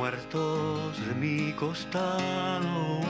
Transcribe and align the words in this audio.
muertos 0.00 1.06
de 1.08 1.14
mi 1.14 1.52
costado. 1.52 3.00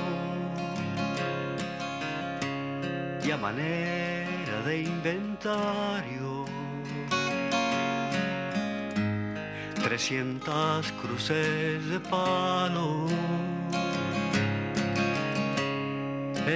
Y 3.25 3.31
a 3.31 3.37
manera 3.37 4.57
de 4.67 4.83
inventario, 4.83 6.47
trescientas 9.85 10.91
cruces 11.01 11.89
de 11.91 12.01
palo. 12.01 13.07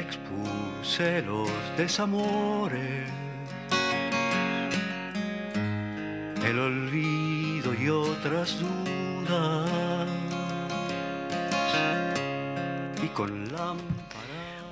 Expuse 0.02 1.22
los 1.22 1.52
desamores, 1.76 3.08
el 6.44 6.58
olvido 6.58 7.72
y 7.72 7.88
otras 7.88 8.58
dudas. 8.58 9.83
Y 13.04 13.08
con 13.08 13.52
lámpara. 13.52 14.23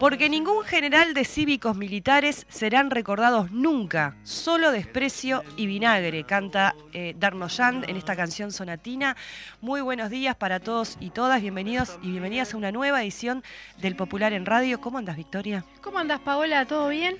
Porque 0.02 0.28
ningún 0.28 0.64
general 0.64 1.14
de 1.14 1.24
cívicos 1.24 1.76
militares 1.76 2.44
serán 2.48 2.90
recordados 2.90 3.52
nunca. 3.52 4.16
Solo 4.24 4.72
desprecio 4.72 5.44
y 5.56 5.66
vinagre, 5.66 6.24
canta 6.24 6.74
eh, 6.92 7.14
Darnoyand 7.16 7.88
en 7.88 7.96
esta 7.96 8.16
canción 8.16 8.50
sonatina. 8.50 9.16
Muy 9.60 9.80
buenos 9.80 10.10
días 10.10 10.34
para 10.34 10.58
todos 10.58 10.96
y 10.98 11.10
todas. 11.10 11.40
Bienvenidos 11.40 12.00
y 12.02 12.10
bienvenidas 12.10 12.52
a 12.52 12.56
una 12.56 12.72
nueva 12.72 13.00
edición 13.00 13.44
del 13.80 13.94
Popular 13.94 14.32
en 14.32 14.44
Radio. 14.44 14.80
¿Cómo 14.80 14.98
andas, 14.98 15.16
Victoria? 15.16 15.64
¿Cómo 15.82 16.00
andas, 16.00 16.18
Paola? 16.18 16.66
¿Todo 16.66 16.88
bien? 16.88 17.16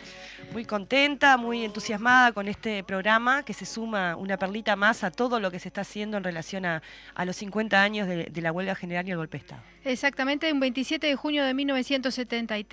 Muy 0.53 0.65
contenta, 0.65 1.37
muy 1.37 1.65
entusiasmada 1.65 2.33
con 2.33 2.49
este 2.49 2.83
programa 2.83 3.45
que 3.45 3.55
se 3.55 3.65
suma 3.65 4.17
una 4.17 4.37
perlita 4.39 4.75
más 4.75 5.05
a 5.05 5.13
todo 5.13 5.39
lo 5.39 5.53
que 5.53 5.61
se 5.61 5.69
está 5.69 5.83
haciendo 5.83 6.17
en 6.17 6.25
relación 6.25 6.67
a, 6.67 6.83
a 7.15 7.25
los 7.25 7.37
50 7.37 7.81
años 7.81 8.09
de, 8.09 8.25
de 8.25 8.41
la 8.41 8.51
huelga 8.51 8.75
general 8.75 9.07
y 9.07 9.13
el 9.13 9.19
golpe 9.19 9.39
de 9.39 9.43
Estado. 9.43 9.63
Exactamente, 9.85 10.53
un 10.53 10.59
27 10.59 11.07
de 11.07 11.15
junio 11.15 11.45
de 11.45 11.55
1973. 11.55 12.72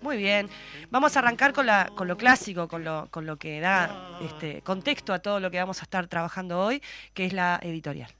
Muy 0.00 0.16
bien. 0.16 0.48
Vamos 0.90 1.16
a 1.16 1.20
arrancar 1.20 1.52
con, 1.52 1.64
la, 1.66 1.90
con 1.94 2.08
lo 2.08 2.16
clásico, 2.16 2.66
con 2.66 2.82
lo, 2.82 3.08
con 3.10 3.24
lo 3.24 3.36
que 3.36 3.60
da 3.60 4.18
este, 4.20 4.60
contexto 4.62 5.14
a 5.14 5.20
todo 5.20 5.38
lo 5.38 5.50
que 5.50 5.58
vamos 5.58 5.78
a 5.80 5.84
estar 5.84 6.08
trabajando 6.08 6.58
hoy, 6.58 6.82
que 7.14 7.24
es 7.24 7.32
la 7.32 7.60
editorial. 7.62 8.10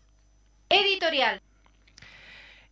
Editorial. 0.69 1.43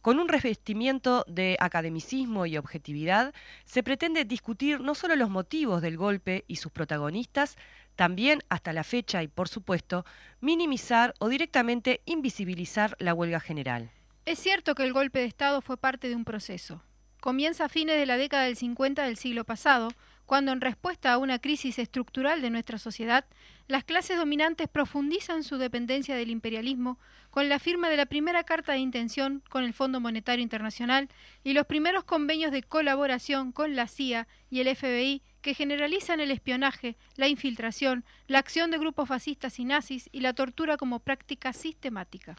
Con 0.00 0.18
un 0.18 0.28
revestimiento 0.28 1.26
de 1.28 1.58
academicismo 1.60 2.46
y 2.46 2.56
objetividad, 2.56 3.34
se 3.66 3.82
pretende 3.82 4.24
discutir 4.24 4.80
no 4.80 4.94
solo 4.94 5.14
los 5.14 5.28
motivos 5.28 5.82
del 5.82 5.98
golpe 5.98 6.44
y 6.48 6.56
sus 6.56 6.72
protagonistas, 6.72 7.58
también 7.96 8.40
hasta 8.48 8.72
la 8.72 8.82
fecha 8.82 9.22
y, 9.22 9.28
por 9.28 9.48
supuesto, 9.48 10.06
minimizar 10.40 11.12
o 11.18 11.28
directamente 11.28 12.00
invisibilizar 12.06 12.96
la 12.98 13.12
huelga 13.12 13.40
general. 13.40 13.90
Es 14.24 14.38
cierto 14.38 14.74
que 14.74 14.84
el 14.84 14.94
golpe 14.94 15.18
de 15.18 15.26
Estado 15.26 15.60
fue 15.60 15.76
parte 15.76 16.08
de 16.08 16.16
un 16.16 16.24
proceso, 16.24 16.82
comienza 17.20 17.66
a 17.66 17.68
fines 17.68 17.96
de 17.96 18.06
la 18.06 18.16
década 18.16 18.44
del 18.44 18.56
50 18.56 19.04
del 19.04 19.16
siglo 19.16 19.44
pasado, 19.44 19.88
cuando 20.26 20.52
en 20.52 20.60
respuesta 20.60 21.12
a 21.12 21.18
una 21.18 21.40
crisis 21.40 21.78
estructural 21.78 22.40
de 22.40 22.50
nuestra 22.50 22.78
sociedad, 22.78 23.24
las 23.66 23.84
clases 23.84 24.16
dominantes 24.16 24.68
profundizan 24.68 25.42
su 25.42 25.58
dependencia 25.58 26.16
del 26.16 26.30
imperialismo 26.30 26.98
con 27.30 27.48
la 27.48 27.58
firma 27.58 27.88
de 27.88 27.96
la 27.96 28.06
primera 28.06 28.44
carta 28.44 28.72
de 28.72 28.78
intención 28.78 29.42
con 29.48 29.64
el 29.64 29.74
Fondo 29.74 30.00
Monetario 30.00 30.42
Internacional 30.42 31.08
y 31.44 31.52
los 31.52 31.66
primeros 31.66 32.04
convenios 32.04 32.52
de 32.52 32.62
colaboración 32.62 33.52
con 33.52 33.76
la 33.76 33.88
CIA 33.88 34.28
y 34.50 34.60
el 34.60 34.74
FBI 34.74 35.22
que 35.42 35.54
generalizan 35.54 36.20
el 36.20 36.30
espionaje, 36.30 36.96
la 37.16 37.28
infiltración, 37.28 38.04
la 38.26 38.38
acción 38.38 38.70
de 38.70 38.78
grupos 38.78 39.08
fascistas 39.08 39.58
y 39.58 39.64
nazis 39.64 40.08
y 40.12 40.20
la 40.20 40.34
tortura 40.34 40.76
como 40.76 41.00
práctica 41.00 41.52
sistemática 41.52 42.36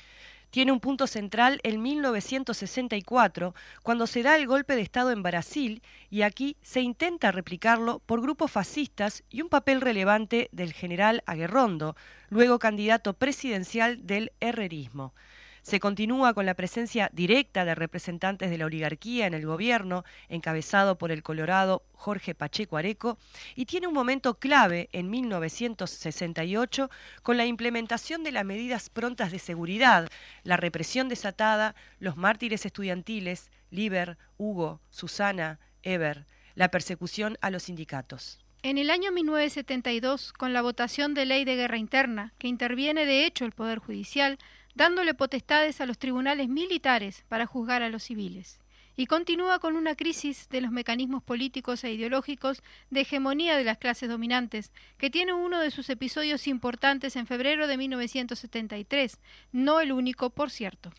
tiene 0.51 0.71
un 0.71 0.79
punto 0.79 1.07
central 1.07 1.59
en 1.63 1.81
1964, 1.81 3.55
cuando 3.81 4.05
se 4.05 4.21
da 4.21 4.35
el 4.35 4.45
golpe 4.45 4.75
de 4.75 4.81
Estado 4.81 5.11
en 5.11 5.23
Brasil 5.23 5.81
y 6.09 6.21
aquí 6.21 6.57
se 6.61 6.81
intenta 6.81 7.31
replicarlo 7.31 7.99
por 8.05 8.21
grupos 8.21 8.51
fascistas 8.51 9.23
y 9.29 9.41
un 9.41 9.49
papel 9.49 9.81
relevante 9.81 10.49
del 10.51 10.73
general 10.73 11.23
Aguerrondo, 11.25 11.95
luego 12.29 12.59
candidato 12.59 13.13
presidencial 13.13 14.05
del 14.05 14.33
herrerismo. 14.39 15.13
Se 15.61 15.79
continúa 15.79 16.33
con 16.33 16.45
la 16.47 16.55
presencia 16.55 17.09
directa 17.13 17.65
de 17.65 17.75
representantes 17.75 18.49
de 18.49 18.57
la 18.57 18.65
oligarquía 18.65 19.27
en 19.27 19.35
el 19.35 19.45
gobierno, 19.45 20.03
encabezado 20.27 20.97
por 20.97 21.11
el 21.11 21.21
colorado 21.21 21.83
Jorge 21.93 22.33
Pacheco 22.33 22.77
Areco, 22.77 23.19
y 23.55 23.65
tiene 23.65 23.87
un 23.87 23.93
momento 23.93 24.39
clave 24.39 24.89
en 24.91 25.09
1968 25.11 26.89
con 27.21 27.37
la 27.37 27.45
implementación 27.45 28.23
de 28.23 28.31
las 28.31 28.43
medidas 28.43 28.89
prontas 28.89 29.31
de 29.31 29.37
seguridad, 29.37 30.07
la 30.43 30.57
represión 30.57 31.09
desatada, 31.09 31.75
los 31.99 32.17
mártires 32.17 32.65
estudiantiles, 32.65 33.51
Liber, 33.69 34.17
Hugo, 34.37 34.81
Susana, 34.89 35.59
Eber, 35.83 36.25
la 36.55 36.69
persecución 36.69 37.37
a 37.41 37.51
los 37.51 37.63
sindicatos. 37.63 38.39
En 38.63 38.77
el 38.77 38.91
año 38.91 39.11
1972, 39.11 40.33
con 40.33 40.53
la 40.53 40.61
votación 40.61 41.15
de 41.15 41.25
ley 41.25 41.45
de 41.45 41.55
guerra 41.55 41.77
interna, 41.77 42.33
que 42.37 42.47
interviene 42.47 43.07
de 43.07 43.25
hecho 43.25 43.43
el 43.45 43.53
Poder 43.53 43.79
Judicial, 43.79 44.37
dándole 44.75 45.13
potestades 45.13 45.81
a 45.81 45.85
los 45.85 45.97
tribunales 45.97 46.47
militares 46.49 47.23
para 47.27 47.45
juzgar 47.45 47.83
a 47.83 47.89
los 47.89 48.03
civiles. 48.03 48.59
Y 48.97 49.05
continúa 49.05 49.59
con 49.59 49.77
una 49.77 49.95
crisis 49.95 50.49
de 50.49 50.61
los 50.61 50.71
mecanismos 50.71 51.23
políticos 51.23 51.83
e 51.83 51.93
ideológicos 51.93 52.61
de 52.89 53.01
hegemonía 53.01 53.57
de 53.57 53.63
las 53.63 53.77
clases 53.77 54.09
dominantes, 54.09 54.71
que 54.97 55.09
tiene 55.09 55.33
uno 55.33 55.59
de 55.59 55.71
sus 55.71 55.89
episodios 55.89 56.47
importantes 56.47 57.15
en 57.15 57.25
febrero 57.25 57.67
de 57.67 57.77
1973, 57.77 59.17
no 59.53 59.79
el 59.79 59.91
único, 59.91 60.29
por 60.29 60.51
cierto. 60.51 60.91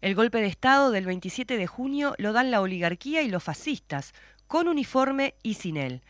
El 0.00 0.14
golpe 0.14 0.38
de 0.38 0.46
Estado 0.46 0.90
del 0.90 1.06
27 1.06 1.56
de 1.56 1.66
junio 1.66 2.14
lo 2.18 2.32
dan 2.32 2.50
la 2.50 2.60
oligarquía 2.60 3.22
y 3.22 3.28
los 3.28 3.44
fascistas, 3.44 4.14
con 4.46 4.68
uniforme 4.68 5.34
y 5.42 5.54
sin 5.54 5.76
él 5.76 6.02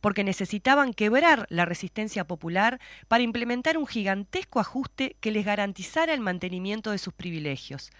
porque 0.00 0.24
necesitaban 0.24 0.92
quebrar 0.92 1.46
la 1.50 1.64
resistencia 1.64 2.26
popular 2.26 2.80
para 3.08 3.22
implementar 3.22 3.78
un 3.78 3.86
gigantesco 3.86 4.60
ajuste 4.60 5.16
que 5.20 5.30
les 5.30 5.44
garantizara 5.44 6.14
el 6.14 6.20
mantenimiento 6.20 6.90
de 6.90 6.98
sus 6.98 7.14
privilegios. 7.14 7.90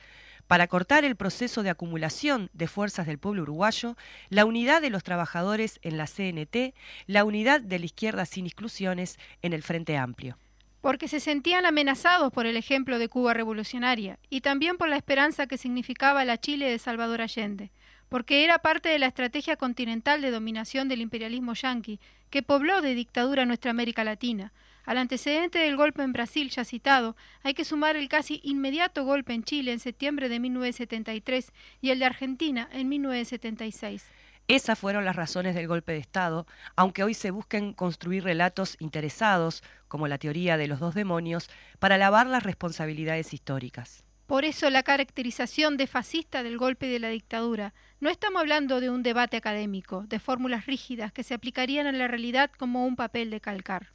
para 0.46 0.66
cortar 0.66 1.04
el 1.04 1.14
proceso 1.14 1.62
de 1.62 1.70
acumulación 1.70 2.50
de 2.52 2.66
fuerzas 2.66 3.06
del 3.06 3.18
pueblo 3.18 3.42
uruguayo, 3.42 3.96
la 4.30 4.44
unidad 4.44 4.82
de 4.82 4.90
los 4.90 5.04
trabajadores 5.04 5.78
en 5.82 5.96
la 5.96 6.08
CNT, 6.08 6.74
la 7.06 7.24
unidad 7.24 7.60
de 7.60 7.78
la 7.78 7.84
izquierda 7.84 8.26
sin 8.26 8.46
exclusiones 8.46 9.16
en 9.42 9.52
el 9.52 9.62
Frente 9.62 9.96
Amplio. 9.96 10.38
Porque 10.80 11.06
se 11.06 11.20
sentían 11.20 11.66
amenazados 11.66 12.32
por 12.32 12.46
el 12.46 12.56
ejemplo 12.56 12.98
de 12.98 13.08
Cuba 13.08 13.32
revolucionaria 13.32 14.18
y 14.28 14.40
también 14.40 14.76
por 14.76 14.88
la 14.88 14.96
esperanza 14.96 15.46
que 15.46 15.56
significaba 15.56 16.24
la 16.24 16.40
Chile 16.40 16.68
de 16.68 16.80
Salvador 16.80 17.20
Allende, 17.20 17.70
porque 18.10 18.44
era 18.44 18.58
parte 18.58 18.90
de 18.90 18.98
la 18.98 19.06
estrategia 19.06 19.56
continental 19.56 20.20
de 20.20 20.30
dominación 20.30 20.88
del 20.88 21.00
imperialismo 21.00 21.54
yanqui 21.54 21.98
que 22.28 22.42
pobló 22.42 22.82
de 22.82 22.94
dictadura 22.94 23.46
nuestra 23.46 23.70
América 23.70 24.04
Latina, 24.04 24.52
al 24.84 24.98
antecedente 24.98 25.60
del 25.60 25.76
golpe 25.76 26.02
en 26.02 26.12
Brasil 26.12 26.50
ya 26.50 26.64
citado, 26.64 27.16
hay 27.42 27.54
que 27.54 27.64
sumar 27.64 27.96
el 27.96 28.08
casi 28.08 28.40
inmediato 28.42 29.04
golpe 29.04 29.32
en 29.32 29.44
Chile 29.44 29.72
en 29.72 29.78
septiembre 29.78 30.28
de 30.28 30.40
1973 30.40 31.52
y 31.80 31.90
el 31.90 32.00
de 32.00 32.06
Argentina 32.06 32.68
en 32.72 32.88
1976. 32.88 34.04
Esas 34.48 34.78
fueron 34.78 35.04
las 35.04 35.14
razones 35.14 35.54
del 35.54 35.68
golpe 35.68 35.92
de 35.92 35.98
Estado, 35.98 36.46
aunque 36.74 37.04
hoy 37.04 37.14
se 37.14 37.30
busquen 37.30 37.72
construir 37.72 38.24
relatos 38.24 38.76
interesados, 38.80 39.62
como 39.86 40.08
la 40.08 40.18
teoría 40.18 40.56
de 40.56 40.66
los 40.66 40.80
dos 40.80 40.96
demonios, 40.96 41.48
para 41.78 41.98
lavar 41.98 42.26
las 42.26 42.42
responsabilidades 42.42 43.32
históricas. 43.32 44.02
Por 44.30 44.44
eso 44.44 44.70
la 44.70 44.84
caracterización 44.84 45.76
de 45.76 45.88
fascista 45.88 46.44
del 46.44 46.56
golpe 46.56 46.86
de 46.86 47.00
la 47.00 47.08
dictadura. 47.08 47.74
No 47.98 48.08
estamos 48.10 48.40
hablando 48.40 48.78
de 48.78 48.88
un 48.88 49.02
debate 49.02 49.36
académico, 49.36 50.04
de 50.06 50.20
fórmulas 50.20 50.66
rígidas 50.66 51.10
que 51.10 51.24
se 51.24 51.34
aplicarían 51.34 51.88
en 51.88 51.98
la 51.98 52.06
realidad 52.06 52.48
como 52.56 52.86
un 52.86 52.94
papel 52.94 53.30
de 53.30 53.40
calcar. 53.40 53.88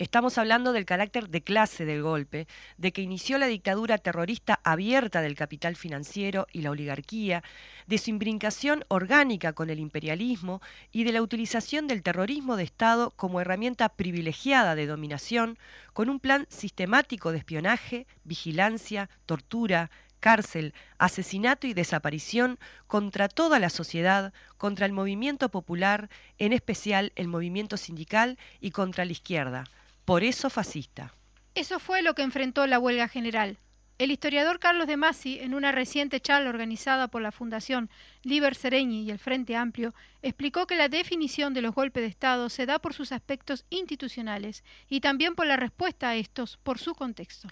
Estamos 0.00 0.38
hablando 0.38 0.72
del 0.72 0.86
carácter 0.86 1.28
de 1.28 1.42
clase 1.42 1.84
del 1.84 2.02
golpe, 2.02 2.48
de 2.78 2.90
que 2.90 3.02
inició 3.02 3.36
la 3.36 3.48
dictadura 3.48 3.98
terrorista 3.98 4.58
abierta 4.64 5.20
del 5.20 5.34
capital 5.34 5.76
financiero 5.76 6.46
y 6.54 6.62
la 6.62 6.70
oligarquía, 6.70 7.44
de 7.86 7.98
su 7.98 8.08
imbricación 8.08 8.82
orgánica 8.88 9.52
con 9.52 9.68
el 9.68 9.78
imperialismo 9.78 10.62
y 10.90 11.04
de 11.04 11.12
la 11.12 11.20
utilización 11.20 11.86
del 11.86 12.02
terrorismo 12.02 12.56
de 12.56 12.62
Estado 12.62 13.10
como 13.10 13.42
herramienta 13.42 13.90
privilegiada 13.90 14.74
de 14.74 14.86
dominación, 14.86 15.58
con 15.92 16.08
un 16.08 16.18
plan 16.18 16.46
sistemático 16.48 17.30
de 17.30 17.36
espionaje, 17.36 18.06
vigilancia, 18.24 19.10
tortura, 19.26 19.90
cárcel, 20.18 20.72
asesinato 20.96 21.66
y 21.66 21.74
desaparición 21.74 22.58
contra 22.86 23.28
toda 23.28 23.58
la 23.58 23.68
sociedad, 23.68 24.32
contra 24.56 24.86
el 24.86 24.92
movimiento 24.92 25.50
popular, 25.50 26.08
en 26.38 26.54
especial 26.54 27.12
el 27.16 27.28
movimiento 27.28 27.76
sindical 27.76 28.38
y 28.62 28.70
contra 28.70 29.04
la 29.04 29.12
izquierda 29.12 29.64
por 30.04 30.24
eso 30.24 30.50
fascista. 30.50 31.14
Eso 31.54 31.78
fue 31.78 32.02
lo 32.02 32.14
que 32.14 32.22
enfrentó 32.22 32.66
la 32.66 32.78
huelga 32.78 33.08
general. 33.08 33.58
El 34.00 34.10
historiador 34.10 34.60
Carlos 34.60 34.86
de 34.86 34.96
Masi, 34.96 35.38
en 35.40 35.52
una 35.52 35.72
reciente 35.72 36.20
charla 36.20 36.48
organizada 36.48 37.08
por 37.08 37.20
la 37.20 37.32
Fundación 37.32 37.90
Liber 38.22 38.54
Sereñi 38.54 39.02
y 39.02 39.10
el 39.10 39.18
Frente 39.18 39.56
Amplio, 39.56 39.94
explicó 40.22 40.66
que 40.66 40.74
la 40.76 40.88
definición 40.88 41.52
de 41.52 41.60
los 41.60 41.74
golpes 41.74 42.02
de 42.02 42.08
Estado 42.08 42.48
se 42.48 42.64
da 42.64 42.78
por 42.78 42.94
sus 42.94 43.12
aspectos 43.12 43.66
institucionales 43.68 44.64
y 44.88 45.00
también 45.00 45.34
por 45.34 45.46
la 45.46 45.58
respuesta 45.58 46.08
a 46.08 46.16
estos, 46.16 46.56
por 46.56 46.78
su 46.78 46.94
contexto. 46.94 47.48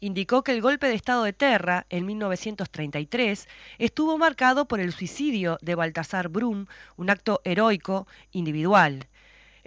Indicó 0.00 0.44
que 0.44 0.52
el 0.52 0.60
golpe 0.60 0.86
de 0.86 0.94
Estado 0.94 1.24
de 1.24 1.32
Terra, 1.32 1.86
en 1.88 2.04
1933, 2.04 3.48
estuvo 3.78 4.18
marcado 4.18 4.68
por 4.68 4.80
el 4.80 4.92
suicidio 4.92 5.56
de 5.62 5.76
Baltasar 5.76 6.28
Brum, 6.28 6.66
un 6.96 7.08
acto 7.08 7.40
heroico 7.44 8.06
individual. 8.32 9.08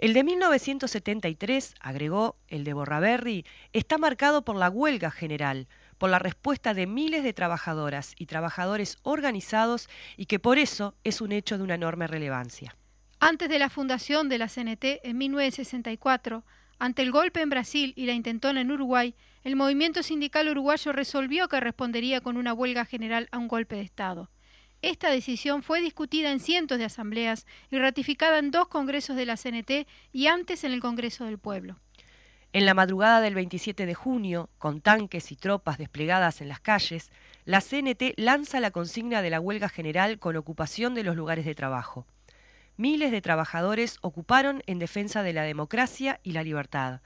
El 0.00 0.14
de 0.14 0.24
1973, 0.24 1.74
agregó 1.78 2.38
el 2.48 2.64
de 2.64 2.72
Borraberry, 2.72 3.44
está 3.74 3.98
marcado 3.98 4.46
por 4.46 4.56
la 4.56 4.70
huelga 4.70 5.10
general, 5.10 5.68
por 5.98 6.08
la 6.08 6.18
respuesta 6.18 6.72
de 6.72 6.86
miles 6.86 7.22
de 7.22 7.34
trabajadoras 7.34 8.14
y 8.16 8.24
trabajadores 8.24 8.96
organizados 9.02 9.90
y 10.16 10.24
que 10.24 10.38
por 10.38 10.56
eso 10.56 10.94
es 11.04 11.20
un 11.20 11.32
hecho 11.32 11.58
de 11.58 11.64
una 11.64 11.74
enorme 11.74 12.06
relevancia. 12.06 12.74
Antes 13.18 13.50
de 13.50 13.58
la 13.58 13.68
fundación 13.68 14.30
de 14.30 14.38
la 14.38 14.48
CNT 14.48 15.04
en 15.04 15.18
1964, 15.18 16.44
ante 16.78 17.02
el 17.02 17.12
golpe 17.12 17.42
en 17.42 17.50
Brasil 17.50 17.92
y 17.94 18.06
la 18.06 18.14
intentona 18.14 18.62
en 18.62 18.72
Uruguay, 18.72 19.14
el 19.44 19.54
movimiento 19.54 20.02
sindical 20.02 20.48
uruguayo 20.48 20.92
resolvió 20.92 21.46
que 21.48 21.60
respondería 21.60 22.22
con 22.22 22.38
una 22.38 22.54
huelga 22.54 22.86
general 22.86 23.28
a 23.32 23.38
un 23.38 23.48
golpe 23.48 23.76
de 23.76 23.82
Estado. 23.82 24.30
Esta 24.82 25.10
decisión 25.10 25.62
fue 25.62 25.82
discutida 25.82 26.32
en 26.32 26.40
cientos 26.40 26.78
de 26.78 26.86
asambleas 26.86 27.46
y 27.70 27.78
ratificada 27.78 28.38
en 28.38 28.50
dos 28.50 28.68
congresos 28.68 29.14
de 29.14 29.26
la 29.26 29.36
CNT 29.36 29.86
y 30.12 30.26
antes 30.26 30.64
en 30.64 30.72
el 30.72 30.80
Congreso 30.80 31.26
del 31.26 31.38
Pueblo. 31.38 31.76
En 32.52 32.64
la 32.66 32.74
madrugada 32.74 33.20
del 33.20 33.34
27 33.34 33.84
de 33.84 33.94
junio, 33.94 34.48
con 34.58 34.80
tanques 34.80 35.30
y 35.30 35.36
tropas 35.36 35.78
desplegadas 35.78 36.40
en 36.40 36.48
las 36.48 36.60
calles, 36.60 37.12
la 37.44 37.60
CNT 37.60 38.14
lanza 38.16 38.58
la 38.58 38.70
consigna 38.70 39.22
de 39.22 39.30
la 39.30 39.38
huelga 39.38 39.68
general 39.68 40.18
con 40.18 40.36
ocupación 40.36 40.94
de 40.94 41.04
los 41.04 41.14
lugares 41.14 41.44
de 41.44 41.54
trabajo. 41.54 42.06
Miles 42.76 43.10
de 43.12 43.20
trabajadores 43.20 43.98
ocuparon 44.00 44.62
en 44.66 44.78
defensa 44.78 45.22
de 45.22 45.34
la 45.34 45.42
democracia 45.42 46.18
y 46.22 46.32
la 46.32 46.42
libertad. 46.42 47.02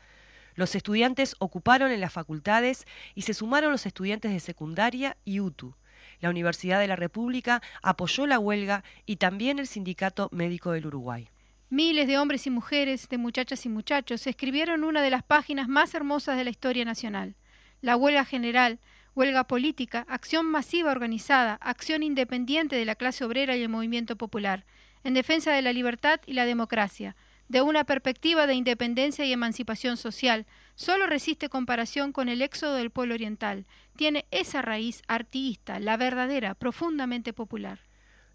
Los 0.55 0.77
estudiantes 0.77 1.35
ocuparon 1.41 1.91
en 1.91 2.01
las 2.01 2.13
facultades 2.13 2.87
y 3.17 3.23
se 3.23 3.35
sumaron 3.35 3.73
los 3.73 3.85
estudiantes 3.85 4.33
de 4.33 4.41
secundaria 4.41 5.17
y 5.25 5.41
UTU. 5.41 5.75
La 6.21 6.31
Universidad 6.31 6.81
de 6.81 6.89
la 6.89 6.97
República 6.97 7.63
apoyó 7.83 8.27
la 8.27 8.39
huelga 8.39 8.85
y 9.07 9.17
también 9.17 9.59
el 9.59 9.67
Sindicato 9.67 10.29
Médico 10.33 10.73
del 10.73 10.87
Uruguay. 10.87 11.29
Miles 11.71 12.07
de 12.07 12.19
hombres 12.19 12.47
y 12.47 12.51
mujeres, 12.51 13.09
de 13.09 13.19
muchachas 13.19 13.67
y 13.67 13.69
muchachos, 13.69 14.27
escribieron 14.27 14.85
una 14.85 15.03
de 15.03 15.11
las 15.11 15.23
páginas 15.23 15.69
más 15.69 15.95
hermosas 15.95 16.37
de 16.37 16.45
la 16.45 16.51
historia 16.51 16.85
nacional. 16.85 17.35
La 17.81 17.97
huelga 17.97 18.25
general, 18.25 18.79
huelga 19.15 19.45
política, 19.45 20.07
acción 20.09 20.47
masiva 20.47 20.91
organizada, 20.91 21.55
acción 21.55 22.03
independiente 22.03 22.77
de 22.77 22.85
la 22.85 22.95
clase 22.95 23.25
obrera 23.25 23.57
y 23.57 23.63
el 23.63 23.69
movimiento 23.69 24.17
popular, 24.17 24.65
en 25.05 25.15
defensa 25.15 25.53
de 25.53 25.63
la 25.63 25.73
libertad 25.73 26.21
y 26.27 26.35
la 26.35 26.47
democracia, 26.47 27.17
de 27.55 27.63
una 27.63 27.85
perspectiva 27.85 28.49
de 28.49 28.55
independencia 28.55 29.25
y 29.25 29.33
emancipación 29.33 29.97
social, 29.97 30.45
solo 30.75 31.07
resiste 31.07 31.49
comparación 31.49 32.11
con 32.11 32.29
el 32.29 32.43
éxodo 32.43 32.75
del 32.75 32.91
pueblo 32.91 33.15
oriental. 33.15 33.65
Tiene 33.95 34.27
esa 34.33 34.61
raíz 34.61 35.03
artista, 35.07 35.79
la 35.79 35.97
verdadera, 35.97 36.57
profundamente 36.57 37.33
popular. 37.33 37.79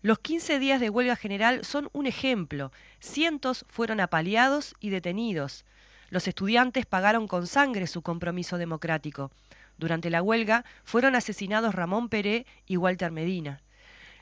Los 0.02 0.20
15 0.20 0.58
días 0.60 0.80
de 0.80 0.90
huelga 0.90 1.18
general 1.18 1.66
son 1.66 1.90
un 1.92 2.08
ejemplo. 2.08 2.72
Cientos 3.02 3.66
fueron 3.68 4.00
apaleados 4.00 4.74
y 4.80 4.90
detenidos. 4.90 5.66
Los 6.10 6.26
estudiantes 6.30 6.86
pagaron 6.86 7.28
con 7.28 7.46
sangre 7.46 7.88
su 7.88 8.02
compromiso 8.02 8.58
democrático. 8.58 9.32
Durante 9.78 10.10
la 10.10 10.22
huelga 10.22 10.64
fueron 10.86 11.18
asesinados 11.18 11.76
Ramón 11.76 12.08
Peré 12.08 12.46
y 12.68 12.78
Walter 12.78 13.12
Medina. 13.12 13.60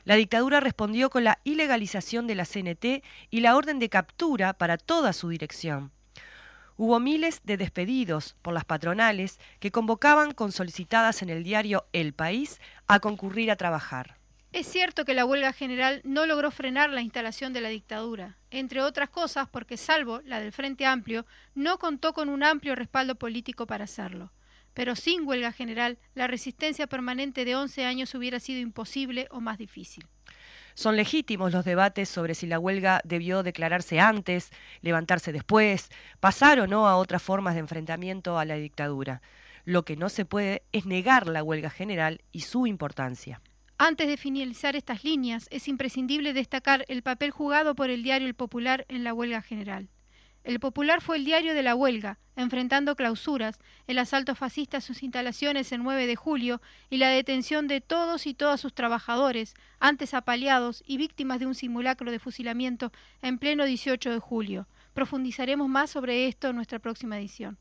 La 0.08 0.14
dictadura 0.14 0.60
respondió 0.60 1.10
con 1.10 1.22
la 1.22 1.38
ilegalización 1.44 2.26
de 2.26 2.34
la 2.34 2.46
CNT 2.46 3.04
y 3.28 3.40
la 3.40 3.54
orden 3.54 3.78
de 3.78 3.90
captura 3.90 4.54
para 4.54 4.78
toda 4.78 5.12
su 5.12 5.28
dirección. 5.28 5.92
Hubo 6.78 6.98
miles 6.98 7.42
de 7.44 7.58
despedidos 7.58 8.34
por 8.40 8.54
las 8.54 8.64
patronales 8.64 9.38
que 9.60 9.70
convocaban 9.70 10.32
con 10.32 10.50
solicitadas 10.50 11.20
en 11.20 11.28
el 11.28 11.44
diario 11.44 11.84
El 11.92 12.14
País 12.14 12.58
a 12.86 13.00
concurrir 13.00 13.50
a 13.50 13.56
trabajar. 13.56 14.16
Es 14.54 14.66
cierto 14.66 15.04
que 15.04 15.12
la 15.12 15.26
huelga 15.26 15.52
general 15.52 16.00
no 16.04 16.24
logró 16.24 16.50
frenar 16.50 16.88
la 16.88 17.02
instalación 17.02 17.52
de 17.52 17.60
la 17.60 17.68
dictadura, 17.68 18.38
entre 18.50 18.80
otras 18.80 19.10
cosas 19.10 19.46
porque, 19.50 19.76
salvo 19.76 20.22
la 20.24 20.40
del 20.40 20.52
Frente 20.52 20.86
Amplio, 20.86 21.26
no 21.54 21.76
contó 21.78 22.14
con 22.14 22.30
un 22.30 22.42
amplio 22.42 22.74
respaldo 22.74 23.16
político 23.16 23.66
para 23.66 23.84
hacerlo 23.84 24.32
pero 24.78 24.94
sin 24.94 25.26
huelga 25.26 25.50
general, 25.50 25.98
la 26.14 26.28
resistencia 26.28 26.86
permanente 26.86 27.44
de 27.44 27.56
11 27.56 27.84
años 27.84 28.14
hubiera 28.14 28.38
sido 28.38 28.60
imposible 28.60 29.26
o 29.32 29.40
más 29.40 29.58
difícil. 29.58 30.06
Son 30.74 30.94
legítimos 30.94 31.52
los 31.52 31.64
debates 31.64 32.08
sobre 32.08 32.36
si 32.36 32.46
la 32.46 32.60
huelga 32.60 33.00
debió 33.02 33.42
declararse 33.42 33.98
antes, 33.98 34.50
levantarse 34.80 35.32
después, 35.32 35.88
pasar 36.20 36.60
o 36.60 36.68
no 36.68 36.86
a 36.86 36.94
otras 36.94 37.20
formas 37.20 37.54
de 37.54 37.60
enfrentamiento 37.60 38.38
a 38.38 38.44
la 38.44 38.54
dictadura. 38.54 39.20
Lo 39.64 39.84
que 39.84 39.96
no 39.96 40.08
se 40.08 40.24
puede 40.24 40.62
es 40.70 40.86
negar 40.86 41.26
la 41.26 41.42
huelga 41.42 41.70
general 41.70 42.20
y 42.30 42.42
su 42.42 42.68
importancia. 42.68 43.42
Antes 43.78 44.06
de 44.06 44.16
finalizar 44.16 44.76
estas 44.76 45.02
líneas, 45.02 45.48
es 45.50 45.66
imprescindible 45.66 46.32
destacar 46.34 46.84
el 46.86 47.02
papel 47.02 47.32
jugado 47.32 47.74
por 47.74 47.90
el 47.90 48.04
diario 48.04 48.28
El 48.28 48.34
Popular 48.34 48.86
en 48.88 49.02
la 49.02 49.12
huelga 49.12 49.42
general. 49.42 49.88
El 50.44 50.60
Popular 50.60 51.02
fue 51.02 51.16
el 51.16 51.24
diario 51.24 51.54
de 51.54 51.62
la 51.62 51.74
huelga, 51.74 52.18
enfrentando 52.36 52.96
clausuras, 52.96 53.58
el 53.86 53.98
asalto 53.98 54.34
fascista 54.34 54.78
a 54.78 54.80
sus 54.80 55.02
instalaciones 55.02 55.72
el 55.72 55.82
9 55.82 56.06
de 56.06 56.16
julio 56.16 56.62
y 56.88 56.96
la 56.96 57.08
detención 57.08 57.68
de 57.68 57.80
todos 57.80 58.26
y 58.26 58.34
todas 58.34 58.60
sus 58.60 58.72
trabajadores, 58.72 59.54
antes 59.80 60.14
apaleados 60.14 60.82
y 60.86 60.96
víctimas 60.96 61.40
de 61.40 61.46
un 61.46 61.54
simulacro 61.54 62.10
de 62.10 62.18
fusilamiento 62.18 62.92
en 63.20 63.38
pleno 63.38 63.64
18 63.64 64.10
de 64.10 64.18
julio. 64.18 64.68
Profundizaremos 64.94 65.68
más 65.68 65.90
sobre 65.90 66.28
esto 66.28 66.48
en 66.48 66.56
nuestra 66.56 66.78
próxima 66.78 67.18
edición. 67.18 67.58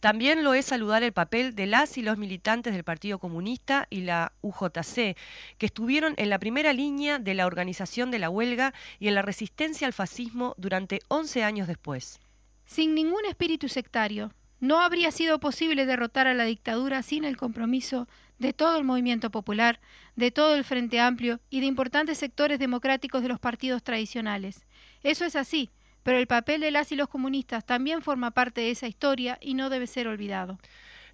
También 0.00 0.44
lo 0.44 0.54
es 0.54 0.66
saludar 0.66 1.02
el 1.02 1.12
papel 1.12 1.54
de 1.56 1.66
las 1.66 1.98
y 1.98 2.02
los 2.02 2.18
militantes 2.18 2.72
del 2.72 2.84
Partido 2.84 3.18
Comunista 3.18 3.88
y 3.90 4.02
la 4.02 4.32
UJC, 4.42 5.16
que 5.58 5.66
estuvieron 5.66 6.14
en 6.18 6.30
la 6.30 6.38
primera 6.38 6.72
línea 6.72 7.18
de 7.18 7.34
la 7.34 7.46
organización 7.46 8.12
de 8.12 8.20
la 8.20 8.30
huelga 8.30 8.74
y 9.00 9.08
en 9.08 9.14
la 9.14 9.22
resistencia 9.22 9.86
al 9.88 9.92
fascismo 9.92 10.54
durante 10.56 11.00
11 11.08 11.42
años 11.42 11.66
después. 11.66 12.20
Sin 12.64 12.94
ningún 12.94 13.24
espíritu 13.26 13.68
sectario, 13.68 14.32
no 14.60 14.80
habría 14.80 15.10
sido 15.10 15.40
posible 15.40 15.86
derrotar 15.86 16.26
a 16.26 16.34
la 16.34 16.44
dictadura 16.44 17.02
sin 17.02 17.24
el 17.24 17.36
compromiso 17.36 18.08
de 18.38 18.52
todo 18.52 18.76
el 18.78 18.84
movimiento 18.84 19.30
popular, 19.30 19.80
de 20.16 20.30
todo 20.30 20.54
el 20.54 20.64
Frente 20.64 21.00
Amplio 21.00 21.40
y 21.50 21.60
de 21.60 21.66
importantes 21.66 22.18
sectores 22.18 22.58
democráticos 22.58 23.22
de 23.22 23.28
los 23.28 23.40
partidos 23.40 23.82
tradicionales. 23.82 24.64
Eso 25.02 25.24
es 25.24 25.34
así, 25.34 25.70
pero 26.02 26.18
el 26.18 26.26
papel 26.26 26.60
de 26.60 26.70
las 26.70 26.92
y 26.92 26.96
los 26.96 27.08
comunistas 27.08 27.64
también 27.64 28.02
forma 28.02 28.30
parte 28.30 28.60
de 28.60 28.70
esa 28.70 28.86
historia 28.88 29.38
y 29.40 29.54
no 29.54 29.70
debe 29.70 29.86
ser 29.86 30.08
olvidado 30.08 30.58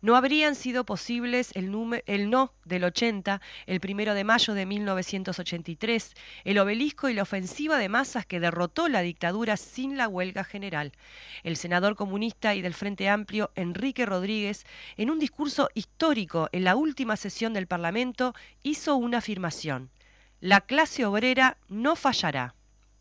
no 0.04 0.16
habrían 0.16 0.54
sido 0.54 0.84
posibles 0.84 1.50
el, 1.54 1.70
no 1.70 2.52
del 2.66 2.84
80, 2.84 3.40
el 3.64 3.80
primero 3.80 4.12
de 4.12 4.22
mayo 4.22 4.52
de 4.52 4.66
1983, 4.66 6.12
el 6.44 6.58
obelisco 6.58 7.08
y 7.08 7.14
la 7.14 7.22
ofensiva 7.22 7.78
de 7.78 7.88
masas 7.88 8.26
que 8.26 8.38
derrotó 8.38 8.88
la 8.88 9.00
dictadura 9.00 9.56
sin 9.56 9.96
la 9.96 10.06
huelga 10.06 10.44
general. 10.44 10.92
El 11.42 11.56
senador 11.56 11.96
comunista 11.96 12.54
y 12.54 12.60
del 12.60 12.74
Frente 12.74 13.08
Amplio, 13.08 13.50
Enrique 13.54 14.04
Rodríguez, 14.04 14.66
en 14.98 15.08
un 15.08 15.18
discurso 15.18 15.70
histórico 15.72 16.50
en 16.52 16.64
la 16.64 16.76
última 16.76 17.16
sesión 17.16 17.54
del 17.54 17.66
Parlamento, 17.66 18.34
hizo 18.62 18.96
una 18.96 19.18
afirmación. 19.18 19.88
La 20.38 20.60
clase 20.60 21.06
obrera 21.06 21.56
no 21.70 21.96
fallará. 21.96 22.54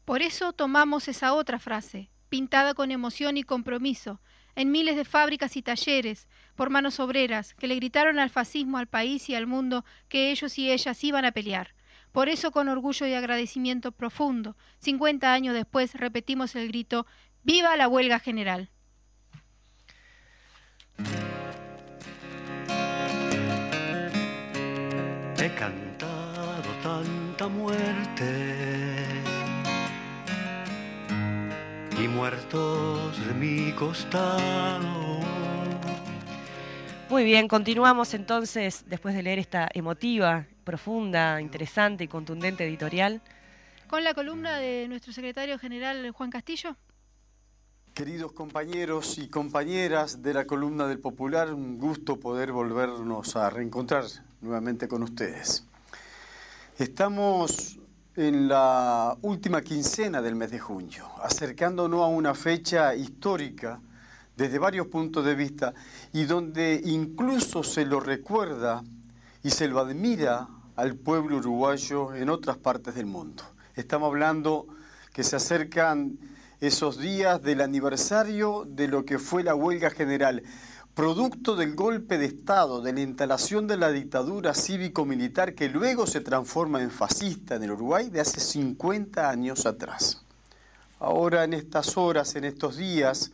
Por 0.06 0.22
eso 0.22 0.52
tomamos 0.52 1.08
esa 1.08 1.34
otra 1.34 1.60
frase, 1.60 2.10
pintada 2.28 2.74
con 2.74 2.92
emoción 2.92 3.38
y 3.38 3.44
compromiso, 3.44 4.20
en 4.56 4.72
miles 4.72 4.96
de 4.96 5.06
fábricas 5.06 5.56
y 5.56 5.62
talleres, 5.62 6.28
por 6.56 6.70
manos 6.70 7.00
obreras, 7.00 7.54
que 7.56 7.68
le 7.68 7.76
gritaron 7.76 8.20
al 8.20 8.30
fascismo, 8.30 8.78
al 8.78 8.88
país 8.88 9.30
y 9.30 9.36
al 9.36 9.48
mundo 9.48 9.86
que 10.10 10.32
ellos 10.32 10.60
y 10.60 10.72
ellas 10.72 11.04
iban 11.04 11.26
a 11.26 11.32
pelear. 11.32 11.74
Por 12.12 12.30
eso, 12.30 12.52
con 12.52 12.70
orgullo 12.70 13.08
y 13.08 13.14
agradecimiento 13.14 13.92
profundo, 13.92 14.56
cincuenta 14.80 15.34
años 15.34 15.56
después, 15.56 15.96
repetimos 15.96 16.56
el 16.56 16.68
grito 16.68 17.08
¡Viva 17.44 17.76
la 17.76 17.88
huelga 17.88 18.20
general! 18.20 18.70
He 25.38 25.50
cantado 25.56 26.70
tanta 26.84 27.48
muerte 27.48 28.93
y 32.04 32.08
muertos 32.10 33.28
de 33.28 33.34
mi 33.34 33.72
costado. 33.72 35.20
Muy 37.10 37.24
bien, 37.24 37.48
continuamos 37.48 38.14
entonces 38.14 38.84
después 38.88 39.16
de 39.16 39.24
leer 39.24 39.40
esta 39.40 39.70
emotiva, 39.74 40.46
profunda, 40.66 41.40
interesante 41.40 42.04
y 42.04 42.08
contundente 42.10 42.66
editorial. 42.66 43.22
Con 43.88 44.04
la 44.04 44.14
columna 44.14 44.58
de 44.58 44.88
nuestro 44.90 45.14
secretario 45.14 45.58
general 45.58 46.12
Juan 46.12 46.30
Castillo. 46.30 46.76
Queridos 47.94 48.34
compañeros 48.34 49.18
y 49.18 49.30
compañeras 49.30 50.22
de 50.22 50.34
la 50.34 50.46
columna 50.46 50.88
del 50.88 51.00
Popular, 51.00 51.54
un 51.54 51.78
gusto 51.78 52.20
poder 52.20 52.52
volvernos 52.52 53.36
a 53.38 53.50
reencontrar 53.50 54.04
nuevamente 54.42 54.90
con 54.90 55.04
ustedes. 55.04 55.66
Estamos 56.78 57.80
en 58.15 58.48
la 58.48 59.17
última 59.24 59.62
quincena 59.62 60.22
del 60.22 60.36
mes 60.36 60.51
de 60.51 60.60
junio, 60.60 61.10
acercándonos 61.24 62.01
a 62.01 62.08
una 62.08 62.36
fecha 62.36 62.93
histórica 62.93 63.82
desde 64.38 64.60
varios 64.60 64.88
puntos 64.88 65.25
de 65.25 65.34
vista 65.34 65.74
y 66.12 66.25
donde 66.25 66.79
incluso 66.86 67.63
se 67.63 67.86
lo 67.86 68.00
recuerda 68.00 68.84
y 69.41 69.50
se 69.50 69.67
lo 69.67 69.79
admira 69.79 70.48
al 70.75 70.96
pueblo 70.96 71.38
uruguayo 71.38 72.13
en 72.13 72.29
otras 72.29 72.58
partes 72.58 72.93
del 72.93 73.08
mundo. 73.08 73.43
Estamos 73.75 74.08
hablando 74.08 74.67
que 75.12 75.24
se 75.24 75.36
acercan 75.36 76.17
esos 76.62 77.00
días 77.00 77.41
del 77.41 77.62
aniversario 77.62 78.65
de 78.67 78.88
lo 78.88 79.05
que 79.05 79.17
fue 79.17 79.43
la 79.43 79.55
huelga 79.55 79.89
general 79.89 80.43
producto 80.96 81.56
del 81.56 81.74
golpe 81.74 82.20
de 82.20 82.26
Estado, 82.26 82.80
de 82.82 82.94
la 82.94 83.02
instalación 83.02 83.66
de 83.66 83.78
la 83.78 83.92
dictadura 83.92 84.54
cívico-militar 84.54 85.56
que 85.56 85.68
luego 85.68 86.06
se 86.06 86.22
transforma 86.22 86.84
en 86.84 86.92
fascista 86.92 87.56
en 87.56 87.64
el 87.64 87.72
Uruguay 87.72 88.10
de 88.10 88.22
hace 88.22 88.40
50 88.40 89.28
años 89.28 89.66
atrás. 89.66 90.24
Ahora 91.00 91.46
en 91.46 91.54
estas 91.54 91.98
horas, 91.98 92.36
en 92.36 92.44
estos 92.44 92.78
días, 92.78 93.32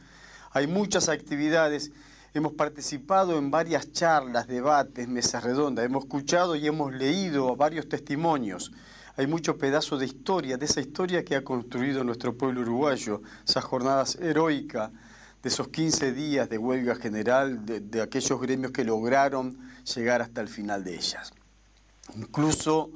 hay 0.52 0.68
muchas 0.68 1.10
actividades. 1.10 1.92
Hemos 2.34 2.54
participado 2.54 3.38
en 3.38 3.52
varias 3.52 3.92
charlas, 3.92 4.48
debates, 4.48 5.10
mesas 5.10 5.44
redondas. 5.44 5.84
Hemos 5.84 6.06
escuchado 6.06 6.56
y 6.56 6.66
hemos 6.66 6.94
leído 6.94 7.58
varios 7.58 7.90
testimonios. 7.90 8.72
Hay 9.18 9.28
mucho 9.28 9.58
pedazo 9.58 9.98
de 9.98 10.06
historia, 10.06 10.56
de 10.56 10.66
esa 10.66 10.80
historia 10.80 11.26
que 11.26 11.36
ha 11.36 11.44
construido 11.44 12.06
nuestro 12.06 12.38
pueblo 12.38 12.62
uruguayo, 12.62 13.22
esas 13.46 13.66
jornadas 13.66 14.16
heroicas 14.16 14.92
de 15.42 15.50
esos 15.50 15.70
15 15.70 16.12
días 16.12 16.50
de 16.50 16.58
huelga 16.58 16.96
general, 16.96 17.66
de, 17.66 18.02
aquellos 18.02 18.42
gremios 18.42 18.72
que 18.72 18.84
lograron 18.84 19.58
llegar 19.96 20.22
hasta 20.22 20.42
el 20.42 20.50
final 20.50 20.84
de 20.84 20.96
ellas. 20.96 21.32
Incluso 22.16 22.92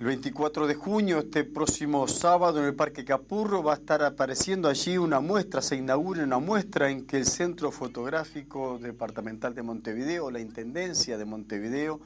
el 0.00 0.06
24 0.06 0.66
de 0.66 0.74
junio, 0.74 1.20
este 1.20 1.44
próximo 1.44 2.08
sábado, 2.08 2.58
en 2.58 2.66
el 2.66 2.74
Parque 2.74 3.04
Capurro, 3.04 3.62
va 3.62 3.74
a 3.74 3.76
estar 3.76 4.02
apareciendo 4.02 4.68
allí 4.68 4.98
una 4.98 5.20
muestra, 5.20 5.62
se 5.62 5.76
inaugura 5.76 6.24
una 6.24 6.38
muestra 6.38 6.90
en 6.90 7.06
que 7.06 7.18
el 7.18 7.26
Centro 7.26 7.70
Fotográfico 7.70 8.78
Departamental 8.80 9.54
de 9.54 9.62
Montevideo, 9.62 10.32
la 10.32 10.40
Intendencia 10.40 11.16
de 11.16 11.24
Montevideo, 11.24 12.00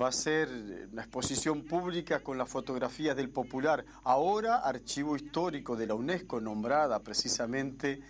va 0.00 0.08
a 0.08 0.12
ser 0.12 0.48
una 0.92 1.02
exposición 1.02 1.62
pública 1.62 2.20
con 2.20 2.38
las 2.38 2.48
fotografías 2.48 3.16
del 3.16 3.30
Popular, 3.30 3.84
ahora 4.04 4.58
archivo 4.58 5.16
histórico 5.16 5.74
de 5.74 5.86
la 5.88 5.94
UNESCO, 5.94 6.40
nombrada 6.40 7.00
precisamente 7.00 8.00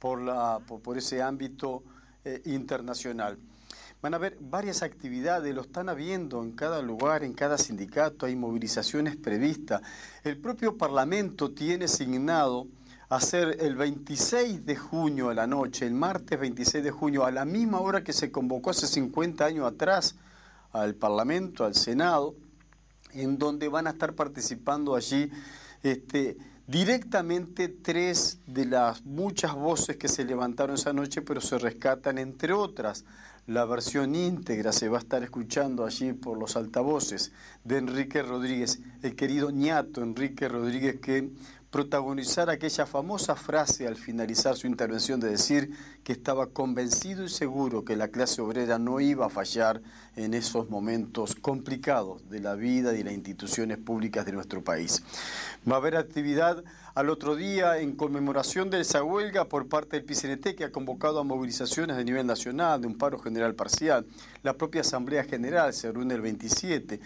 por, 0.00 0.20
la, 0.20 0.58
por, 0.66 0.98
ese 0.98 1.22
ámbito 1.22 1.84
eh, 2.24 2.42
internacional. 2.46 3.38
Van 4.02 4.14
a 4.14 4.16
haber 4.16 4.38
varias 4.40 4.82
actividades, 4.82 5.54
lo 5.54 5.60
están 5.60 5.90
habiendo 5.90 6.42
en 6.42 6.52
cada 6.52 6.80
lugar, 6.80 7.22
en 7.22 7.34
cada 7.34 7.58
sindicato, 7.58 8.24
hay 8.24 8.34
movilizaciones 8.34 9.16
previstas. 9.16 9.82
El 10.24 10.38
propio 10.38 10.78
Parlamento 10.78 11.52
tiene 11.52 11.84
asignado 11.84 12.66
hacer 13.10 13.58
el 13.60 13.76
26 13.76 14.64
de 14.64 14.76
junio 14.76 15.28
a 15.28 15.34
la 15.34 15.46
noche, 15.46 15.86
el 15.86 15.94
martes 15.94 16.40
26 16.40 16.82
de 16.82 16.90
junio, 16.90 17.26
a 17.26 17.30
la 17.30 17.44
misma 17.44 17.80
hora 17.80 18.02
que 18.02 18.14
se 18.14 18.32
convocó 18.32 18.70
hace 18.70 18.86
50 18.86 19.44
años 19.44 19.66
atrás 19.66 20.16
al 20.72 20.94
Parlamento, 20.94 21.64
al 21.64 21.74
Senado, 21.74 22.34
en 23.12 23.36
donde 23.36 23.68
van 23.68 23.86
a 23.86 23.90
estar 23.90 24.14
participando 24.14 24.94
allí 24.94 25.30
este, 25.82 26.38
directamente 26.70 27.66
tres 27.66 28.38
de 28.46 28.64
las 28.64 29.04
muchas 29.04 29.56
voces 29.56 29.96
que 29.96 30.06
se 30.06 30.24
levantaron 30.24 30.76
esa 30.76 30.92
noche, 30.92 31.20
pero 31.20 31.40
se 31.40 31.58
rescatan 31.58 32.16
entre 32.16 32.52
otras. 32.52 33.04
La 33.48 33.64
versión 33.64 34.14
íntegra 34.14 34.70
se 34.70 34.88
va 34.88 34.98
a 34.98 35.00
estar 35.00 35.24
escuchando 35.24 35.84
allí 35.84 36.12
por 36.12 36.38
los 36.38 36.54
altavoces 36.54 37.32
de 37.64 37.78
Enrique 37.78 38.22
Rodríguez, 38.22 38.78
el 39.02 39.16
querido 39.16 39.50
ñato 39.50 40.00
Enrique 40.02 40.48
Rodríguez 40.48 41.00
que 41.00 41.30
protagonizar 41.70 42.50
aquella 42.50 42.84
famosa 42.84 43.36
frase 43.36 43.86
al 43.86 43.96
finalizar 43.96 44.56
su 44.56 44.66
intervención 44.66 45.20
de 45.20 45.30
decir 45.30 45.70
que 46.02 46.12
estaba 46.12 46.48
convencido 46.48 47.24
y 47.24 47.28
seguro 47.28 47.84
que 47.84 47.96
la 47.96 48.08
clase 48.08 48.42
obrera 48.42 48.78
no 48.78 49.00
iba 49.00 49.26
a 49.26 49.30
fallar 49.30 49.80
en 50.16 50.34
esos 50.34 50.68
momentos 50.68 51.36
complicados 51.36 52.28
de 52.28 52.40
la 52.40 52.56
vida 52.56 52.96
y 52.96 53.04
las 53.04 53.14
instituciones 53.14 53.78
públicas 53.78 54.26
de 54.26 54.32
nuestro 54.32 54.64
país. 54.64 55.02
Va 55.68 55.74
a 55.74 55.78
haber 55.78 55.96
actividad 55.96 56.64
al 56.94 57.10
otro 57.10 57.36
día 57.36 57.78
en 57.78 57.94
conmemoración 57.94 58.70
de 58.70 58.80
esa 58.80 59.02
huelga 59.04 59.44
por 59.44 59.68
parte 59.68 60.00
del 60.00 60.06
PCNT 60.06 60.56
que 60.56 60.64
ha 60.64 60.72
convocado 60.72 61.20
a 61.20 61.24
movilizaciones 61.24 61.98
a 61.98 62.02
nivel 62.02 62.26
nacional 62.26 62.80
de 62.80 62.86
un 62.86 62.96
paro 62.96 63.18
general 63.18 63.54
parcial. 63.54 64.06
La 64.42 64.54
propia 64.54 64.80
Asamblea 64.80 65.24
General 65.24 65.72
se 65.74 65.92
reúne 65.92 66.14
el 66.14 66.22
27. 66.22 67.00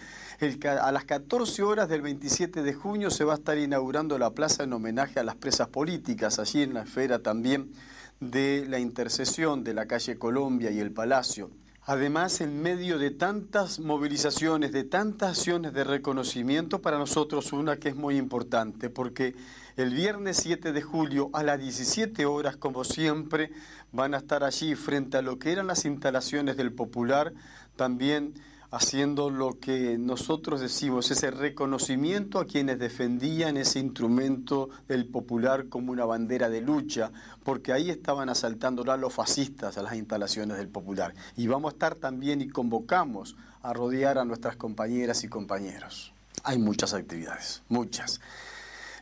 a 0.79 0.91
las 0.93 1.03
14 1.03 1.63
horas 1.63 1.89
del 1.89 2.01
27 2.01 2.63
de 2.63 2.73
junio 2.73 3.09
se 3.09 3.25
va 3.25 3.33
a 3.33 3.37
estar 3.37 3.57
inaugurando 3.57 4.17
la 4.17 4.31
plaza 4.31 4.63
en 4.63 4.71
homenaje 4.71 5.19
a 5.19 5.23
las 5.23 5.35
presas 5.35 5.67
políticas, 5.67 6.39
allí 6.39 6.61
en 6.61 6.73
la 6.73 6.83
esfera 6.83 7.19
también 7.19 7.73
de 8.21 8.65
la 8.69 8.79
intercesión 8.79 9.65
de 9.65 9.73
la 9.73 9.85
calle 9.85 10.17
Colombia 10.17 10.71
y 10.71 10.79
el 10.79 10.91
Palacio. 10.91 11.49
Además, 11.87 12.41
en 12.41 12.63
medio 12.63 12.97
de 12.97 13.11
tantas 13.11 13.79
movilizaciones, 13.79 14.71
de 14.71 14.85
tantas 14.85 15.37
acciones 15.37 15.71
de 15.71 15.83
reconocimiento, 15.83 16.81
para 16.81 16.97
nosotros 16.97 17.53
una 17.53 17.77
que 17.77 17.89
es 17.89 17.95
muy 17.95 18.17
importante, 18.17 18.89
porque 18.89 19.35
el 19.77 19.93
viernes 19.93 20.37
7 20.37 20.73
de 20.73 20.81
julio 20.81 21.29
a 21.33 21.43
las 21.43 21.59
17 21.59 22.25
horas, 22.25 22.57
como 22.57 22.83
siempre, 22.83 23.51
van 23.91 24.15
a 24.15 24.17
estar 24.17 24.43
allí 24.43 24.73
frente 24.73 25.17
a 25.17 25.21
lo 25.21 25.37
que 25.37 25.51
eran 25.51 25.67
las 25.67 25.85
instalaciones 25.85 26.57
del 26.57 26.73
Popular, 26.73 27.33
también 27.75 28.33
haciendo 28.75 29.29
lo 29.29 29.57
que 29.57 29.97
nosotros 29.97 30.59
decimos, 30.59 31.09
ese 31.09 31.31
reconocimiento 31.31 32.39
a 32.39 32.45
quienes 32.45 32.77
defendían 32.77 33.55
ese 33.55 33.79
instrumento 33.79 34.69
del 34.89 35.07
popular 35.07 35.69
como 35.69 35.93
una 35.93 36.03
bandera 36.03 36.49
de 36.49 36.59
lucha, 36.59 37.09
porque 37.45 37.71
ahí 37.71 37.89
estaban 37.89 38.27
asaltando 38.27 38.91
a 38.91 38.97
los 38.97 39.13
fascistas 39.13 39.77
a 39.77 39.81
las 39.81 39.95
instalaciones 39.95 40.57
del 40.57 40.67
popular. 40.67 41.15
Y 41.37 41.47
vamos 41.47 41.71
a 41.71 41.75
estar 41.75 41.95
también 41.95 42.41
y 42.41 42.49
convocamos 42.49 43.37
a 43.61 43.71
rodear 43.71 44.17
a 44.17 44.25
nuestras 44.25 44.57
compañeras 44.57 45.23
y 45.23 45.29
compañeros. 45.29 46.13
Hay 46.43 46.59
muchas 46.59 46.93
actividades, 46.93 47.63
muchas. 47.69 48.19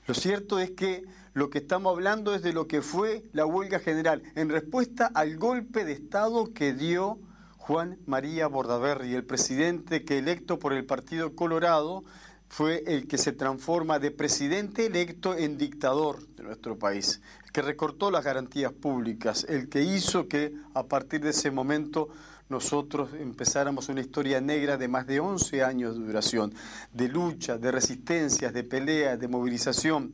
Lo 0.06 0.14
cierto 0.14 0.60
es 0.60 0.70
que 0.72 1.04
lo 1.34 1.50
que 1.50 1.58
estamos 1.58 1.96
hablando 1.96 2.36
es 2.36 2.44
de 2.44 2.54
lo 2.54 2.68
que 2.68 2.84
fue 2.84 3.24
la 3.34 3.48
huelga 3.48 3.80
general 3.80 4.22
en 4.36 4.50
respuesta 4.50 5.10
al 5.16 5.38
golpe 5.38 5.84
de 5.84 5.94
Estado 5.94 6.54
que 6.54 6.74
dio 6.74 7.18
Juan 7.66 7.98
María 8.08 8.48
Bordaberry, 8.48 9.16
el 9.16 9.24
presidente 9.24 10.04
que 10.04 10.18
electo 10.18 10.60
por 10.60 10.74
el 10.74 10.84
Partido 10.84 11.34
Colorado 11.34 12.04
fue 12.50 12.84
el 12.88 13.08
que 13.08 13.18
se 13.18 13.32
transforma 13.32 14.00
de 14.00 14.12
presidente 14.12 14.88
electo 14.88 15.34
en 15.34 15.58
dictador 15.58 16.28
de 16.36 16.44
nuestro 16.44 16.78
país, 16.78 17.22
que 17.54 17.62
recortó 17.62 18.12
las 18.12 18.26
garantías 18.26 18.74
públicas, 18.74 19.46
el 19.48 19.70
que 19.70 19.82
hizo 19.82 20.28
que 20.28 20.54
a 20.74 20.84
partir 20.84 21.22
de 21.22 21.30
ese 21.30 21.52
momento 21.52 22.10
nosotros 22.50 23.12
empezáramos 23.18 23.88
una 23.88 24.02
historia 24.02 24.42
negra 24.42 24.76
de 24.76 24.90
más 24.90 25.08
de 25.08 25.22
11 25.22 25.64
años 25.64 25.98
de 25.98 26.06
duración, 26.06 26.54
de 26.92 27.08
lucha, 27.08 27.58
de 27.58 27.72
resistencias, 27.72 28.52
de 28.52 28.66
peleas, 28.66 29.18
de 29.18 29.30
movilización 29.30 30.12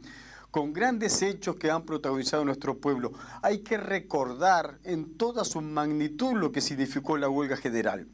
con 0.52 0.74
grandes 0.74 1.22
hechos 1.22 1.56
que 1.56 1.72
han 1.72 1.84
protagonizado 1.86 2.44
nuestro 2.46 2.78
pueblo. 2.78 3.14
Hay 3.42 3.60
que 3.60 3.78
recordar 3.78 4.80
en 4.84 5.18
toda 5.18 5.46
su 5.46 5.62
magnitud 5.62 6.34
lo 6.34 6.52
que 6.52 6.62
significó 6.62 7.18
la 7.18 7.30
huelga 7.30 7.58
general 7.58 8.08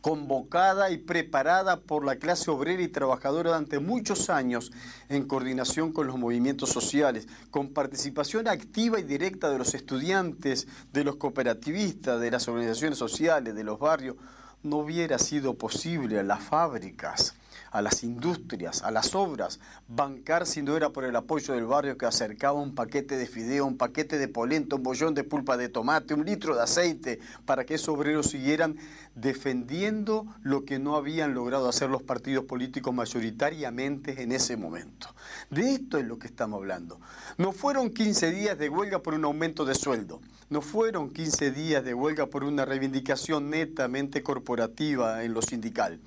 convocada 0.00 0.90
y 0.90 0.98
preparada 0.98 1.80
por 1.80 2.04
la 2.04 2.16
clase 2.16 2.50
obrera 2.50 2.82
y 2.82 2.88
trabajadora 2.88 3.50
durante 3.50 3.78
muchos 3.78 4.30
años 4.30 4.70
en 5.08 5.26
coordinación 5.26 5.92
con 5.92 6.06
los 6.06 6.18
movimientos 6.18 6.70
sociales, 6.70 7.26
con 7.50 7.72
participación 7.72 8.46
activa 8.46 9.00
y 9.00 9.04
directa 9.04 9.50
de 9.50 9.58
los 9.58 9.74
estudiantes, 9.74 10.68
de 10.92 11.02
los 11.02 11.16
cooperativistas, 11.16 12.20
de 12.20 12.30
las 12.30 12.46
organizaciones 12.46 12.98
sociales, 12.98 13.54
de 13.54 13.64
los 13.64 13.78
barrios, 13.78 14.16
no 14.62 14.78
hubiera 14.78 15.18
sido 15.18 15.54
posible 15.54 16.18
a 16.18 16.22
las 16.22 16.42
fábricas 16.42 17.34
a 17.70 17.82
las 17.82 18.02
industrias, 18.04 18.82
a 18.82 18.90
las 18.90 19.14
obras, 19.14 19.60
bancar 19.88 20.46
si 20.46 20.62
no 20.62 20.76
era 20.76 20.90
por 20.90 21.04
el 21.04 21.16
apoyo 21.16 21.54
del 21.54 21.66
barrio 21.66 21.98
que 21.98 22.06
acercaba 22.06 22.60
un 22.60 22.74
paquete 22.74 23.16
de 23.16 23.26
fideo, 23.26 23.66
un 23.66 23.76
paquete 23.76 24.18
de 24.18 24.28
polenta, 24.28 24.76
un 24.76 24.82
bollón 24.82 25.14
de 25.14 25.24
pulpa 25.24 25.56
de 25.56 25.68
tomate, 25.68 26.14
un 26.14 26.24
litro 26.24 26.54
de 26.54 26.62
aceite, 26.62 27.20
para 27.44 27.64
que 27.64 27.74
esos 27.74 27.90
obreros 27.90 28.26
siguieran 28.30 28.76
defendiendo 29.14 30.26
lo 30.42 30.64
que 30.64 30.78
no 30.78 30.96
habían 30.96 31.34
logrado 31.34 31.68
hacer 31.68 31.88
los 31.88 32.02
partidos 32.02 32.44
políticos 32.44 32.94
mayoritariamente 32.94 34.22
en 34.22 34.32
ese 34.32 34.56
momento. 34.56 35.08
De 35.50 35.72
esto 35.74 35.98
es 35.98 36.06
lo 36.06 36.18
que 36.18 36.26
estamos 36.26 36.58
hablando. 36.58 37.00
No 37.38 37.52
fueron 37.52 37.90
15 37.90 38.30
días 38.30 38.58
de 38.58 38.68
huelga 38.68 39.02
por 39.02 39.14
un 39.14 39.24
aumento 39.24 39.64
de 39.64 39.74
sueldo, 39.74 40.20
no 40.48 40.60
fueron 40.60 41.10
15 41.10 41.50
días 41.50 41.84
de 41.84 41.94
huelga 41.94 42.26
por 42.26 42.44
una 42.44 42.64
reivindicación 42.64 43.50
netamente 43.50 44.22
corporativa 44.22 45.24
en 45.24 45.34
lo 45.34 45.42
sindical. 45.42 45.98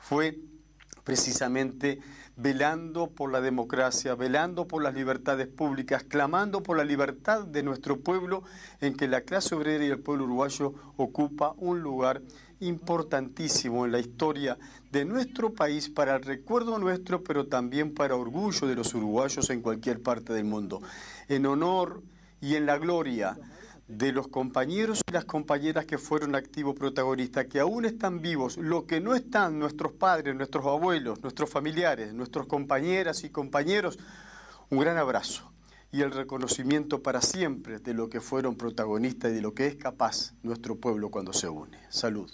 Fue 0.00 0.38
precisamente 1.04 2.00
velando 2.36 3.08
por 3.08 3.30
la 3.30 3.40
democracia, 3.40 4.14
velando 4.14 4.66
por 4.66 4.82
las 4.82 4.94
libertades 4.94 5.46
públicas, 5.46 6.02
clamando 6.02 6.62
por 6.62 6.76
la 6.76 6.84
libertad 6.84 7.44
de 7.44 7.62
nuestro 7.62 8.00
pueblo, 8.00 8.42
en 8.80 8.96
que 8.96 9.06
la 9.06 9.20
clase 9.20 9.54
obrera 9.54 9.84
y 9.84 9.90
el 9.90 10.00
pueblo 10.00 10.24
uruguayo 10.24 10.74
ocupa 10.96 11.54
un 11.58 11.80
lugar 11.80 12.22
importantísimo 12.60 13.84
en 13.84 13.92
la 13.92 14.00
historia 14.00 14.56
de 14.90 15.04
nuestro 15.04 15.52
país 15.52 15.88
para 15.88 16.16
el 16.16 16.22
recuerdo 16.22 16.78
nuestro, 16.78 17.22
pero 17.22 17.46
también 17.46 17.94
para 17.94 18.16
orgullo 18.16 18.66
de 18.66 18.74
los 18.74 18.94
uruguayos 18.94 19.50
en 19.50 19.60
cualquier 19.60 20.02
parte 20.02 20.32
del 20.32 20.44
mundo. 20.44 20.80
En 21.28 21.46
honor 21.46 22.02
y 22.40 22.56
en 22.56 22.66
la 22.66 22.78
gloria 22.78 23.36
de 23.88 24.12
los 24.12 24.28
compañeros 24.28 25.02
y 25.06 25.12
las 25.12 25.24
compañeras 25.24 25.84
que 25.84 25.98
fueron 25.98 26.34
activos 26.34 26.74
protagonistas, 26.74 27.46
que 27.46 27.60
aún 27.60 27.84
están 27.84 28.22
vivos, 28.22 28.56
lo 28.56 28.86
que 28.86 29.00
no 29.00 29.14
están 29.14 29.58
nuestros 29.58 29.92
padres, 29.92 30.34
nuestros 30.34 30.64
abuelos, 30.66 31.22
nuestros 31.22 31.50
familiares, 31.50 32.14
nuestros 32.14 32.46
compañeras 32.46 33.24
y 33.24 33.30
compañeros, 33.30 33.98
un 34.70 34.78
gran 34.78 34.96
abrazo 34.96 35.52
y 35.92 36.02
el 36.02 36.10
reconocimiento 36.10 37.02
para 37.02 37.20
siempre 37.20 37.78
de 37.78 37.94
lo 37.94 38.08
que 38.08 38.20
fueron 38.20 38.56
protagonistas 38.56 39.30
y 39.30 39.34
de 39.34 39.42
lo 39.42 39.54
que 39.54 39.66
es 39.66 39.76
capaz 39.76 40.34
nuestro 40.42 40.76
pueblo 40.76 41.10
cuando 41.10 41.32
se 41.32 41.48
une. 41.48 41.78
Salud. 41.88 42.30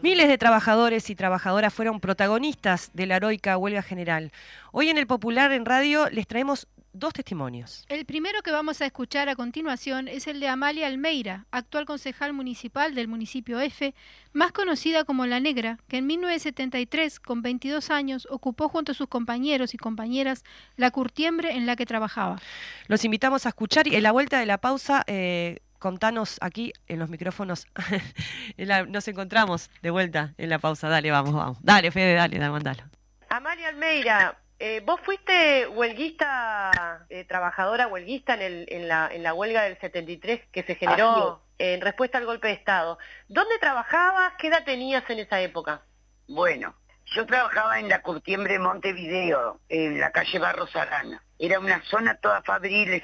Miles 0.00 0.28
de 0.28 0.38
trabajadores 0.38 1.10
y 1.10 1.16
trabajadoras 1.16 1.74
fueron 1.74 1.98
protagonistas 1.98 2.90
de 2.94 3.06
la 3.06 3.16
heroica 3.16 3.58
huelga 3.58 3.82
general. 3.82 4.30
Hoy 4.70 4.90
en 4.90 4.96
el 4.96 5.08
Popular 5.08 5.50
en 5.50 5.64
Radio 5.64 6.08
les 6.10 6.28
traemos 6.28 6.68
dos 6.92 7.12
testimonios. 7.12 7.84
El 7.88 8.04
primero 8.04 8.42
que 8.42 8.52
vamos 8.52 8.80
a 8.80 8.86
escuchar 8.86 9.28
a 9.28 9.34
continuación 9.34 10.06
es 10.06 10.28
el 10.28 10.38
de 10.38 10.46
Amalia 10.46 10.86
Almeira, 10.86 11.46
actual 11.50 11.84
concejal 11.84 12.32
municipal 12.32 12.94
del 12.94 13.08
municipio 13.08 13.58
F, 13.60 13.92
más 14.32 14.52
conocida 14.52 15.04
como 15.04 15.26
La 15.26 15.40
Negra, 15.40 15.78
que 15.88 15.98
en 15.98 16.06
1973, 16.06 17.18
con 17.18 17.42
22 17.42 17.90
años, 17.90 18.28
ocupó 18.30 18.68
junto 18.68 18.92
a 18.92 18.94
sus 18.94 19.08
compañeros 19.08 19.74
y 19.74 19.78
compañeras 19.78 20.44
la 20.76 20.92
curtiembre 20.92 21.56
en 21.56 21.66
la 21.66 21.74
que 21.74 21.86
trabajaba. 21.86 22.40
Los 22.86 23.04
invitamos 23.04 23.46
a 23.46 23.50
escuchar 23.50 23.88
y 23.88 23.96
en 23.96 24.04
la 24.04 24.12
vuelta 24.12 24.38
de 24.38 24.46
la 24.46 24.58
pausa 24.58 25.02
eh, 25.08 25.58
contanos 25.78 26.38
aquí 26.40 26.72
en 26.86 26.98
los 26.98 27.08
micrófonos. 27.08 27.66
nos 28.88 29.08
encontramos 29.08 29.70
de 29.82 29.90
vuelta 29.90 30.34
en 30.38 30.50
la 30.50 30.58
pausa. 30.58 30.88
Dale, 30.88 31.10
vamos, 31.10 31.34
vamos. 31.34 31.58
Dale, 31.62 31.90
Fede, 31.90 32.14
dale, 32.14 32.38
dale, 32.38 32.50
mandalo. 32.50 32.82
Amalia 33.28 33.68
Almeida, 33.68 34.38
eh, 34.58 34.82
vos 34.84 35.00
fuiste 35.00 35.68
huelguista, 35.68 37.06
eh, 37.10 37.24
trabajadora 37.24 37.86
huelguista 37.86 38.34
en, 38.34 38.42
el, 38.42 38.66
en, 38.70 38.88
la, 38.88 39.08
en 39.12 39.22
la 39.22 39.34
huelga 39.34 39.62
del 39.62 39.78
73 39.78 40.40
que 40.50 40.62
se 40.62 40.74
generó 40.74 41.42
en 41.58 41.80
respuesta 41.80 42.18
al 42.18 42.26
golpe 42.26 42.48
de 42.48 42.54
Estado. 42.54 42.98
¿Dónde 43.28 43.58
trabajabas? 43.58 44.32
¿Qué 44.38 44.48
edad 44.48 44.64
tenías 44.64 45.08
en 45.10 45.20
esa 45.20 45.40
época? 45.40 45.82
Bueno, 46.26 46.74
yo 47.14 47.26
trabajaba 47.26 47.78
en 47.78 47.88
la 47.88 48.02
Curtiembre 48.02 48.58
Montevideo, 48.58 49.60
en 49.68 49.98
la 49.98 50.10
calle 50.10 50.38
Barros 50.38 50.74
Arana. 50.76 51.22
Era 51.38 51.58
una 51.58 51.82
zona 51.84 52.16
toda 52.16 52.42
fabril, 52.42 53.02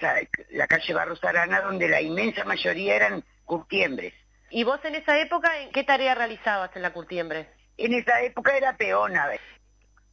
la 0.50 0.66
calle 0.66 0.94
Barros 0.94 1.22
Arana, 1.24 1.60
donde 1.62 1.88
la 1.88 2.00
inmensa 2.00 2.44
mayoría 2.44 2.96
eran 2.96 3.24
curtiembres. 3.44 4.12
¿Y 4.50 4.64
vos 4.64 4.80
en 4.84 4.96
esa 4.96 5.18
época 5.18 5.58
en 5.60 5.70
qué 5.70 5.84
tarea 5.84 6.14
realizabas 6.14 6.74
en 6.76 6.82
la 6.82 6.92
curtiembre? 6.92 7.48
En 7.76 7.92
esa 7.94 8.22
época 8.22 8.56
era 8.56 8.76
peona. 8.76 9.28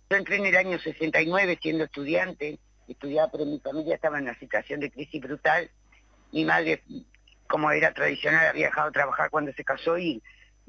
Yo 0.10 0.17
entré 0.17 0.38
en 0.38 0.45
el 0.45 0.56
año 0.56 0.80
69 0.80 1.60
siendo 1.62 1.84
estudiante, 1.84 2.60
estudiaba, 2.88 3.32
pero 3.32 3.45
mi 3.45 3.60
familia 3.60 3.95
estaba 3.95 4.17
en 4.17 4.23
una 4.25 4.39
situación 4.39 4.80
de 4.80 4.91
crisis 4.91 5.21
brutal. 5.21 5.69
Mi 6.32 6.45
madre, 6.45 6.82
como 7.47 7.71
era 7.71 7.93
tradicional, 7.93 8.47
había 8.47 8.67
dejado 8.67 8.88
de 8.88 8.93
trabajar 8.93 9.30
cuando 9.30 9.51
se 9.54 9.63
casó 9.63 9.97
y 9.97 10.21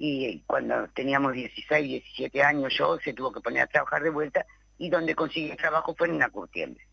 y 0.05 0.41
cuando 0.49 0.89
teníamos 0.89 1.33
16, 1.33 1.87
17 1.87 2.43
años 2.43 2.75
yo 2.77 2.99
se 2.99 3.15
tuvo 3.15 3.33
que 3.33 3.41
poner 3.41 3.63
a 3.63 3.67
trabajar 3.69 4.03
de 4.03 4.11
vuelta 4.11 4.45
y 4.77 4.91
donde 4.91 5.15
conseguí 5.15 5.55
trabajo 5.55 5.95
fue 5.97 6.09
en 6.09 6.15
una 6.15 6.29
curtiembre. 6.29 6.85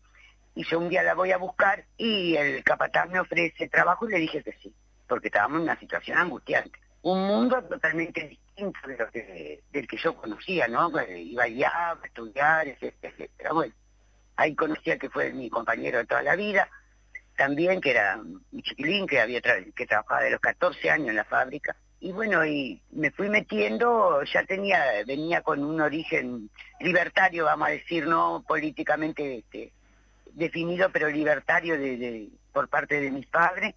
Y 0.54 0.62
yo 0.62 0.78
un 0.78 0.88
día 0.88 1.02
la 1.02 1.14
voy 1.14 1.32
a 1.32 1.36
buscar 1.36 1.86
y 1.96 2.36
el 2.36 2.62
capataz 2.62 3.10
me 3.10 3.18
ofrece 3.18 3.68
trabajo 3.68 4.08
y 4.08 4.12
le 4.12 4.18
dije 4.20 4.44
que 4.44 4.52
sí, 4.62 4.72
porque 5.08 5.26
estábamos 5.26 5.56
en 5.56 5.62
una 5.64 5.80
situación 5.80 6.18
angustiante. 6.18 6.78
Un 7.02 7.26
mundo 7.26 7.60
totalmente 7.64 8.28
distinto 8.28 8.78
de 8.86 9.60
del 9.72 9.88
que 9.88 9.96
yo 9.96 10.14
conocía, 10.14 10.68
¿no? 10.68 10.92
Iba 11.08 11.42
allá 11.42 11.72
a 11.74 11.98
estudiar, 12.04 12.68
etcétera, 12.68 13.52
Bueno, 13.52 13.74
ahí 14.36 14.54
conocía 14.54 15.00
que 15.00 15.10
fue 15.10 15.32
mi 15.32 15.50
compañero 15.50 15.98
de 15.98 16.06
toda 16.06 16.22
la 16.22 16.36
vida, 16.36 16.68
también 17.36 17.80
que 17.80 17.90
era 17.90 18.22
mi 18.52 18.62
chiquilín, 18.62 19.08
que, 19.08 19.18
había 19.18 19.40
que 19.40 19.86
trabajaba 19.88 20.22
de 20.22 20.30
los 20.30 20.40
14 20.40 20.90
años 20.90 21.08
en 21.08 21.16
la 21.16 21.24
fábrica, 21.24 21.74
y 22.00 22.12
bueno, 22.12 22.46
y 22.46 22.80
me 22.92 23.10
fui 23.10 23.28
metiendo, 23.28 24.22
ya 24.24 24.42
tenía, 24.44 24.82
venía 25.06 25.42
con 25.42 25.62
un 25.62 25.82
origen 25.82 26.48
libertario, 26.80 27.44
vamos 27.44 27.68
a 27.68 27.72
decir, 27.72 28.06
no 28.06 28.42
políticamente 28.48 29.38
este, 29.38 29.72
definido, 30.32 30.90
pero 30.90 31.10
libertario 31.10 31.78
de, 31.78 32.30
por 32.52 32.68
parte 32.68 33.00
de 33.00 33.10
mis 33.10 33.26
padres. 33.26 33.74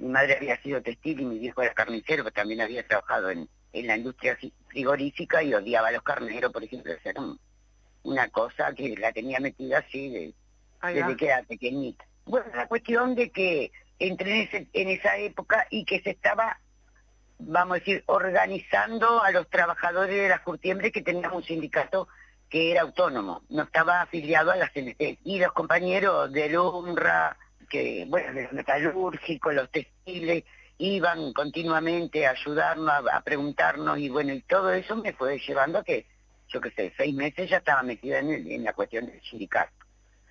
Mi 0.00 0.08
madre 0.08 0.36
había 0.38 0.60
sido 0.62 0.82
textil 0.82 1.20
y 1.20 1.24
mi 1.26 1.38
viejo 1.38 1.62
era 1.62 1.74
carnicero, 1.74 2.24
que 2.24 2.30
también 2.30 2.62
había 2.62 2.84
trabajado 2.86 3.30
en, 3.30 3.46
en 3.74 3.86
la 3.86 3.96
industria 3.98 4.38
frigorífica 4.68 5.42
y 5.42 5.52
odiaba 5.52 5.88
a 5.88 5.92
los 5.92 6.02
carneros, 6.02 6.52
por 6.52 6.64
ejemplo, 6.64 6.94
era 7.04 7.22
una 8.02 8.28
cosa 8.30 8.72
que 8.74 8.96
la 8.96 9.12
tenía 9.12 9.38
metida 9.38 9.78
así 9.78 10.08
de, 10.08 10.34
desde 10.94 11.16
que 11.16 11.26
era 11.26 11.42
pequeñita. 11.42 12.06
Bueno, 12.24 12.46
la 12.54 12.66
cuestión 12.68 13.14
de 13.14 13.30
que 13.30 13.70
entré 13.98 14.48
en, 14.50 14.68
en 14.72 14.88
esa 14.88 15.18
época 15.18 15.66
y 15.70 15.84
que 15.84 16.00
se 16.00 16.10
estaba 16.10 16.58
vamos 17.38 17.76
a 17.76 17.78
decir, 17.78 18.02
organizando 18.06 19.22
a 19.22 19.30
los 19.30 19.48
trabajadores 19.48 20.16
de 20.16 20.28
las 20.28 20.40
curtiembres 20.40 20.92
que 20.92 21.02
teníamos 21.02 21.38
un 21.38 21.44
sindicato 21.44 22.08
que 22.48 22.72
era 22.72 22.82
autónomo, 22.82 23.42
no 23.48 23.64
estaba 23.64 24.02
afiliado 24.02 24.52
a 24.52 24.56
la 24.56 24.68
CNT. 24.68 25.18
Y 25.24 25.38
los 25.38 25.52
compañeros 25.52 26.32
del 26.32 26.56
UNRWA, 26.56 27.36
que, 27.68 28.06
bueno, 28.08 28.32
de 28.32 28.44
los 28.44 28.52
metalúrgicos, 28.52 29.54
los 29.54 29.70
textiles, 29.70 30.44
iban 30.78 31.32
continuamente 31.32 32.26
a 32.26 32.30
ayudarnos, 32.30 33.08
a, 33.10 33.20
preguntarnos, 33.22 33.98
y 33.98 34.08
bueno, 34.08 34.32
y 34.32 34.42
todo 34.42 34.72
eso 34.72 34.94
me 34.96 35.12
fue 35.12 35.38
llevando 35.38 35.78
a 35.78 35.84
que, 35.84 36.06
yo 36.48 36.60
qué 36.60 36.70
sé, 36.70 36.92
seis 36.96 37.14
meses 37.14 37.50
ya 37.50 37.58
estaba 37.58 37.82
metida 37.82 38.20
en, 38.20 38.30
en 38.30 38.64
la 38.64 38.72
cuestión 38.72 39.06
del 39.06 39.20
sindicato. 39.22 39.72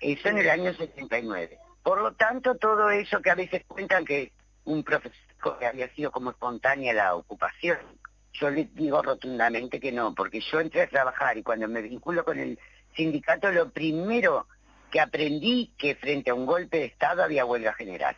Eso 0.00 0.28
en 0.28 0.38
el 0.38 0.48
año 0.48 0.72
79. 0.72 1.58
Por 1.82 2.00
lo 2.00 2.12
tanto, 2.12 2.54
todo 2.56 2.90
eso 2.90 3.20
que 3.20 3.30
a 3.30 3.34
veces 3.34 3.62
cuentan 3.66 4.04
que 4.04 4.32
un 4.66 4.84
profesor 4.84 5.58
que 5.58 5.66
había 5.66 5.88
sido 5.94 6.10
como 6.10 6.30
espontánea 6.30 6.92
la 6.92 7.14
ocupación. 7.14 7.78
Yo 8.32 8.50
le 8.50 8.68
digo 8.74 9.00
rotundamente 9.00 9.80
que 9.80 9.92
no, 9.92 10.14
porque 10.14 10.40
yo 10.40 10.60
entré 10.60 10.82
a 10.82 10.88
trabajar 10.88 11.38
y 11.38 11.42
cuando 11.42 11.66
me 11.68 11.80
vinculo 11.80 12.24
con 12.24 12.38
el 12.38 12.58
sindicato, 12.94 13.50
lo 13.50 13.70
primero 13.70 14.46
que 14.90 15.00
aprendí 15.00 15.72
que 15.78 15.94
frente 15.94 16.30
a 16.30 16.34
un 16.34 16.46
golpe 16.46 16.78
de 16.78 16.84
Estado 16.86 17.22
había 17.22 17.44
huelga 17.44 17.72
general. 17.72 18.16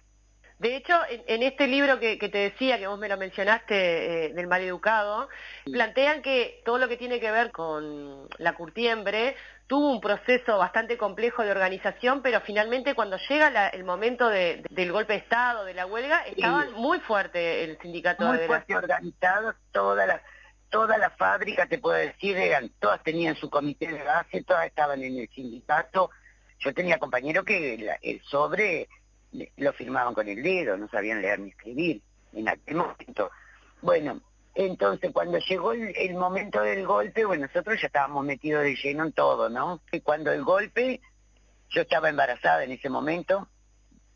De 0.58 0.74
hecho, 0.74 0.94
en, 1.08 1.44
este 1.44 1.68
libro 1.68 2.00
que, 2.00 2.16
te 2.16 2.38
decía, 2.38 2.78
que 2.78 2.88
vos 2.88 2.98
me 2.98 3.08
lo 3.08 3.16
mencionaste, 3.16 4.26
eh, 4.26 4.32
del 4.32 4.48
maleducado, 4.48 5.28
plantean 5.70 6.20
que 6.20 6.62
todo 6.64 6.78
lo 6.78 6.88
que 6.88 6.96
tiene 6.96 7.20
que 7.20 7.30
ver 7.30 7.52
con 7.52 8.28
la 8.38 8.54
curtiembre 8.54 9.36
tuvo 9.68 9.92
un 9.92 10.00
proceso 10.00 10.58
bastante 10.58 10.96
complejo 10.96 11.44
de 11.44 11.52
organización, 11.52 12.22
pero 12.22 12.40
finalmente 12.40 12.94
cuando 12.94 13.18
llega 13.28 13.68
el 13.68 13.84
momento 13.84 14.28
del 14.28 14.92
golpe 14.92 15.12
de 15.12 15.18
Estado, 15.20 15.64
de 15.64 15.74
la 15.74 15.86
huelga, 15.86 16.26
estaban 16.26 16.72
muy 16.72 16.98
fuerte 17.00 17.64
el 17.64 17.78
sindicato 17.78 18.24
muy 18.24 18.38
de 18.38 18.46
fuerte 18.46 18.74
organizado, 18.74 19.54
toda 19.70 20.06
la, 20.06 20.22
toda 20.70 20.98
la 20.98 21.10
fábrica, 21.10 21.66
te 21.66 21.78
puedo 21.78 21.98
decir, 21.98 22.36
eran, 22.36 22.70
todas 22.80 23.00
tenían 23.04 23.36
su 23.36 23.48
comité 23.48 23.92
de 23.92 24.02
base, 24.02 24.42
todas 24.42 24.66
estaban 24.66 25.02
en 25.02 25.18
el 25.18 25.28
sindicato. 25.28 26.10
Yo 26.60 26.74
tenía 26.74 26.98
compañeros 26.98 27.44
que 27.44 27.98
el 28.02 28.22
sobre 28.22 28.88
lo 29.32 29.72
firmaban 29.72 30.14
con 30.14 30.28
el 30.28 30.42
dedo, 30.42 30.76
no 30.76 30.88
sabían 30.88 31.22
leer 31.22 31.40
ni 31.40 31.50
escribir 31.50 32.02
en 32.32 32.48
aquel 32.48 32.76
momento. 32.76 33.30
Bueno, 33.82 34.20
entonces 34.54 35.12
cuando 35.12 35.38
llegó 35.38 35.72
el, 35.72 36.14
momento 36.14 36.62
del 36.62 36.86
golpe, 36.86 37.24
bueno, 37.24 37.46
nosotros 37.46 37.80
ya 37.80 37.86
estábamos 37.86 38.24
metidos 38.24 38.64
de 38.64 38.74
lleno 38.74 39.04
en 39.04 39.12
todo, 39.12 39.48
¿no? 39.48 39.80
Y 39.92 40.00
cuando 40.00 40.32
el 40.32 40.42
golpe, 40.42 41.00
yo 41.70 41.82
estaba 41.82 42.08
embarazada 42.08 42.64
en 42.64 42.72
ese 42.72 42.88
momento, 42.88 43.48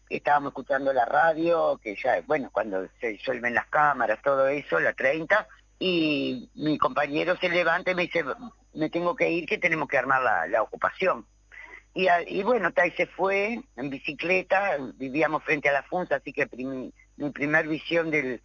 estábamos 0.08 0.50
escuchando 0.50 0.92
la 0.92 1.04
radio, 1.04 1.78
que 1.82 1.94
ya, 1.96 2.20
bueno, 2.26 2.50
cuando 2.52 2.88
se 3.00 3.08
disuelven 3.08 3.54
las 3.54 3.66
cámaras, 3.66 4.20
todo 4.22 4.48
eso, 4.48 4.80
la 4.80 4.92
30, 4.94 5.46
y 5.78 6.50
mi 6.54 6.78
compañero 6.78 7.36
se 7.36 7.48
levanta 7.48 7.90
y 7.90 7.94
me 7.94 8.02
dice, 8.02 8.24
me 8.74 8.90
tengo 8.90 9.14
que 9.14 9.30
ir, 9.30 9.46
que 9.46 9.58
tenemos 9.58 9.88
que 9.88 9.98
armar 9.98 10.48
la 10.48 10.62
ocupación. 10.62 11.26
Y, 11.94 12.42
bueno, 12.42 12.72
Tai 12.72 12.90
se 12.92 13.06
fue 13.06 13.60
en 13.76 13.90
bicicleta, 13.90 14.78
vivíamos 14.94 15.44
frente 15.44 15.68
a 15.68 15.72
la 15.72 15.82
Funza, 15.82 16.16
así 16.16 16.32
que 16.32 16.48
mi 16.56 17.30
primer 17.30 17.68
visión 17.68 18.10
del, 18.10 18.40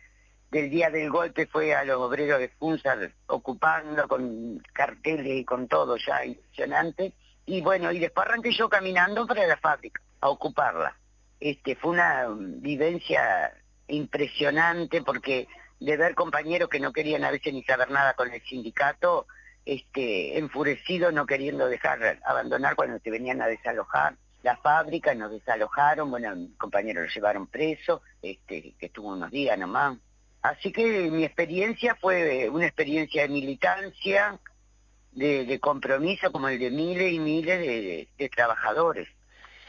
día 0.52 0.90
del 0.90 1.10
golpe 1.10 1.48
fue 1.48 1.74
a 1.74 1.86
los 1.86 1.98
obreros 1.98 2.40
de 2.40 2.50
Funza 2.50 2.98
ocupando 3.28 4.08
con 4.08 4.62
carteles 4.74 5.40
y 5.40 5.46
con 5.46 5.68
todo 5.68 5.96
ya 5.98 6.26
impresionante. 6.26 7.14
Y 7.46 7.62
bueno, 7.62 7.92
y 7.94 8.00
después 8.00 8.28
arranqué 8.28 8.52
yo 8.52 8.68
caminando 8.68 9.26
para 9.26 9.48
la 9.48 9.58
fábrica, 9.58 10.02
a 10.20 10.30
ocuparla. 10.30 10.98
Este, 11.40 11.76
fue 11.78 11.92
una 11.92 12.28
vivencia 12.30 13.54
impresionante 13.88 15.02
porque 15.04 15.48
de 15.80 15.96
ver 15.96 16.16
compañeros 16.16 16.68
que 16.68 16.80
no 16.80 16.92
querían 16.92 17.24
a 17.24 17.32
veces 17.32 17.54
ni 17.54 17.64
saber 17.64 17.92
nada 17.92 18.14
con 18.16 18.34
el 18.34 18.42
sindicato, 18.42 19.28
este, 19.68 20.38
enfurecido, 20.38 21.12
no 21.12 21.26
queriendo 21.26 21.68
dejar, 21.68 22.20
abandonar 22.26 22.78
cuando 22.78 23.00
te 23.02 23.12
venían 23.12 23.42
a 23.42 23.48
desalojar 23.48 24.16
la 24.42 24.56
fábrica, 24.56 25.14
nos 25.14 25.30
desalojaron, 25.30 26.10
bueno, 26.10 26.34
mi 26.38 26.54
compañero 26.54 27.02
lo 27.02 27.08
llevaron 27.10 27.48
preso, 27.48 28.02
este, 28.22 28.74
que 28.80 28.86
estuvo 28.86 29.10
unos 29.10 29.30
días 29.30 29.60
nomás. 29.60 29.98
Así 30.42 30.72
que 30.72 31.12
mi 31.12 31.26
experiencia 31.26 31.96
fue 31.96 32.48
una 32.48 32.66
experiencia 32.66 33.24
de 33.24 33.28
militancia, 33.28 34.40
de, 35.12 35.60
compromiso 35.60 36.32
como 36.32 36.48
el 36.48 36.60
de 36.60 36.72
miles 36.72 37.12
y 37.12 37.20
miles 37.20 37.60
de, 38.18 38.30
trabajadores 38.30 39.10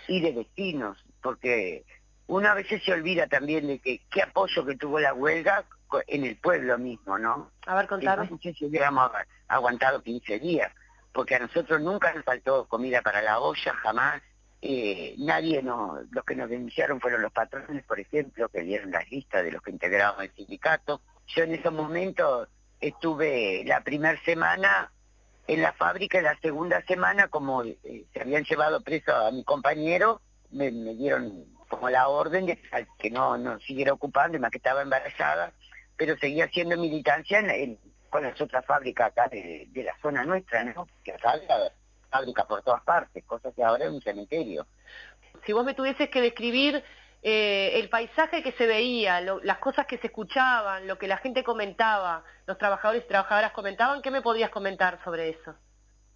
y 0.06 0.20
de 0.20 0.30
vecinos, 0.30 1.04
porque 1.20 1.84
uno 2.28 2.48
a 2.48 2.54
veces 2.54 2.84
se 2.84 2.92
olvida 2.92 3.26
también 3.26 3.66
de 3.66 3.80
que 3.80 4.02
qué 4.12 4.22
apoyo 4.22 4.64
que 4.64 4.76
tuvo 4.76 5.00
la 5.00 5.12
huelga 5.12 5.64
en 6.06 6.24
el 6.24 6.36
pueblo 6.36 6.78
mismo, 6.78 7.18
¿no? 7.18 7.50
A 7.66 7.74
ver, 7.74 7.86
contarme. 7.86 8.28
No 8.30 8.38
sé 8.38 8.52
si 8.54 8.66
hubiéramos 8.66 9.10
aguantado 9.48 10.02
15 10.02 10.38
días, 10.38 10.72
porque 11.12 11.34
a 11.34 11.40
nosotros 11.40 11.80
nunca 11.80 12.12
nos 12.12 12.24
faltó 12.24 12.66
comida 12.66 13.02
para 13.02 13.22
la 13.22 13.40
olla, 13.40 13.74
jamás. 13.74 14.22
Eh, 14.60 15.14
nadie 15.18 15.62
no, 15.62 16.00
los 16.10 16.24
que 16.24 16.34
nos 16.34 16.50
denunciaron 16.50 17.00
fueron 17.00 17.22
los 17.22 17.32
patrones, 17.32 17.84
por 17.84 18.00
ejemplo, 18.00 18.48
que 18.48 18.62
dieron 18.62 18.90
las 18.90 19.08
listas 19.10 19.44
de 19.44 19.52
los 19.52 19.62
que 19.62 19.70
integraban 19.70 20.24
el 20.24 20.32
sindicato. 20.34 21.00
Yo 21.28 21.44
en 21.44 21.54
esos 21.54 21.72
momentos 21.72 22.48
estuve 22.80 23.62
la 23.64 23.82
primera 23.82 24.20
semana 24.24 24.90
en 25.46 25.62
la 25.62 25.72
fábrica, 25.72 26.18
y 26.18 26.22
la 26.22 26.38
segunda 26.40 26.82
semana, 26.82 27.28
como 27.28 27.64
eh, 27.64 28.04
se 28.12 28.20
habían 28.20 28.44
llevado 28.44 28.82
preso 28.82 29.14
a 29.14 29.30
mi 29.30 29.44
compañero, 29.44 30.20
me, 30.50 30.70
dieron 30.70 31.44
como 31.68 31.88
la 31.88 32.08
orden 32.08 32.46
de 32.46 32.58
que 32.98 33.10
no, 33.10 33.36
no 33.38 33.58
siguiera 33.60 33.92
ocupando, 33.92 34.38
más 34.38 34.50
que 34.50 34.58
estaba 34.58 34.82
embarazada, 34.82 35.52
pero 35.98 36.16
seguía 36.16 36.44
haciendo 36.44 36.78
militancia 36.78 37.40
en, 37.40 37.78
con 38.08 38.22
las 38.22 38.40
otras 38.40 38.64
fábricas 38.64 39.08
acá 39.08 39.28
de, 39.28 39.68
la 39.74 39.94
zona 40.00 40.24
nuestra, 40.24 40.64
¿no? 40.64 40.86
Que 41.04 41.12
acá 41.12 41.32
había 41.32 41.72
fábricas 42.08 42.46
por 42.46 42.62
todas 42.62 42.82
partes, 42.84 43.22
cosas 43.24 43.52
que 43.54 43.62
ahora 43.62 43.84
es 43.84 43.90
un 43.90 44.00
cementerio. 44.00 44.66
Si 45.44 45.52
vos 45.52 45.64
me 45.64 45.74
tuvieses 45.74 46.08
que 46.08 46.22
describir 46.22 46.82
eh, 47.22 47.72
el 47.74 47.90
paisaje 47.90 48.42
que 48.42 48.52
se 48.52 48.66
veía, 48.66 49.20
las 49.20 49.58
cosas 49.58 49.86
que 49.86 49.98
se 49.98 50.06
escuchaban, 50.06 50.86
lo 50.86 50.96
que 50.98 51.08
la 51.08 51.18
gente 51.18 51.42
comentaba, 51.42 52.22
los 52.46 52.56
trabajadores 52.56 53.04
y 53.04 53.08
trabajadoras 53.08 53.52
comentaban, 53.52 54.00
¿qué 54.00 54.10
me 54.10 54.22
podrías 54.22 54.50
comentar 54.50 55.02
sobre 55.04 55.30
eso? 55.30 55.54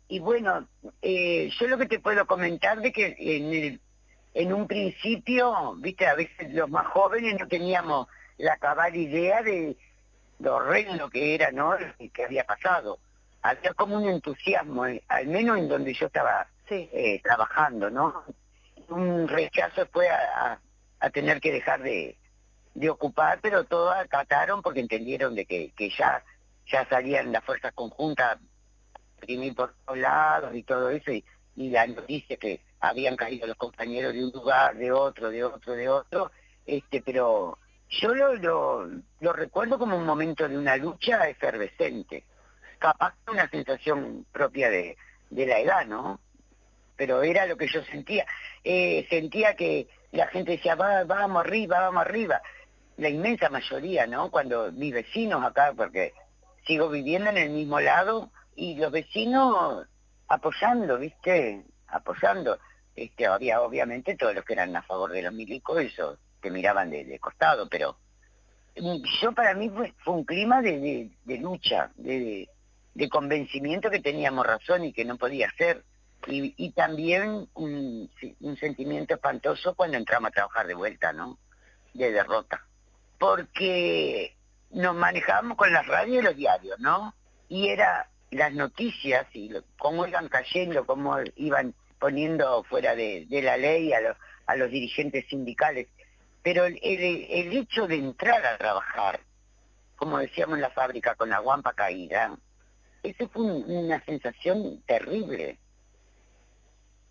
Y 0.08 0.20
bueno, 0.20 0.68
eh, 1.02 1.50
yo 1.58 1.66
lo 1.66 1.76
que 1.76 1.86
te 1.86 1.98
puedo 1.98 2.26
comentar 2.26 2.80
de 2.80 2.92
que 2.92 3.16
en, 3.18 3.80
en 4.34 4.52
un 4.52 4.66
principio, 4.66 5.74
viste, 5.76 6.06
a 6.06 6.14
veces 6.14 6.52
los 6.52 6.70
más 6.70 6.86
jóvenes 6.86 7.34
no 7.38 7.48
teníamos 7.48 8.06
la 8.42 8.56
cabal 8.56 8.96
idea 8.96 9.40
de 9.42 9.76
lo 10.40 10.56
horrendo 10.56 11.08
que 11.08 11.34
era, 11.34 11.52
¿no? 11.52 11.76
Y 11.98 12.08
que 12.08 12.24
había 12.24 12.44
pasado. 12.44 12.98
Había 13.40 13.72
como 13.74 13.96
un 13.96 14.08
entusiasmo, 14.08 14.86
eh, 14.86 15.02
al 15.08 15.28
menos 15.28 15.58
en 15.58 15.68
donde 15.68 15.94
yo 15.94 16.06
estaba 16.06 16.48
eh, 16.68 17.20
trabajando, 17.22 17.88
¿no? 17.88 18.24
Un 18.88 19.28
rechazo 19.28 19.86
fue 19.92 20.08
a, 20.08 20.58
tener 21.12 21.40
que 21.40 21.52
dejar 21.52 21.82
de, 21.82 22.16
ocupar, 22.90 23.38
pero 23.40 23.64
todos 23.64 23.94
acataron 23.94 24.60
porque 24.60 24.80
entendieron 24.80 25.34
de 25.36 25.44
que, 25.44 25.72
que 25.76 25.90
ya, 25.90 26.24
ya 26.66 26.84
salían 26.88 27.30
las 27.30 27.44
fuerzas 27.44 27.72
conjuntas, 27.74 28.38
primero 29.20 29.54
por 29.54 29.74
todos 29.84 29.98
lados 29.98 30.54
y 30.54 30.64
todo 30.64 30.90
eso, 30.90 31.12
y, 31.12 31.24
y 31.54 31.70
la 31.70 31.86
noticia 31.86 32.36
que 32.36 32.60
habían 32.80 33.14
caído 33.14 33.46
los 33.46 33.56
compañeros 33.56 34.12
de 34.14 34.24
un 34.24 34.32
lugar, 34.32 34.76
de 34.76 34.90
otro, 34.90 35.30
de 35.30 35.44
otro, 35.44 35.74
de 35.74 35.88
otro, 35.88 36.32
este, 36.66 37.02
pero 37.02 37.58
yo 38.00 38.14
lo, 38.14 39.32
recuerdo 39.32 39.78
como 39.78 39.96
un 39.96 40.06
momento 40.06 40.48
de 40.48 40.56
una 40.56 40.76
lucha 40.76 41.28
efervescente, 41.28 42.24
capaz 42.78 43.14
de 43.26 43.32
una 43.32 43.48
sensación 43.50 44.26
propia 44.32 44.70
de, 44.70 44.96
de 45.30 45.46
la 45.46 45.58
edad, 45.58 45.86
¿no? 45.86 46.18
Pero 46.96 47.22
era 47.22 47.46
lo 47.46 47.56
que 47.56 47.68
yo 47.68 47.82
sentía. 47.84 48.26
Eh, 48.64 49.06
sentía 49.10 49.54
que 49.54 49.88
la 50.12 50.26
gente 50.28 50.52
decía, 50.52 50.74
Va, 50.74 51.04
vamos 51.04 51.44
arriba, 51.44 51.80
vamos 51.80 52.02
arriba. 52.02 52.40
La 52.96 53.08
inmensa 53.08 53.50
mayoría, 53.50 54.06
¿no? 54.06 54.30
Cuando 54.30 54.72
mis 54.72 54.94
vecinos 54.94 55.44
acá, 55.44 55.72
porque 55.76 56.14
sigo 56.66 56.88
viviendo 56.88 57.30
en 57.30 57.38
el 57.38 57.50
mismo 57.50 57.80
lado, 57.80 58.30
y 58.54 58.76
los 58.76 58.92
vecinos 58.92 59.86
apoyando, 60.28 60.98
¿viste? 60.98 61.64
Apoyando. 61.88 62.58
Este, 62.94 63.26
había 63.26 63.60
obviamente 63.62 64.16
todos 64.16 64.34
los 64.34 64.44
que 64.44 64.52
eran 64.52 64.74
a 64.76 64.82
favor 64.82 65.12
de 65.12 65.22
los 65.22 65.32
milicos, 65.32 65.80
eso 65.80 66.18
que 66.42 66.50
miraban 66.50 66.90
de, 66.90 67.18
costado, 67.18 67.68
pero 67.68 67.96
mm, 68.76 69.02
yo 69.22 69.32
para 69.32 69.54
mí 69.54 69.70
fue, 69.70 69.94
un 70.06 70.24
clima 70.24 70.60
de, 70.60 71.10
lucha, 71.40 71.90
de, 71.94 72.48
convencimiento 73.10 73.90
que 73.90 74.00
teníamos 74.00 74.46
razón 74.46 74.84
y 74.84 74.92
que 74.92 75.04
no 75.04 75.16
podía 75.16 75.50
ser. 75.56 75.84
Y, 76.26 76.70
también 76.70 77.48
un, 77.54 78.10
sentimiento 78.60 79.14
espantoso 79.14 79.74
cuando 79.74 79.96
entramos 79.96 80.28
a 80.28 80.32
trabajar 80.32 80.66
de 80.68 80.74
vuelta, 80.74 81.12
¿no? 81.12 81.38
De 81.94 82.12
derrota. 82.12 82.64
Porque 83.18 84.36
nos 84.70 84.94
manejábamos 84.94 85.56
con 85.56 85.72
las 85.72 85.86
radios 85.86 86.18
y 86.18 86.24
los 86.24 86.36
diarios, 86.36 86.78
¿no? 86.78 87.14
Y 87.48 87.68
era 87.68 88.08
las 88.30 88.52
noticias 88.52 89.26
y 89.34 89.50
cómo 89.78 90.06
iban 90.06 90.28
cayendo, 90.28 90.86
cómo 90.86 91.16
iban 91.36 91.74
poniendo 91.98 92.64
fuera 92.64 92.94
de, 92.96 93.26
la 93.30 93.56
ley 93.56 93.92
a 93.92 94.00
los, 94.00 94.16
a 94.46 94.56
los 94.56 94.70
dirigentes 94.70 95.24
sindicales. 95.28 95.88
Pero 96.42 96.66
el, 96.66 96.78
hecho 96.78 97.86
de 97.86 97.96
entrar 97.96 98.44
a 98.44 98.58
trabajar, 98.58 99.20
como 99.96 100.18
decíamos 100.18 100.56
en 100.56 100.62
la 100.62 100.70
fábrica, 100.70 101.14
con 101.14 101.30
la 101.30 101.38
guampa 101.38 101.72
caída, 101.72 102.36
eso 103.02 103.28
fue 103.28 103.44
una 103.44 104.04
sensación 104.04 104.82
terrible. 104.86 105.58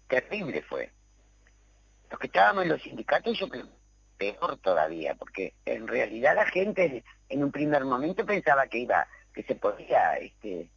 Terrible 0.07 0.61
fue. 0.63 0.91
Los 2.09 2.19
que 2.19 2.27
estábamos 2.27 2.63
en 2.63 2.69
los 2.69 2.81
sindicatos, 2.81 3.39
yo 3.39 3.47
creo 3.47 3.67
peor 4.21 4.57
todavía, 4.57 5.15
porque 5.15 5.55
en 5.65 5.87
realidad 5.87 6.35
la 6.35 6.45
gente 6.45 7.03
en 7.27 7.43
un 7.43 7.51
primer 7.51 7.83
momento 7.85 8.23
pensaba 8.23 8.67
que 8.67 8.77
iba, 8.77 9.07
que 9.33 9.41
se 9.41 9.55
podía, 9.55 10.13
este, 10.17 10.69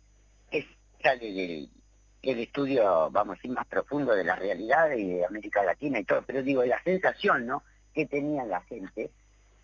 es 0.51 0.65
el, 1.03 1.69
el 2.23 2.39
estudio, 2.39 3.11
vamos 3.11 3.35
a 3.35 3.37
decir, 3.37 3.51
más 3.51 3.67
profundo 3.67 4.15
de 4.15 4.25
la 4.25 4.37
realidad 4.37 4.91
y 4.93 5.09
de 5.09 5.27
América 5.27 5.63
Latina 5.63 5.99
y 5.99 6.05
todo, 6.05 6.23
pero 6.23 6.43
digo, 6.43 6.65
la 6.65 6.83
sensación, 6.85 7.45
¿no? 7.45 7.63
Que 7.95 8.07
tenía 8.07 8.45
la 8.45 8.61
gente 8.63 9.11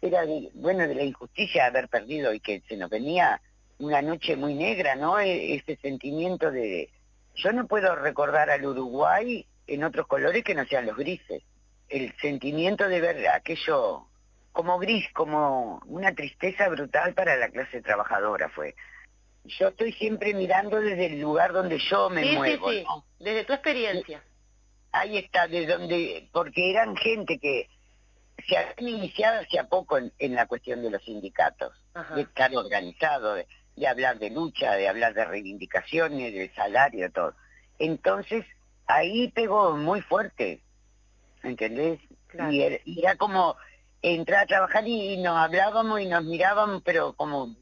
era 0.02 0.24
de, 0.24 0.50
bueno 0.54 0.86
de 0.86 0.94
la 0.94 1.04
injusticia 1.04 1.64
de 1.64 1.68
haber 1.68 1.88
perdido 1.88 2.32
y 2.32 2.40
que 2.40 2.62
se 2.68 2.76
nos 2.76 2.90
venía 2.90 3.40
una 3.78 4.02
noche 4.02 4.36
muy 4.36 4.54
negra, 4.54 4.94
¿no? 4.94 5.18
E, 5.18 5.54
ese 5.54 5.76
sentimiento 5.76 6.50
de 6.50 6.90
yo 7.34 7.52
no 7.52 7.66
puedo 7.66 7.94
recordar 7.96 8.50
al 8.50 8.64
Uruguay 8.66 9.46
en 9.66 9.84
otros 9.84 10.06
colores 10.06 10.44
que 10.44 10.54
no 10.54 10.64
sean 10.66 10.86
los 10.86 10.96
grises. 10.96 11.42
El 11.88 12.14
sentimiento 12.20 12.88
de 12.88 13.00
ver 13.00 13.28
aquello 13.28 14.06
como 14.52 14.78
gris, 14.78 15.06
como 15.12 15.80
una 15.86 16.14
tristeza 16.14 16.68
brutal 16.68 17.14
para 17.14 17.36
la 17.36 17.48
clase 17.48 17.82
trabajadora 17.82 18.48
fue. 18.50 18.74
Yo 19.44 19.68
estoy 19.68 19.92
siempre 19.92 20.34
mirando 20.34 20.80
desde 20.80 21.06
el 21.06 21.20
lugar 21.20 21.52
donde 21.52 21.78
yo 21.78 22.10
me 22.10 22.32
muevo. 22.32 22.70
Sí, 22.70 22.78
sí, 22.78 23.24
desde 23.24 23.44
tu 23.44 23.52
experiencia. 23.52 24.22
Ahí 24.92 25.18
está, 25.18 25.46
de 25.46 25.66
donde, 25.66 26.28
porque 26.32 26.70
eran 26.70 26.96
gente 26.96 27.38
que 27.38 27.68
se 28.46 28.56
habían 28.56 28.96
iniciado 29.00 29.40
hace 29.40 29.62
poco 29.64 29.98
en, 29.98 30.34
la 30.34 30.46
cuestión 30.46 30.82
de 30.82 30.90
los 30.90 31.02
sindicatos, 31.04 31.72
de 32.14 32.22
estar 32.22 32.54
organizado, 32.54 33.34
de, 33.34 33.46
hablar 33.86 34.18
de 34.18 34.30
lucha, 34.30 34.74
de 34.74 34.88
hablar 34.88 35.14
de 35.14 35.24
reivindicaciones, 35.24 36.34
del 36.34 36.54
salario, 36.54 37.10
todo. 37.10 37.34
Entonces, 37.78 38.44
ahí 38.86 39.28
pegó 39.32 39.76
muy 39.76 40.02
fuerte, 40.02 40.62
¿entendés? 41.42 42.00
Y, 42.50 42.60
era, 43.02 43.16
como 43.16 43.56
entrar 44.02 44.44
a 44.44 44.46
trabajar 44.46 44.86
y, 44.86 45.16
nos 45.16 45.36
hablábamos 45.36 46.00
y 46.00 46.06
nos 46.06 46.24
mirábamos, 46.24 46.82
pero 46.84 47.14
como 47.14 47.56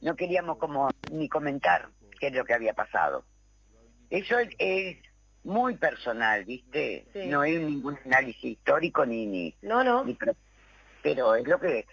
no 0.00 0.16
queríamos 0.16 0.58
como 0.58 0.90
ni 1.10 1.28
comentar 1.28 1.88
qué 2.20 2.28
es 2.28 2.34
lo 2.34 2.44
que 2.44 2.54
había 2.54 2.74
pasado. 2.74 3.24
Eso 4.10 4.38
es, 4.38 4.96
muy 5.44 5.76
personal, 5.76 6.44
¿viste? 6.44 7.06
No 7.26 7.44
es 7.44 7.60
ningún 7.60 7.98
análisis 8.04 8.44
histórico 8.44 9.06
ni... 9.06 9.26
ni 9.26 9.54
no, 9.62 9.84
no. 9.84 10.04
pero 11.02 11.34
es 11.36 11.46
lo 11.46 11.60
que... 11.60 11.86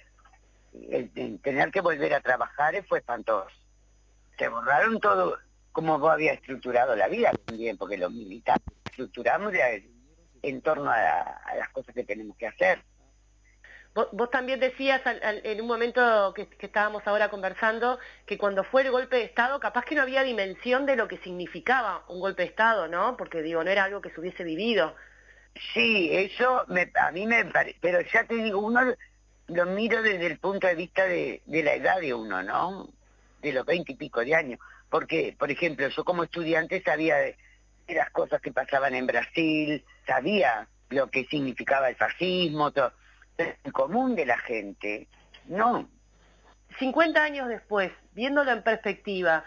El, 0.89 1.39
tener 1.41 1.69
que 1.69 1.81
volver 1.81 2.13
a 2.13 2.21
trabajar 2.21 2.81
fue 2.87 2.99
espantoso. 2.99 3.49
Se 4.37 4.47
borraron 4.47 4.99
todo 4.99 5.37
como 5.73 5.99
vos 5.99 6.11
había 6.11 6.33
estructurado 6.33 6.95
la 6.95 7.07
vida 7.07 7.31
también, 7.45 7.77
porque 7.77 7.97
los 7.97 8.11
militares 8.11 8.63
estructuramos 8.85 9.53
en 10.41 10.61
torno 10.61 10.89
a 10.89 11.55
las 11.57 11.69
cosas 11.69 11.93
que 11.93 12.03
tenemos 12.03 12.35
que 12.37 12.47
hacer. 12.47 12.83
Vos, 13.93 14.29
también 14.29 14.61
decías 14.61 15.01
en 15.21 15.59
un 15.59 15.67
momento 15.67 16.33
que, 16.33 16.47
estábamos 16.59 17.05
ahora 17.07 17.29
conversando 17.29 17.99
que 18.25 18.37
cuando 18.37 18.63
fue 18.63 18.83
el 18.83 18.91
golpe 18.91 19.17
de 19.17 19.23
Estado, 19.23 19.59
capaz 19.59 19.83
que 19.83 19.95
no 19.95 20.01
había 20.01 20.23
dimensión 20.23 20.85
de 20.85 20.95
lo 20.95 21.09
que 21.09 21.17
significaba 21.17 22.05
un 22.07 22.21
golpe 22.21 22.43
de 22.43 22.49
Estado, 22.49 22.87
¿no? 22.87 23.17
Porque 23.17 23.41
digo, 23.41 23.63
no 23.65 23.69
era 23.69 23.83
algo 23.83 24.01
que 24.01 24.09
se 24.11 24.21
hubiese 24.21 24.45
vivido. 24.45 24.95
Sí, 25.73 26.09
eso 26.09 26.65
a 26.95 27.11
mí 27.11 27.27
me 27.27 27.43
parece, 27.45 27.77
pero 27.81 27.99
ya 27.99 28.23
te 28.23 28.35
digo, 28.35 28.59
uno 28.59 28.93
lo 29.47 29.65
miro 29.65 30.01
desde 30.01 30.27
el 30.27 30.39
punto 30.39 30.67
de 30.67 30.75
vista 30.75 31.03
de, 31.03 31.41
la 31.45 31.73
edad 31.73 31.99
de 31.99 32.13
uno, 32.13 32.41
¿no? 32.41 32.87
De 33.41 33.51
los 33.51 33.65
veinte 33.65 33.91
y 33.91 33.95
pico 33.95 34.21
de 34.21 34.35
años. 34.35 34.59
Porque, 34.89 35.35
por 35.37 35.51
ejemplo, 35.51 35.89
yo 35.89 36.05
como 36.05 36.23
estudiante 36.23 36.81
sabía 36.81 37.17
de 37.17 37.35
las 37.89 38.09
cosas 38.11 38.39
que 38.39 38.53
pasaban 38.53 38.95
en 38.95 39.05
Brasil, 39.05 39.83
sabía 40.07 40.69
lo 40.89 41.09
que 41.09 41.25
significaba 41.25 41.89
el 41.89 41.97
fascismo, 41.97 42.71
todo 42.71 42.93
común 43.71 44.15
de 44.15 44.25
la 44.25 44.37
gente, 44.39 45.07
no. 45.45 45.87
50 46.79 47.21
años 47.21 47.47
después, 47.47 47.91
viéndolo 48.13 48.51
en 48.51 48.63
perspectiva, 48.63 49.43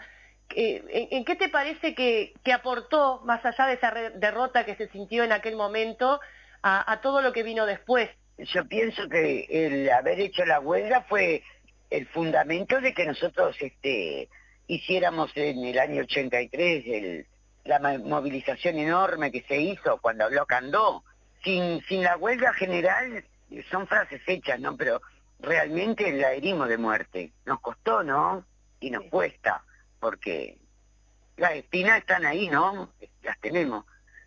¿en, 0.49 1.25
qué 1.25 1.35
te 1.35 1.49
parece 1.49 1.95
que, 1.95 2.33
aportó, 2.53 3.21
más 3.25 3.43
allá 3.45 3.67
de 3.67 3.73
esa 3.73 3.91
derrota 4.15 4.65
que 4.65 4.75
se 4.75 4.89
sintió 4.89 5.23
en 5.23 5.31
aquel 5.31 5.55
momento, 5.55 6.19
a, 6.61 6.99
todo 7.01 7.21
lo 7.21 7.31
que 7.31 7.43
vino 7.43 7.65
después? 7.65 8.09
Yo 8.37 8.67
pienso 8.67 9.07
que 9.07 9.45
el 9.49 9.89
haber 9.89 10.19
hecho 10.19 10.45
la 10.45 10.59
huelga 10.59 11.01
fue 11.07 11.43
el 11.89 12.07
fundamento 12.07 12.81
de 12.81 12.93
que 12.93 13.05
nosotros 13.05 13.55
este, 13.59 14.27
hiciéramos 14.67 15.31
en 15.35 15.63
el 15.63 15.79
año 15.79 16.01
83 16.01 16.83
el, 16.87 17.27
la 17.63 17.79
movilización 17.79 18.77
enorme 18.77 19.31
que 19.31 19.43
se 19.43 19.57
hizo 19.57 19.99
cuando 20.01 20.25
habló 20.25 20.45
Candó. 20.45 21.03
Sin, 21.43 21.81
sin 21.87 22.03
la 22.03 22.17
huelga 22.17 22.53
general 22.53 23.23
son 23.63 23.87
frases 23.87 24.21
hechas, 24.27 24.59
¿no? 24.59 24.75
Pero 24.75 25.01
realmente 25.39 26.11
la 26.11 26.33
herimos 26.33 26.67
de 26.69 26.77
muerte. 26.77 27.31
Nos 27.45 27.59
costó, 27.59 28.03
¿no? 28.03 28.45
Y 28.79 28.91
nos 28.91 29.03
cuesta, 29.05 29.63
porque 29.99 30.57
las 31.37 31.53
espinas 31.53 31.99
están 31.99 32.25
ahí, 32.25 32.49
¿no? 32.49 32.93
Las 33.23 33.39
tenemos 33.39 33.85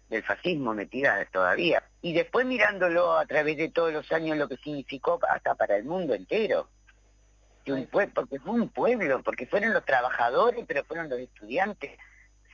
del 0.09 0.23
fascismo 0.23 0.75
metidas 0.75 1.31
todavía. 1.31 1.83
Y 2.01 2.13
después 2.13 2.47
mirándolo 2.47 3.17
a 3.17 3.27
través 3.27 3.57
de 3.57 3.71
todos 3.71 3.93
los 3.93 4.11
años 4.13 4.37
lo 4.37 4.49
que 4.49 4.57
significó 4.57 5.19
hasta 5.29 5.55
para 5.55 5.77
el 5.77 5.85
mundo 5.85 6.15
entero. 6.15 6.69
un 7.67 7.87
porque 8.15 8.39
fue 8.41 8.53
un 8.53 8.69
pueblo, 8.71 9.23
porque 9.23 9.47
fueron 9.47 9.75
los 9.75 9.85
trabajadores, 9.85 10.65
pero 10.67 10.85
fueron 10.85 11.11
los 11.11 11.19
estudiantes. 11.19 11.99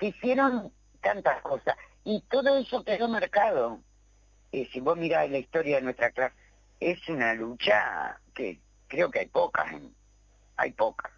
Se 0.00 0.06
hicieron 0.06 0.72
tantas 1.00 1.40
cosas. 1.42 1.76
Y 2.04 2.22
todo 2.28 2.58
eso 2.58 2.84
quedó 2.84 3.08
marcado. 3.08 3.80
Eh, 4.50 4.68
si 4.72 4.80
vos 4.80 4.96
mirás 4.96 5.30
la 5.30 5.38
historia 5.38 5.76
de 5.76 5.82
nuestra 5.82 6.10
clase, 6.10 6.34
es 6.80 7.08
una 7.08 7.34
lucha 7.34 8.20
que 8.34 8.60
creo 8.88 9.10
que 9.10 9.20
hay 9.20 9.26
pocas, 9.26 9.66
hay 10.56 10.72
pocas. 10.72 11.12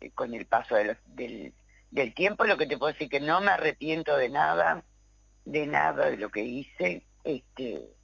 Eh, 0.00 0.10
con 0.10 0.34
el 0.34 0.46
paso 0.46 0.74
del, 0.74 1.52
del 1.90 2.14
tiempo 2.14 2.44
lo 2.44 2.56
que 2.56 2.66
te 2.66 2.76
puedo 2.76 2.92
decir 2.92 3.08
que 3.08 3.20
no 3.20 3.40
me 3.40 3.50
arrepiento 3.50 4.16
de 4.16 4.28
nada, 4.28 4.82
de 5.44 5.66
nada 5.66 6.10
de 6.10 6.16
lo 6.16 6.30
que 6.30 6.42
hice, 6.42 7.04
este 7.22 7.94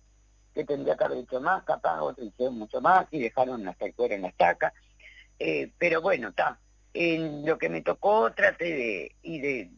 que 0.54 0.64
tendría 0.64 0.96
que 0.96 1.04
haber 1.04 1.18
hecho 1.18 1.40
más, 1.40 1.62
capaz 1.64 2.00
otros 2.00 2.26
hicieron 2.26 2.58
mucho 2.58 2.80
más 2.80 3.06
y 3.10 3.20
dejaron 3.20 3.66
hasta 3.68 3.86
el 3.86 3.94
cuero 3.94 4.14
en 4.14 4.22
la 4.22 4.28
estaca. 4.28 4.72
Eh, 5.38 5.70
pero 5.78 6.00
bueno, 6.00 6.28
está. 6.28 6.58
En 6.92 7.46
lo 7.46 7.56
que 7.56 7.68
me 7.68 7.82
tocó 7.82 8.32
traté 8.32 8.64
de, 8.64 9.16
y 9.22 9.40
de 9.40 9.70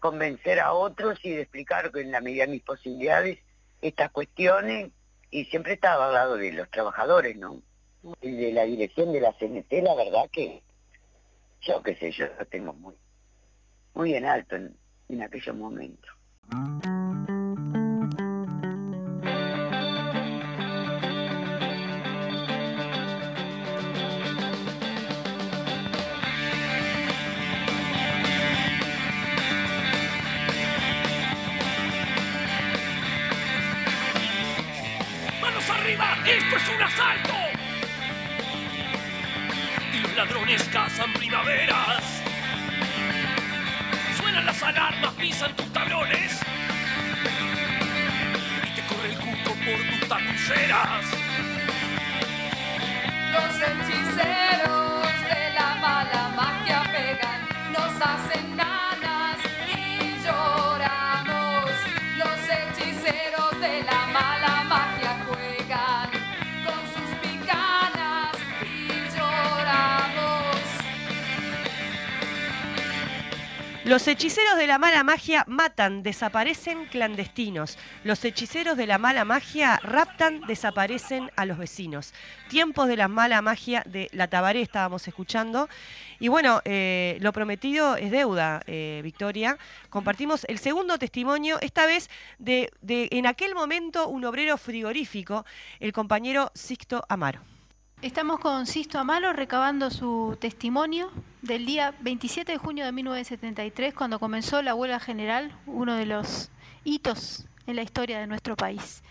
convencer 0.00 0.58
a 0.60 0.72
otros 0.72 1.18
y 1.22 1.30
de 1.30 1.42
explicar 1.42 1.92
que 1.92 2.00
en 2.00 2.10
la 2.10 2.20
medida 2.20 2.44
de 2.44 2.52
mis 2.52 2.62
posibilidades 2.62 3.38
estas 3.80 4.10
cuestiones 4.10 4.90
y 5.34 5.46
siempre 5.46 5.72
estaba 5.72 6.06
al 6.06 6.14
lado 6.14 6.36
de 6.36 6.52
los 6.52 6.70
trabajadores, 6.70 7.36
¿no? 7.36 7.60
Y 8.20 8.30
de 8.30 8.52
la 8.52 8.62
dirección 8.62 9.12
de 9.12 9.20
la 9.20 9.32
CNT, 9.32 9.82
la 9.82 9.96
verdad 9.96 10.30
que 10.30 10.62
yo 11.60 11.82
qué 11.82 11.96
sé, 11.96 12.12
yo 12.12 12.26
lo 12.38 12.46
tengo 12.46 12.72
muy, 12.72 12.94
muy 13.94 14.14
en 14.14 14.26
alto 14.26 14.54
en, 14.54 14.76
en 15.08 15.22
aquellos 15.22 15.56
momentos. 15.56 16.14
¡Esto 36.34 36.56
es 36.56 36.68
un 36.68 36.82
asalto! 36.82 37.34
Y 39.92 40.00
los 40.00 40.16
ladrones 40.16 40.64
cazan 40.64 41.12
primaveras. 41.12 42.02
Suenan 44.16 44.44
las 44.44 44.60
alarmas, 44.60 45.12
pisan 45.14 45.54
tus 45.54 45.72
tablones. 45.72 46.40
Y 48.64 48.74
te 48.74 48.82
corre 48.82 49.10
el 49.10 49.16
cuco 49.16 49.54
por 49.54 49.78
tus 49.90 50.08
tapuceras. 50.08 51.04
Los 53.30 53.54
hechiceros 53.68 55.12
de 55.30 55.54
la 55.54 55.74
mala 55.80 56.32
magia 56.34 56.82
pegan, 56.90 57.72
nos 57.72 57.92
hacen 58.02 58.43
Los 73.94 74.08
hechiceros 74.08 74.56
de 74.56 74.66
la 74.66 74.76
mala 74.76 75.04
magia 75.04 75.44
matan, 75.46 76.02
desaparecen 76.02 76.86
clandestinos. 76.86 77.78
Los 78.02 78.24
hechiceros 78.24 78.76
de 78.76 78.88
la 78.88 78.98
mala 78.98 79.24
magia 79.24 79.78
raptan, 79.84 80.40
desaparecen 80.48 81.30
a 81.36 81.46
los 81.46 81.58
vecinos. 81.58 82.12
Tiempos 82.48 82.88
de 82.88 82.96
la 82.96 83.06
mala 83.06 83.40
magia 83.40 83.84
de 83.86 84.08
la 84.10 84.26
Tabaré 84.26 84.62
estábamos 84.62 85.06
escuchando. 85.06 85.68
Y 86.18 86.26
bueno, 86.26 86.60
eh, 86.64 87.18
lo 87.20 87.32
prometido 87.32 87.94
es 87.94 88.10
deuda, 88.10 88.62
eh, 88.66 89.00
Victoria. 89.04 89.58
Compartimos 89.90 90.44
el 90.48 90.58
segundo 90.58 90.98
testimonio, 90.98 91.58
esta 91.60 91.86
vez 91.86 92.10
de, 92.40 92.72
de 92.80 93.06
en 93.12 93.28
aquel 93.28 93.54
momento 93.54 94.08
un 94.08 94.24
obrero 94.24 94.58
frigorífico, 94.58 95.46
el 95.78 95.92
compañero 95.92 96.50
Sixto 96.56 97.04
Amaro. 97.08 97.53
Estamos 98.04 98.38
con 98.38 98.66
Sisto 98.66 98.98
Amaro 98.98 99.32
recabando 99.32 99.90
su 99.90 100.36
testimonio 100.38 101.10
del 101.40 101.64
día 101.64 101.94
27 102.02 102.52
de 102.52 102.58
junio 102.58 102.84
de 102.84 102.92
1973, 102.92 103.94
cuando 103.94 104.18
comenzó 104.18 104.60
la 104.60 104.74
huelga 104.74 105.00
general, 105.00 105.56
uno 105.64 105.96
de 105.96 106.04
los 106.04 106.50
hitos 106.84 107.46
en 107.66 107.76
la 107.76 107.82
historia 107.82 108.20
de 108.20 108.26
nuestro 108.26 108.56
país. 108.56 109.02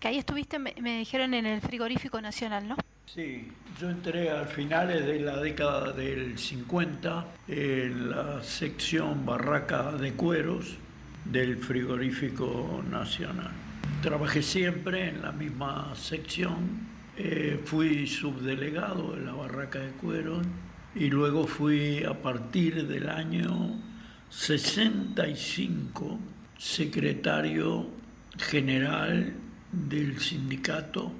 Que 0.00 0.08
ahí 0.08 0.18
estuviste, 0.18 0.58
me, 0.58 0.98
dijeron, 0.98 1.32
en 1.34 1.46
el 1.46 1.60
frigorífico 1.60 2.20
nacional, 2.20 2.66
¿no? 2.66 2.76
Sí, 3.06 3.52
yo 3.80 3.88
entré 3.88 4.30
a 4.30 4.46
finales 4.46 5.06
de 5.06 5.20
la 5.20 5.36
década 5.36 5.92
del 5.92 6.36
50 6.36 7.26
en 7.46 8.10
la 8.10 8.42
sección 8.42 9.24
barraca 9.24 9.92
de 9.92 10.14
cueros 10.14 10.76
del 11.24 11.56
frigorífico 11.56 12.82
nacional. 12.90 13.52
Trabajé 14.02 14.42
siempre 14.42 15.08
en 15.08 15.22
la 15.22 15.30
misma 15.30 15.94
sección, 15.94 16.90
eh, 17.22 17.60
fui 17.62 18.06
subdelegado 18.06 19.14
de 19.14 19.26
la 19.26 19.32
barraca 19.32 19.78
de 19.78 19.90
cuero 19.90 20.40
y 20.94 21.10
luego 21.10 21.46
fui 21.46 22.02
a 22.02 22.14
partir 22.14 22.86
del 22.86 23.10
año 23.10 23.78
65 24.30 26.18
secretario 26.56 27.88
general 28.38 29.34
del 29.70 30.18
sindicato 30.18 31.12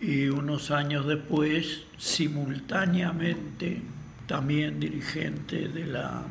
y 0.00 0.28
unos 0.28 0.70
años 0.70 1.08
después 1.08 1.82
simultáneamente 1.96 3.82
también 4.28 4.78
dirigente 4.78 5.66
de 5.66 5.86
la 5.86 6.22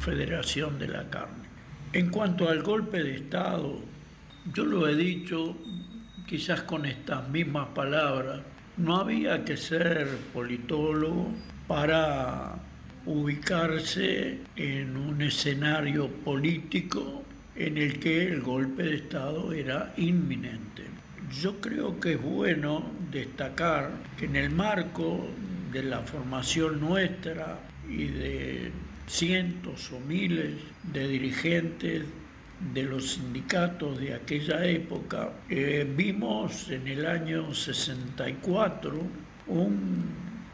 Federación 0.00 0.78
de 0.78 0.88
la 0.88 1.10
Carne. 1.10 1.44
En 1.92 2.08
cuanto 2.08 2.48
al 2.48 2.62
golpe 2.62 3.02
de 3.02 3.16
Estado, 3.16 3.80
yo 4.54 4.64
lo 4.64 4.88
he 4.88 4.96
dicho 4.96 5.58
quizás 6.26 6.62
con 6.62 6.86
estas 6.86 7.28
mismas 7.28 7.68
palabras, 7.74 8.40
no 8.76 8.96
había 8.96 9.44
que 9.44 9.56
ser 9.56 10.08
politólogo 10.32 11.30
para 11.66 12.54
ubicarse 13.06 14.38
en 14.56 14.96
un 14.96 15.22
escenario 15.22 16.08
político 16.08 17.22
en 17.56 17.78
el 17.78 17.98
que 17.98 18.24
el 18.24 18.40
golpe 18.40 18.84
de 18.84 18.94
Estado 18.96 19.52
era 19.52 19.92
inminente. 19.96 20.84
Yo 21.40 21.60
creo 21.60 21.98
que 22.00 22.12
es 22.12 22.22
bueno 22.22 22.90
destacar 23.10 23.90
que 24.18 24.26
en 24.26 24.36
el 24.36 24.50
marco 24.50 25.26
de 25.72 25.82
la 25.82 26.00
formación 26.00 26.80
nuestra 26.80 27.58
y 27.88 28.06
de 28.06 28.70
cientos 29.06 29.90
o 29.92 30.00
miles 30.00 30.54
de 30.92 31.08
dirigentes 31.08 32.04
de 32.72 32.84
los 32.84 33.12
sindicatos 33.12 33.98
de 33.98 34.14
aquella 34.14 34.64
época, 34.64 35.32
eh, 35.48 35.90
vimos 35.96 36.70
en 36.70 36.86
el 36.86 37.06
año 37.06 37.52
64 37.52 38.92
un 39.48 40.04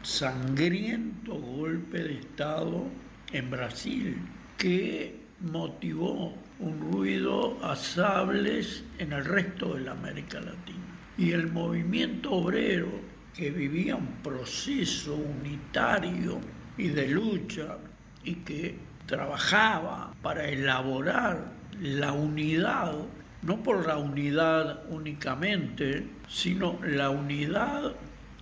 sangriento 0.01 1.35
golpe 1.35 1.99
de 1.99 2.13
Estado 2.15 2.85
en 3.31 3.49
Brasil 3.51 4.17
que 4.57 5.19
motivó 5.41 6.33
un 6.59 6.91
ruido 6.91 7.57
a 7.63 7.75
sables 7.75 8.83
en 8.97 9.13
el 9.13 9.23
resto 9.23 9.75
de 9.75 9.81
la 9.81 9.91
América 9.91 10.39
Latina. 10.41 10.79
Y 11.17 11.31
el 11.31 11.51
movimiento 11.51 12.31
obrero, 12.31 12.89
que 13.33 13.51
vivía 13.51 13.95
un 13.95 14.21
proceso 14.21 15.15
unitario 15.15 16.41
y 16.77 16.89
de 16.89 17.07
lucha 17.07 17.77
y 18.23 18.35
que 18.35 18.75
trabajaba 19.05 20.13
para 20.21 20.47
elaborar 20.49 21.58
la 21.81 22.11
unidad, 22.11 22.93
no 23.41 23.63
por 23.63 23.87
la 23.87 23.97
unidad 23.97 24.83
únicamente, 24.89 26.05
sino 26.27 26.79
la 26.85 27.09
unidad 27.09 27.93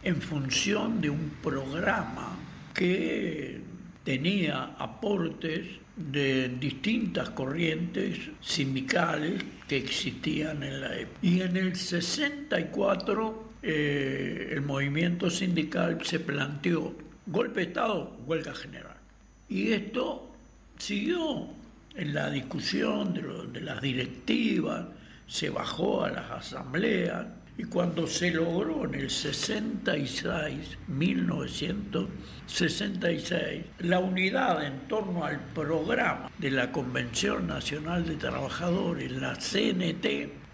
en 0.04 0.22
función 0.22 1.02
de 1.02 1.10
un 1.10 1.32
programa 1.42 2.38
que 2.74 3.62
tenía 4.04 4.76
aportes 4.78 5.66
de 5.96 6.50
distintas 6.50 7.32
corrientes 7.32 8.20
sindicales 8.40 9.44
que 9.68 9.78
existían 9.78 10.64
en 10.64 10.82
la 10.82 10.96
época. 10.96 11.20
Y 11.22 11.42
en 11.42 11.58
el 11.58 11.76
64 11.76 13.48
eh, 13.64 14.50
el 14.52 14.62
movimiento 14.62 15.30
sindical 15.30 16.00
se 16.04 16.20
planteó 16.20 16.96
golpe 17.26 17.62
de 17.62 17.66
Estado, 17.68 18.16
huelga 18.26 18.54
general. 18.54 18.96
Y 19.50 19.72
esto 19.72 20.32
siguió 20.78 21.48
en 21.96 22.14
la 22.14 22.30
discusión 22.30 23.14
de, 23.14 23.24
de 23.52 23.62
las 23.62 23.82
directivas, 23.82 24.86
se 25.28 25.50
bajó 25.50 26.04
a 26.04 26.10
las 26.10 26.32
asambleas 26.32 27.28
y 27.58 27.64
cuando 27.64 28.06
se 28.06 28.30
logró 28.32 28.84
en 28.86 28.94
el 28.94 29.10
66, 29.10 30.78
1966, 30.88 33.66
la 33.80 33.98
unidad 34.00 34.64
en 34.64 34.82
torno 34.88 35.26
al 35.26 35.40
programa 35.56 36.30
de 36.38 36.52
la 36.52 36.72
Convención 36.72 37.48
Nacional 37.48 38.06
de 38.06 38.16
Trabajadores, 38.16 39.12
la 39.12 39.36
CNT, 39.36 40.06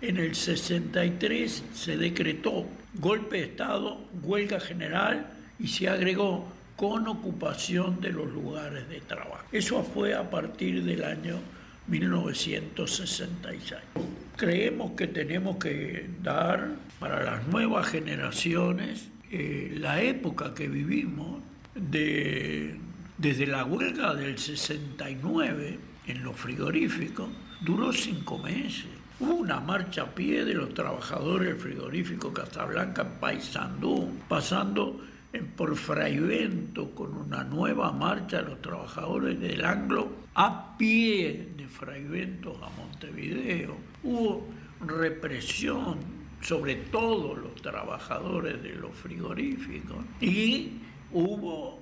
en 0.01 0.17
el 0.17 0.33
63 0.33 1.63
se 1.73 1.97
decretó 1.97 2.65
golpe 2.95 3.35
de 3.37 3.43
Estado, 3.43 3.99
huelga 4.21 4.61
general 4.61 5.27
y 5.59 5.67
se 5.67 5.89
agregó 5.89 6.47
con 6.83 7.07
ocupación 7.07 8.01
de 8.01 8.11
los 8.11 8.29
lugares 8.33 8.89
de 8.89 8.99
trabajo. 8.99 9.45
Eso 9.53 9.81
fue 9.83 10.13
a 10.13 10.29
partir 10.29 10.83
del 10.83 11.05
año 11.05 11.39
1966. 11.87 13.79
Creemos 14.35 14.91
que 14.91 15.07
tenemos 15.07 15.55
que 15.55 16.09
dar 16.21 16.71
para 16.99 17.23
las 17.23 17.47
nuevas 17.47 17.87
generaciones 17.87 19.07
eh, 19.31 19.77
la 19.79 20.01
época 20.01 20.53
que 20.53 20.67
vivimos 20.67 21.41
de, 21.73 22.75
desde 23.17 23.47
la 23.47 23.63
huelga 23.63 24.13
del 24.13 24.37
69 24.37 25.79
en 26.07 26.21
los 26.21 26.35
frigoríficos, 26.35 27.29
duró 27.61 27.93
cinco 27.93 28.39
meses. 28.39 28.87
Hubo 29.21 29.35
una 29.35 29.61
marcha 29.61 30.01
a 30.01 30.13
pie 30.13 30.43
de 30.43 30.53
los 30.53 30.73
trabajadores 30.73 31.47
del 31.47 31.57
frigorífico 31.57 32.33
Casablanca 32.33 33.03
en 33.03 33.21
Paysandú, 33.21 34.09
pasando 34.27 34.99
por 35.41 35.75
Fraivento 35.75 36.91
con 36.91 37.15
una 37.15 37.43
nueva 37.43 37.91
marcha 37.91 38.41
de 38.41 38.49
los 38.49 38.61
trabajadores 38.61 39.39
del 39.39 39.65
Anglo 39.65 40.09
a 40.35 40.77
pie 40.77 41.49
de 41.57 41.67
Fraivento 41.67 42.59
a 42.63 42.69
Montevideo. 42.69 43.75
Hubo 44.03 44.47
represión 44.81 45.99
sobre 46.41 46.75
todos 46.75 47.37
los 47.37 47.55
trabajadores 47.55 48.61
de 48.61 48.75
los 48.75 48.91
frigoríficos 48.91 50.05
y 50.21 50.73
hubo 51.11 51.79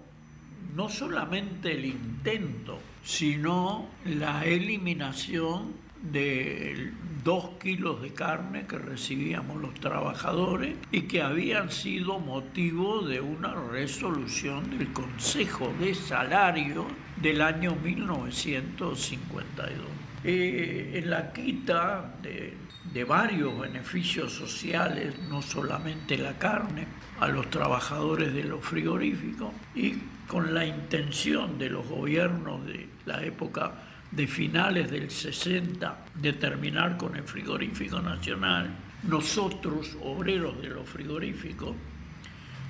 no 0.76 0.88
solamente 0.88 1.74
el 1.74 1.86
intento, 1.86 2.80
sino 3.04 3.88
la 4.06 4.46
eliminación 4.46 5.74
de 6.02 6.92
dos 7.24 7.52
kilos 7.62 8.02
de 8.02 8.14
carne 8.14 8.66
que 8.66 8.80
recibíamos 8.80 9.62
los 9.62 9.76
trabajadores 9.76 10.76
y 10.92 11.04
que 11.04 11.22
habían 11.22 11.72
sido 11.72 12.20
motivo 12.20 13.04
de 13.04 13.22
una 13.22 13.54
resolución 13.54 14.78
del 14.78 14.92
Consejo 14.92 15.72
de 15.80 15.94
Salario 15.94 16.88
del 17.22 17.42
año 17.42 17.76
1952. 17.76 19.86
Eh, 20.24 20.92
en 20.96 21.10
la 21.10 21.34
quita 21.34 22.14
de, 22.22 22.56
de 22.94 23.04
varios 23.04 23.60
beneficios 23.60 24.32
sociales, 24.34 25.16
no 25.30 25.42
solamente 25.42 26.18
la 26.18 26.38
carne, 26.38 26.88
a 27.20 27.28
los 27.28 27.50
trabajadores 27.50 28.34
de 28.34 28.44
los 28.44 28.64
frigoríficos 28.66 29.54
y 29.76 29.96
con 30.28 30.54
la 30.54 30.66
intención 30.66 31.58
de 31.60 31.70
los 31.70 31.88
gobiernos 31.88 32.66
de 32.66 32.88
la 33.06 33.24
época 33.24 33.74
de 34.12 34.28
finales 34.28 34.92
del 34.92 35.10
60 35.10 36.06
de 36.16 36.34
terminar 36.34 36.98
con 36.98 37.16
el 37.16 37.24
frigorífico 37.24 38.02
nacional, 38.02 38.70
nosotros, 39.04 39.98
obreros 40.02 40.62
de 40.62 40.70
los 40.70 40.88
frigoríficos, 40.88 41.76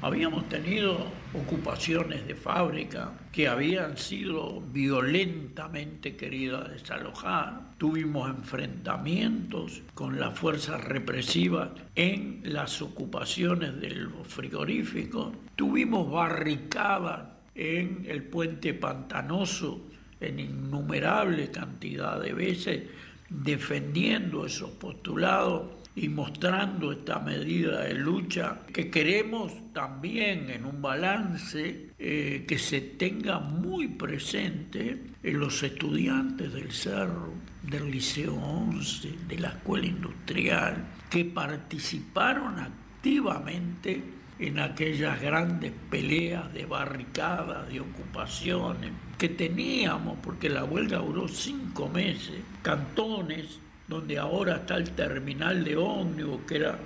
habíamos 0.01 0.49
tenido 0.49 1.12
ocupaciones 1.34 2.25
de 2.27 2.36
fábrica 2.36 3.13
que 3.32 3.47
habían 3.47 3.97
sido 3.97 4.62
violentamente 4.62 6.15
queridas 6.15 6.69
desalojar. 6.69 7.71
Tuvimos 7.77 8.30
enfrentamientos 8.30 9.82
con 9.93 10.19
las 10.19 10.38
fuerzas 10.38 10.84
represivas 10.84 11.69
en 11.95 12.41
las 12.43 12.82
ocupaciones 12.82 13.80
de 13.80 13.91
los 13.91 14.27
frigoríficos. 14.27 15.34
Tuvimos 15.56 16.10
barricadas 16.12 17.23
en 17.54 18.06
el 18.08 18.23
puente 18.23 18.73
pantanoso 18.73 19.90
en 20.22 20.40
innumerable 20.40 21.52
cantidad 21.52 22.22
de 22.22 22.34
veces 22.34 22.84
defendiendo 23.30 24.46
esos 24.46 24.72
postulados 24.72 25.82
y 25.96 26.08
mostrando 26.08 26.92
esta 26.92 27.19
medida 27.19 27.82
de 27.82 27.94
lucha 27.94 28.62
que 28.74 28.90
queremos 28.90 29.52
también 29.74 30.50
en 30.50 30.65
un 30.65 30.82
balance 30.82 31.90
eh, 32.00 32.46
que 32.48 32.58
se 32.58 32.82
tenga 32.82 33.40
muy 33.40 33.90
presente 33.90 35.02
en 35.22 35.40
los 35.40 35.62
estudiantes 35.63 36.54
del 36.54 36.72
Cerro, 36.72 37.34
del 37.63 37.92
Liceo 37.92 38.36
11, 38.36 39.15
de 39.28 39.40
la 39.40 39.50
Escuela 39.50 39.88
Industrial, 39.88 40.86
que 41.10 41.26
participaron 41.26 42.60
activamente 42.60 44.02
en 44.40 44.60
aquellas 44.60 45.22
grandes 45.22 45.74
peleas 45.90 46.52
de 46.54 46.65
barricadas, 46.65 47.69
de 47.69 47.82
ocupaciones 47.82 48.92
que 49.22 49.30
teníamos, 49.30 50.17
porque 50.24 50.50
la 50.50 50.63
huelga 50.63 50.98
duró 50.98 51.28
cinco 51.28 51.88
meses, 51.88 52.42
cantones, 52.63 53.60
donde 53.88 54.17
ahora 54.17 54.56
está 54.56 54.78
el 54.78 54.90
terminal 54.90 55.63
de 55.63 55.78
ómnibus, 55.78 56.42
que 56.48 56.56
era 56.56 56.80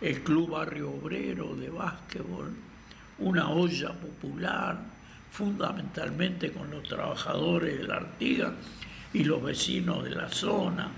el 0.00 0.22
Club 0.22 0.52
Barrio 0.52 0.92
Obrero 0.92 1.54
de 1.54 1.68
básquetbol, 1.68 2.54
una 3.18 3.50
olla 3.50 3.92
popular, 3.92 4.78
fundamentalmente 5.30 6.52
con 6.52 6.70
los 6.70 6.84
trabajadores 6.84 7.76
de 7.76 7.86
la 7.86 7.96
Artiga 7.96 8.54
y 9.12 9.24
los 9.24 9.42
vecinos 9.42 10.04
de 10.04 10.14
la 10.14 10.30
zona, 10.30 10.90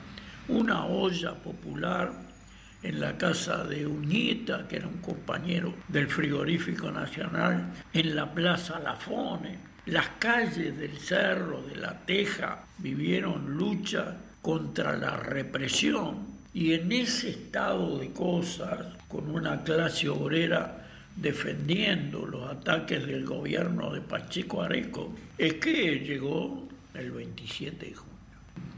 una 0.46 0.84
olla 0.84 1.34
popular 1.34 2.12
en 2.84 3.00
la 3.00 3.18
casa 3.18 3.64
de 3.64 3.88
Uñeta, 3.88 4.68
que 4.68 4.76
era 4.76 4.86
un 4.86 4.98
compañero 4.98 5.74
del 5.88 6.06
frigorífico 6.06 6.92
nacional, 6.92 7.72
en 7.92 8.14
la 8.14 8.32
Plaza 8.32 8.78
Lafone. 8.78 9.65
Las 9.86 10.08
calles 10.18 10.76
del 10.76 10.98
Cerro, 10.98 11.62
de 11.62 11.76
la 11.76 12.00
Teja, 12.04 12.64
vivieron 12.78 13.56
lucha 13.56 14.16
contra 14.42 14.96
la 14.96 15.16
represión 15.16 16.26
y 16.52 16.72
en 16.72 16.90
ese 16.90 17.30
estado 17.30 17.96
de 17.96 18.10
cosas, 18.10 18.80
con 19.06 19.30
una 19.30 19.62
clase 19.62 20.08
obrera 20.08 20.88
defendiendo 21.14 22.26
los 22.26 22.50
ataques 22.50 23.06
del 23.06 23.24
gobierno 23.24 23.92
de 23.92 24.00
Pacheco 24.00 24.60
Areco, 24.60 25.14
es 25.38 25.54
que 25.54 26.00
llegó 26.00 26.66
el 26.92 27.12
27 27.12 27.86
de 27.86 27.94
junio. 27.94 28.14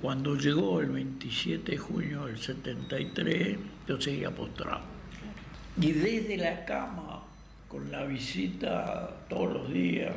Cuando 0.03 0.37
llegó 0.37 0.83
el 0.83 0.91
27 0.91 1.73
de 1.73 1.79
junio 1.79 2.27
del 2.27 2.39
73, 2.39 3.57
yo 3.89 3.99
seguía 3.99 4.31
postrado. 4.31 4.83
Y 5.81 5.93
desde 5.93 6.37
la 6.37 6.67
cama, 6.67 7.23
con 7.67 7.91
la 7.91 8.05
visita 8.05 9.09
todos 9.31 9.55
los 9.55 9.73
días 9.73 10.13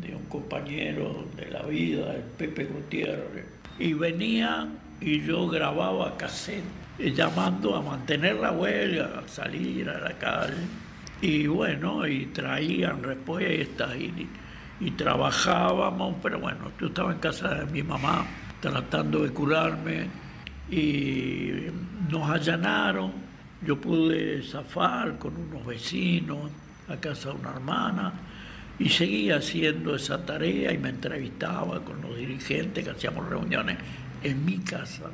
de 0.00 0.14
un 0.14 0.24
compañero 0.24 1.26
de 1.36 1.50
la 1.50 1.62
vida, 1.62 2.14
el 2.14 2.22
Pepe 2.22 2.64
Gutiérrez, 2.64 3.46
y 3.78 3.92
venía 3.94 4.68
y 5.00 5.20
yo 5.22 5.48
grababa 5.48 6.16
cassette 6.16 6.64
eh, 6.98 7.12
llamando 7.12 7.74
a 7.74 7.82
mantener 7.82 8.36
la 8.36 8.52
huelga, 8.52 9.22
a 9.24 9.28
salir 9.28 9.88
a 9.88 9.98
la 10.00 10.12
calle. 10.18 10.54
Y 11.22 11.46
bueno, 11.46 12.06
y 12.06 12.26
traían 12.26 13.02
respuestas 13.02 13.96
y, 13.96 14.28
y 14.80 14.90
trabajábamos, 14.92 16.16
pero 16.22 16.38
bueno, 16.38 16.72
yo 16.78 16.88
estaba 16.88 17.12
en 17.12 17.18
casa 17.18 17.54
de 17.54 17.66
mi 17.66 17.82
mamá 17.82 18.26
tratando 18.60 19.22
de 19.22 19.30
curarme 19.30 20.08
y 20.70 21.66
nos 22.10 22.30
allanaron. 22.30 23.12
Yo 23.62 23.80
pude 23.80 24.42
zafar 24.42 25.18
con 25.18 25.36
unos 25.36 25.66
vecinos 25.66 26.50
a 26.88 26.96
casa 26.96 27.30
de 27.30 27.36
una 27.36 27.50
hermana 27.50 28.12
y 28.80 28.88
seguía 28.88 29.36
haciendo 29.36 29.94
esa 29.94 30.24
tarea 30.24 30.72
y 30.72 30.78
me 30.78 30.88
entrevistaba 30.88 31.84
con 31.84 32.00
los 32.00 32.16
dirigentes 32.16 32.82
que 32.82 32.90
hacíamos 32.90 33.28
reuniones 33.28 33.76
en 34.22 34.42
mi 34.42 34.58
casa 34.58 35.10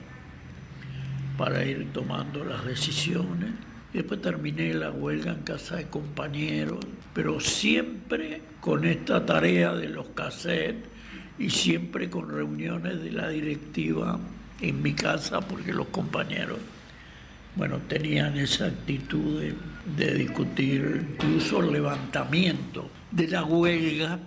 para 1.36 1.64
ir 1.64 1.92
tomando 1.92 2.44
las 2.44 2.64
decisiones. 2.64 3.50
Y 3.92 3.98
después 3.98 4.22
terminé 4.22 4.72
la 4.72 4.92
huelga 4.92 5.32
en 5.32 5.42
casa 5.42 5.76
de 5.76 5.88
compañeros, 5.88 6.78
pero 7.12 7.40
siempre 7.40 8.40
con 8.60 8.84
esta 8.84 9.26
tarea 9.26 9.74
de 9.74 9.88
los 9.88 10.10
cassettes 10.10 10.88
y 11.36 11.50
siempre 11.50 12.08
con 12.08 12.30
reuniones 12.30 13.02
de 13.02 13.10
la 13.10 13.28
directiva 13.28 14.16
en 14.60 14.80
mi 14.80 14.92
casa 14.92 15.40
porque 15.40 15.72
los 15.72 15.88
compañeros, 15.88 16.58
bueno, 17.56 17.78
tenían 17.88 18.36
esa 18.36 18.66
actitud 18.66 19.40
de, 19.40 19.54
de 19.96 20.14
discutir 20.14 21.04
incluso 21.10 21.60
levantamiento 21.60 22.90
de 23.10 23.28
la 23.28 23.44
huelga 23.44 24.18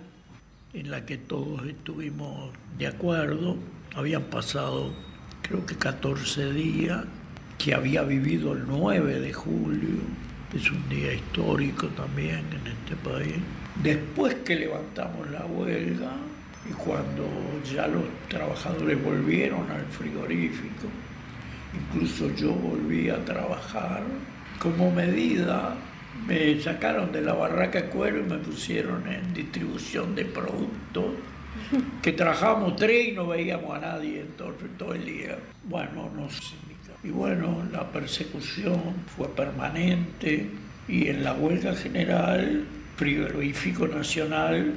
en 0.72 0.90
la 0.90 1.04
que 1.04 1.18
todos 1.18 1.66
estuvimos 1.66 2.50
de 2.78 2.86
acuerdo. 2.86 3.56
Habían 3.94 4.24
pasado 4.24 4.92
creo 5.42 5.66
que 5.66 5.76
14 5.76 6.52
días, 6.52 7.04
que 7.58 7.74
había 7.74 8.02
vivido 8.02 8.52
el 8.52 8.66
9 8.66 9.20
de 9.20 9.32
julio, 9.32 9.98
es 10.54 10.70
un 10.70 10.88
día 10.88 11.12
histórico 11.12 11.88
también 11.88 12.44
en 12.52 12.66
este 12.66 12.96
país. 12.96 13.36
Después 13.82 14.34
que 14.44 14.56
levantamos 14.56 15.28
la 15.30 15.44
huelga 15.46 16.12
y 16.68 16.72
cuando 16.74 17.26
ya 17.72 17.86
los 17.86 18.04
trabajadores 18.28 19.02
volvieron 19.02 19.70
al 19.70 19.84
frigorífico, 19.86 20.86
incluso 21.74 22.34
yo 22.34 22.52
volví 22.52 23.10
a 23.10 23.24
trabajar, 23.24 24.02
como 24.58 24.90
medida 24.90 25.76
me 26.26 26.60
sacaron 26.60 27.12
de 27.12 27.22
la 27.22 27.34
barraca 27.34 27.82
de 27.82 27.88
cuero 27.88 28.20
y 28.20 28.22
me 28.22 28.38
pusieron 28.38 29.06
en 29.08 29.32
distribución 29.32 30.14
de 30.14 30.24
productos 30.24 31.14
que 32.02 32.12
trabajábamos 32.12 32.76
tres 32.76 33.08
y 33.08 33.12
no 33.12 33.26
veíamos 33.26 33.76
a 33.76 33.80
nadie 33.80 34.24
todo, 34.36 34.52
todo 34.78 34.94
el 34.94 35.04
día. 35.04 35.38
Bueno, 35.64 36.10
no 36.14 36.28
sé. 36.30 36.54
Y 37.02 37.08
bueno, 37.10 37.66
la 37.72 37.90
persecución 37.90 38.78
fue 39.16 39.28
permanente 39.28 40.50
y 40.86 41.08
en 41.08 41.24
la 41.24 41.32
huelga 41.32 41.74
general, 41.74 42.64
frigorífico 42.96 43.88
nacional, 43.88 44.74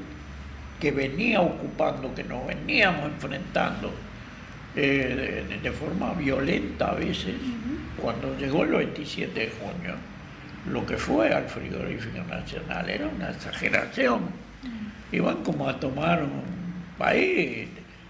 que 0.80 0.92
venía 0.92 1.42
ocupando, 1.42 2.14
que 2.16 2.24
nos 2.24 2.48
veníamos 2.48 3.12
enfrentando 3.12 3.92
eh, 4.76 5.46
de, 5.50 5.60
de, 5.60 5.72
forma 5.72 6.14
violenta 6.14 6.92
a 6.92 6.94
veces, 6.94 7.36
cuando 8.02 8.38
llegó 8.38 8.64
el 8.64 8.72
27 8.72 9.40
de 9.40 9.50
junio, 9.50 9.96
lo 10.72 10.86
que 10.86 10.98
fue 10.98 11.34
al 11.34 11.46
frigorífico 11.46 12.24
nacional 12.30 12.90
era 12.90 13.08
una 13.08 13.32
exageración. 13.32 14.22
Iban 15.12 15.44
como 15.44 15.68
a 15.68 15.80
tomar 15.80 16.24
un 16.24 16.44
país, 16.98 17.68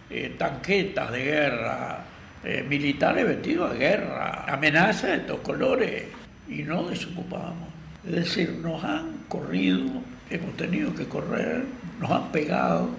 eh, 0.09 0.35
tanquetas 0.37 1.11
de 1.11 1.23
guerra, 1.23 1.99
eh, 2.43 2.65
militares 2.67 3.25
vestidos 3.25 3.73
de 3.73 3.79
guerra, 3.79 4.45
amenazas 4.47 5.11
de 5.11 5.15
estos 5.17 5.39
colores, 5.39 6.03
y 6.47 6.63
no 6.63 6.83
desocupamos. 6.89 7.69
Es 8.05 8.15
decir, 8.15 8.51
nos 8.61 8.83
han 8.83 9.17
corrido, 9.27 9.85
hemos 10.29 10.55
tenido 10.57 10.93
que 10.93 11.05
correr, 11.05 11.63
nos 11.99 12.11
han 12.11 12.31
pegado, 12.31 12.89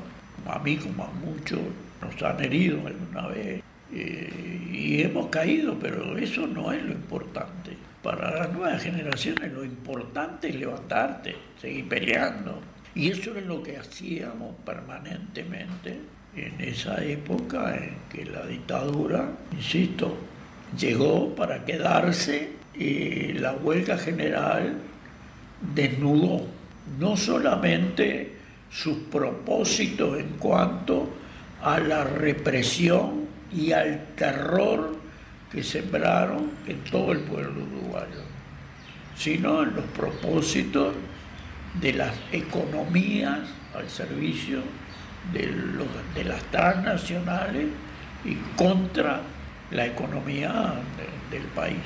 a 0.46 0.58
mí 0.58 0.76
como 0.76 1.04
a 1.04 1.10
muchos, 1.10 1.60
nos 2.02 2.22
han 2.22 2.42
herido 2.42 2.86
alguna 2.86 3.28
vez, 3.28 3.62
eh, 3.92 4.68
y 4.72 5.02
hemos 5.02 5.28
caído, 5.28 5.78
pero 5.78 6.16
eso 6.18 6.46
no 6.46 6.72
es 6.72 6.82
lo 6.82 6.92
importante. 6.92 7.76
Para 8.04 8.30
las 8.32 8.52
nuevas 8.52 8.82
generaciones 8.82 9.50
lo 9.50 9.64
importante 9.64 10.50
es 10.50 10.56
levantarte, 10.56 11.34
seguir 11.58 11.88
peleando, 11.88 12.60
y 12.94 13.10
eso 13.10 13.34
es 13.34 13.46
lo 13.46 13.62
que 13.62 13.78
hacíamos 13.78 14.56
permanentemente 14.62 16.00
en 16.36 16.60
esa 16.60 17.02
época 17.02 17.74
en 17.74 17.96
que 18.12 18.26
la 18.26 18.44
dictadura, 18.44 19.30
insisto, 19.52 20.18
llegó 20.78 21.34
para 21.34 21.64
quedarse 21.64 22.50
y 22.74 23.32
la 23.32 23.52
huelga 23.52 23.96
general 23.96 24.74
desnudó 25.74 26.46
no 26.98 27.16
solamente 27.16 28.34
sus 28.70 28.98
propósitos 29.10 30.18
en 30.18 30.28
cuanto 30.38 31.08
a 31.62 31.80
la 31.80 32.04
represión 32.04 33.24
y 33.50 33.72
al 33.72 34.08
terror 34.14 35.03
que 35.54 35.62
sembraron 35.62 36.50
en 36.66 36.82
todo 36.84 37.12
el 37.12 37.20
pueblo 37.20 37.62
uruguayo, 37.62 38.22
sino 39.16 39.62
en 39.62 39.76
los 39.76 39.84
propósitos 39.86 40.94
de 41.80 41.92
las 41.92 42.14
economías 42.32 43.40
al 43.74 43.88
servicio 43.88 44.62
de, 45.32 45.46
los, 45.46 45.86
de 46.14 46.24
las 46.24 46.42
transnacionales 46.50 47.68
y 48.24 48.34
contra 48.56 49.20
la 49.70 49.86
economía 49.86 50.74
de, 51.30 51.38
del 51.38 51.46
país. 51.50 51.78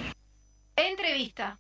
Entrevista. 0.77 1.59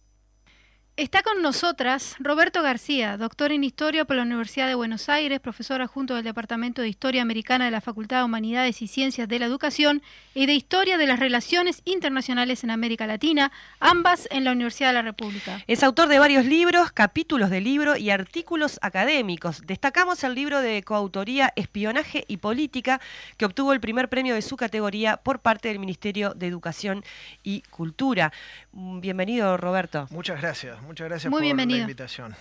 Está 0.98 1.22
con 1.22 1.42
nosotras 1.42 2.16
Roberto 2.18 2.60
García, 2.60 3.16
doctor 3.16 3.52
en 3.52 3.62
Historia 3.62 4.04
por 4.04 4.16
la 4.16 4.24
Universidad 4.24 4.66
de 4.66 4.74
Buenos 4.74 5.08
Aires, 5.08 5.38
profesor 5.38 5.80
adjunto 5.80 6.16
del 6.16 6.24
Departamento 6.24 6.82
de 6.82 6.88
Historia 6.88 7.22
Americana 7.22 7.66
de 7.66 7.70
la 7.70 7.80
Facultad 7.80 8.18
de 8.18 8.24
Humanidades 8.24 8.82
y 8.82 8.88
Ciencias 8.88 9.28
de 9.28 9.38
la 9.38 9.46
Educación 9.46 10.02
y 10.34 10.46
de 10.46 10.54
Historia 10.54 10.98
de 10.98 11.06
las 11.06 11.20
Relaciones 11.20 11.82
Internacionales 11.84 12.64
en 12.64 12.72
América 12.72 13.06
Latina, 13.06 13.52
ambas 13.78 14.26
en 14.32 14.42
la 14.42 14.50
Universidad 14.50 14.88
de 14.88 14.94
la 14.94 15.02
República. 15.02 15.62
Es 15.68 15.84
autor 15.84 16.08
de 16.08 16.18
varios 16.18 16.44
libros, 16.46 16.90
capítulos 16.90 17.50
de 17.50 17.60
libro 17.60 17.96
y 17.96 18.10
artículos 18.10 18.80
académicos. 18.82 19.62
Destacamos 19.68 20.24
el 20.24 20.34
libro 20.34 20.60
de 20.60 20.82
coautoría 20.82 21.52
Espionaje 21.54 22.24
y 22.26 22.38
Política, 22.38 23.00
que 23.36 23.44
obtuvo 23.44 23.72
el 23.72 23.78
primer 23.78 24.08
premio 24.08 24.34
de 24.34 24.42
su 24.42 24.56
categoría 24.56 25.18
por 25.18 25.38
parte 25.38 25.68
del 25.68 25.78
Ministerio 25.78 26.34
de 26.34 26.48
Educación 26.48 27.04
y 27.44 27.62
Cultura. 27.70 28.32
Bienvenido, 28.72 29.56
Roberto. 29.56 30.08
Muchas 30.10 30.40
gracias. 30.40 30.87
Muchas 30.88 31.06
gracias 31.06 31.30
Muy 31.30 31.40
por 31.40 31.44
bienvenido. 31.44 31.76
la 31.76 31.82
invitación. 31.82 32.34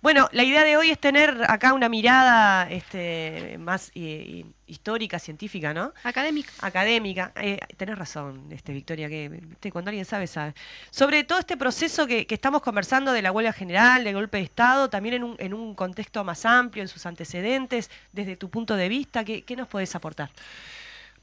Bueno, 0.00 0.28
la 0.30 0.44
idea 0.44 0.62
de 0.62 0.76
hoy 0.76 0.90
es 0.90 1.00
tener 1.00 1.42
acá 1.48 1.72
una 1.72 1.88
mirada 1.88 2.70
este, 2.70 3.56
más 3.58 3.90
eh, 3.96 4.44
histórica, 4.68 5.18
científica, 5.18 5.74
¿no? 5.74 5.92
Académica. 6.04 6.52
Académica. 6.60 7.32
Eh, 7.34 7.58
tenés 7.76 7.98
razón, 7.98 8.46
este, 8.52 8.72
Victoria, 8.72 9.08
que 9.08 9.72
cuando 9.72 9.88
alguien 9.88 10.04
sabe, 10.04 10.28
sabe. 10.28 10.54
Sobre 10.90 11.24
todo 11.24 11.40
este 11.40 11.56
proceso 11.56 12.06
que, 12.06 12.24
que, 12.24 12.36
estamos 12.36 12.62
conversando 12.62 13.12
de 13.12 13.22
la 13.22 13.32
huelga 13.32 13.52
general, 13.52 14.04
del 14.04 14.14
golpe 14.14 14.36
de 14.36 14.44
Estado, 14.44 14.88
también 14.88 15.16
en 15.16 15.24
un, 15.24 15.36
en 15.40 15.52
un 15.52 15.74
contexto 15.74 16.22
más 16.22 16.44
amplio, 16.44 16.82
en 16.82 16.88
sus 16.88 17.04
antecedentes, 17.04 17.90
desde 18.12 18.36
tu 18.36 18.48
punto 18.48 18.76
de 18.76 18.88
vista, 18.88 19.24
¿qué, 19.24 19.42
qué 19.42 19.56
nos 19.56 19.66
podés 19.66 19.92
aportar? 19.96 20.30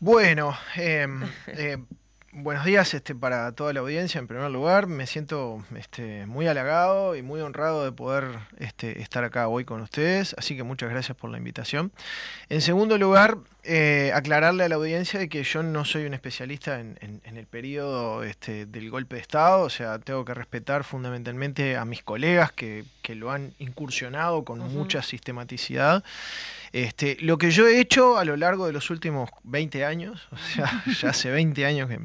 Bueno, 0.03 0.53
eh, 0.75 1.07
eh, 1.47 1.77
Buenos 2.35 2.65
días 2.65 2.91
este, 2.95 3.13
para 3.13 3.51
toda 3.51 3.73
la 3.73 3.81
audiencia. 3.81 4.17
En 4.17 4.25
primer 4.25 4.49
lugar, 4.49 4.87
me 4.87 5.05
siento 5.05 5.63
este, 5.77 6.25
muy 6.25 6.47
halagado 6.47 7.15
y 7.15 7.21
muy 7.21 7.39
honrado 7.41 7.85
de 7.85 7.91
poder 7.91 8.25
este, 8.57 9.03
estar 9.03 9.23
acá 9.23 9.47
hoy 9.47 9.65
con 9.65 9.81
ustedes, 9.81 10.33
así 10.39 10.55
que 10.57 10.63
muchas 10.63 10.89
gracias 10.89 11.15
por 11.15 11.29
la 11.29 11.37
invitación. 11.37 11.91
En 12.49 12.61
segundo 12.61 12.97
lugar, 12.97 13.37
eh, 13.61 14.11
aclararle 14.15 14.63
a 14.63 14.69
la 14.69 14.75
audiencia 14.75 15.19
de 15.19 15.29
que 15.29 15.43
yo 15.43 15.61
no 15.61 15.85
soy 15.85 16.05
un 16.07 16.15
especialista 16.15 16.79
en, 16.79 16.97
en- 17.01 17.21
en 17.23 17.37
el 17.37 17.45
periodo 17.45 18.23
este, 18.23 18.65
del 18.65 18.89
golpe 18.89 19.17
de 19.17 19.21
Estado, 19.21 19.61
o 19.61 19.69
sea, 19.69 19.99
tengo 19.99 20.25
que 20.25 20.33
respetar 20.33 20.83
fundamentalmente 20.83 21.77
a 21.77 21.85
mis 21.85 22.01
colegas 22.01 22.51
que, 22.51 22.83
que 23.03 23.13
lo 23.13 23.29
han 23.31 23.53
incursionado 23.59 24.43
con 24.43 24.57
mucha 24.73 25.03
sistematicidad. 25.03 26.03
Este, 26.73 27.17
lo 27.21 27.37
que 27.37 27.51
yo 27.51 27.67
he 27.67 27.79
hecho 27.79 28.17
a 28.17 28.25
lo 28.25 28.35
largo 28.35 28.65
de 28.67 28.73
los 28.73 28.89
últimos 28.89 29.29
20 29.43 29.85
años, 29.85 30.27
o 30.31 30.37
sea, 30.37 30.83
ya 31.01 31.09
hace 31.11 31.29
20 31.31 31.65
años 31.65 31.87
que, 31.87 31.99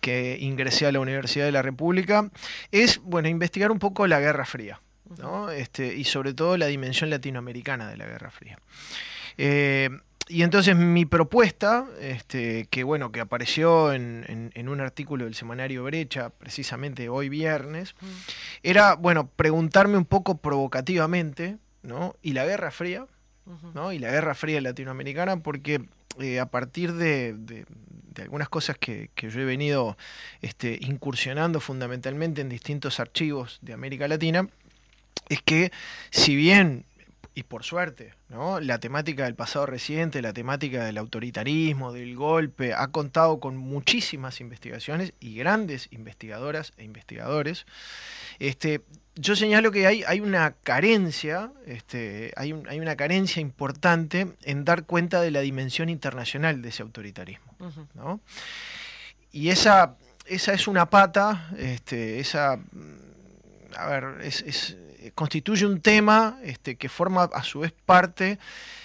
que 0.00 0.38
ingresé 0.40 0.86
a 0.86 0.92
la 0.92 1.00
Universidad 1.00 1.44
de 1.44 1.52
la 1.52 1.60
República, 1.62 2.30
es 2.72 2.98
bueno, 3.02 3.28
investigar 3.28 3.70
un 3.70 3.78
poco 3.78 4.06
la 4.06 4.20
Guerra 4.20 4.46
Fría, 4.46 4.80
¿no? 5.18 5.50
Este, 5.50 5.94
y 5.94 6.04
sobre 6.04 6.32
todo 6.34 6.56
la 6.56 6.66
dimensión 6.66 7.10
latinoamericana 7.10 7.88
de 7.90 7.96
la 7.96 8.06
Guerra 8.06 8.30
Fría. 8.30 8.58
Eh, 9.36 9.90
y 10.28 10.42
entonces 10.44 10.76
mi 10.76 11.06
propuesta, 11.06 11.86
este, 12.00 12.66
que 12.70 12.84
bueno, 12.84 13.10
que 13.10 13.18
apareció 13.18 13.92
en, 13.92 14.24
en- 14.28 14.52
en 14.54 14.68
un 14.68 14.80
artículo 14.80 15.24
del 15.24 15.34
semanario 15.34 15.82
Brecha, 15.82 16.30
precisamente 16.30 17.08
hoy 17.08 17.28
viernes, 17.28 17.96
era, 18.62 18.94
bueno, 18.94 19.26
preguntarme 19.34 19.96
un 19.98 20.04
poco 20.04 20.38
provocativamente, 20.38 21.56
¿no? 21.82 22.14
¿Y 22.22 22.34
la 22.34 22.44
Guerra 22.46 22.70
Fría? 22.70 23.06
¿No? 23.74 23.92
Y 23.92 23.98
la 23.98 24.10
Guerra 24.10 24.34
Fría 24.34 24.60
latinoamericana, 24.60 25.38
porque 25.38 25.82
eh, 26.20 26.40
a 26.40 26.46
partir 26.46 26.92
de, 26.94 27.64
algunas 28.20 28.48
cosas 28.48 28.76
que, 28.78 29.10
que 29.14 29.30
yo 29.30 29.40
he 29.40 29.44
venido 29.44 29.96
este, 30.42 30.78
incursionando 30.82 31.60
fundamentalmente 31.60 32.40
en 32.40 32.48
distintos 32.48 33.00
archivos 33.00 33.58
de 33.62 33.72
América 33.72 34.08
Latina, 34.08 34.48
es 35.28 35.40
que 35.42 35.72
si 36.10 36.36
bien, 36.36 36.84
y 37.40 37.42
por 37.42 37.64
suerte, 37.64 38.12
¿no? 38.28 38.60
la 38.60 38.78
temática 38.80 39.24
del 39.24 39.34
pasado 39.34 39.64
reciente, 39.64 40.20
la 40.20 40.34
temática 40.34 40.84
del 40.84 40.98
autoritarismo, 40.98 41.90
del 41.90 42.14
golpe, 42.14 42.74
ha 42.74 42.88
contado 42.88 43.40
con 43.40 43.56
muchísimas 43.56 44.42
investigaciones 44.42 45.14
y 45.20 45.36
grandes 45.36 45.88
investigadoras 45.90 46.72
e 46.76 46.84
investigadores, 46.84 47.64
este, 48.40 48.82
yo 49.14 49.36
señalo 49.36 49.70
que 49.72 49.86
hay, 49.86 50.02
hay 50.06 50.20
una 50.20 50.52
carencia, 50.52 51.50
este, 51.66 52.32
hay, 52.36 52.52
un- 52.52 52.68
hay 52.68 52.78
una 52.78 52.94
carencia 52.96 53.40
importante 53.40 54.28
en 54.42 54.66
dar 54.66 54.84
cuenta 54.84 55.22
de 55.22 55.30
la 55.30 55.40
dimensión 55.40 55.88
internacional 55.88 56.60
de 56.60 56.68
ese 56.68 56.82
autoritarismo. 56.82 57.56
¿no? 57.94 58.20
Y 59.32 59.48
esa, 59.48 59.96
esa 60.26 60.52
es 60.52 60.68
una 60.68 60.90
pata, 60.90 61.50
este, 61.56 62.20
esa, 62.20 62.56
mm, 62.56 63.74
a 63.76 63.86
ver, 63.86 64.04
es, 64.24 64.42
es- 64.42 64.76
constituye 65.14 65.66
un 65.66 65.80
tema 65.80 66.38
este, 66.42 66.76
que 66.76 66.88
forma 66.88 67.24
a 67.24 67.42
su 67.42 67.60
vez 67.60 67.72
parte 67.72 68.38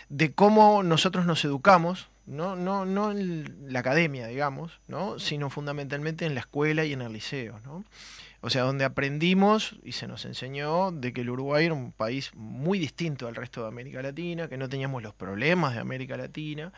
de 0.10 0.34
cómo 0.34 0.84
nosotros 0.84 1.26
nos 1.26 1.44
educamos, 1.46 2.08
no, 2.26 2.56
no, 2.56 2.86
no 2.86 3.12
en 3.12 3.72
la 3.72 3.80
academia, 3.80 4.28
digamos, 4.28 4.80
¿no? 4.88 5.20
sino 5.20 5.50
fundamentalmente 5.50 6.26
en 6.26 6.34
la 6.34 6.42
escuela 6.42 6.86
y 6.86 6.94
en 6.94 7.02
el 7.02 7.14
liceo. 7.14 7.60
¿no? 7.64 7.84
O 8.42 8.50
sea, 8.50 8.64
donde 8.64 8.86
aprendimos 8.86 9.76
y 9.84 9.94
se 9.94 10.08
nos 10.08 10.26
enseñó 10.26 10.92
de 10.92 11.14
que 11.14 11.22
el 11.22 11.30
Uruguay 11.30 11.66
era 11.66 11.74
un 11.74 11.92
país 11.92 12.32
muy 12.36 12.80
distinto 12.80 13.28
al 13.28 13.36
resto 13.36 13.62
de 13.62 13.68
América 13.68 14.02
Latina, 14.02 14.48
que 14.48 14.58
no 14.58 14.70
teníamos 14.70 15.04
los 15.04 15.14
problemas 15.14 15.74
de 15.74 15.80
América 15.80 16.18
Latina, 16.18 16.72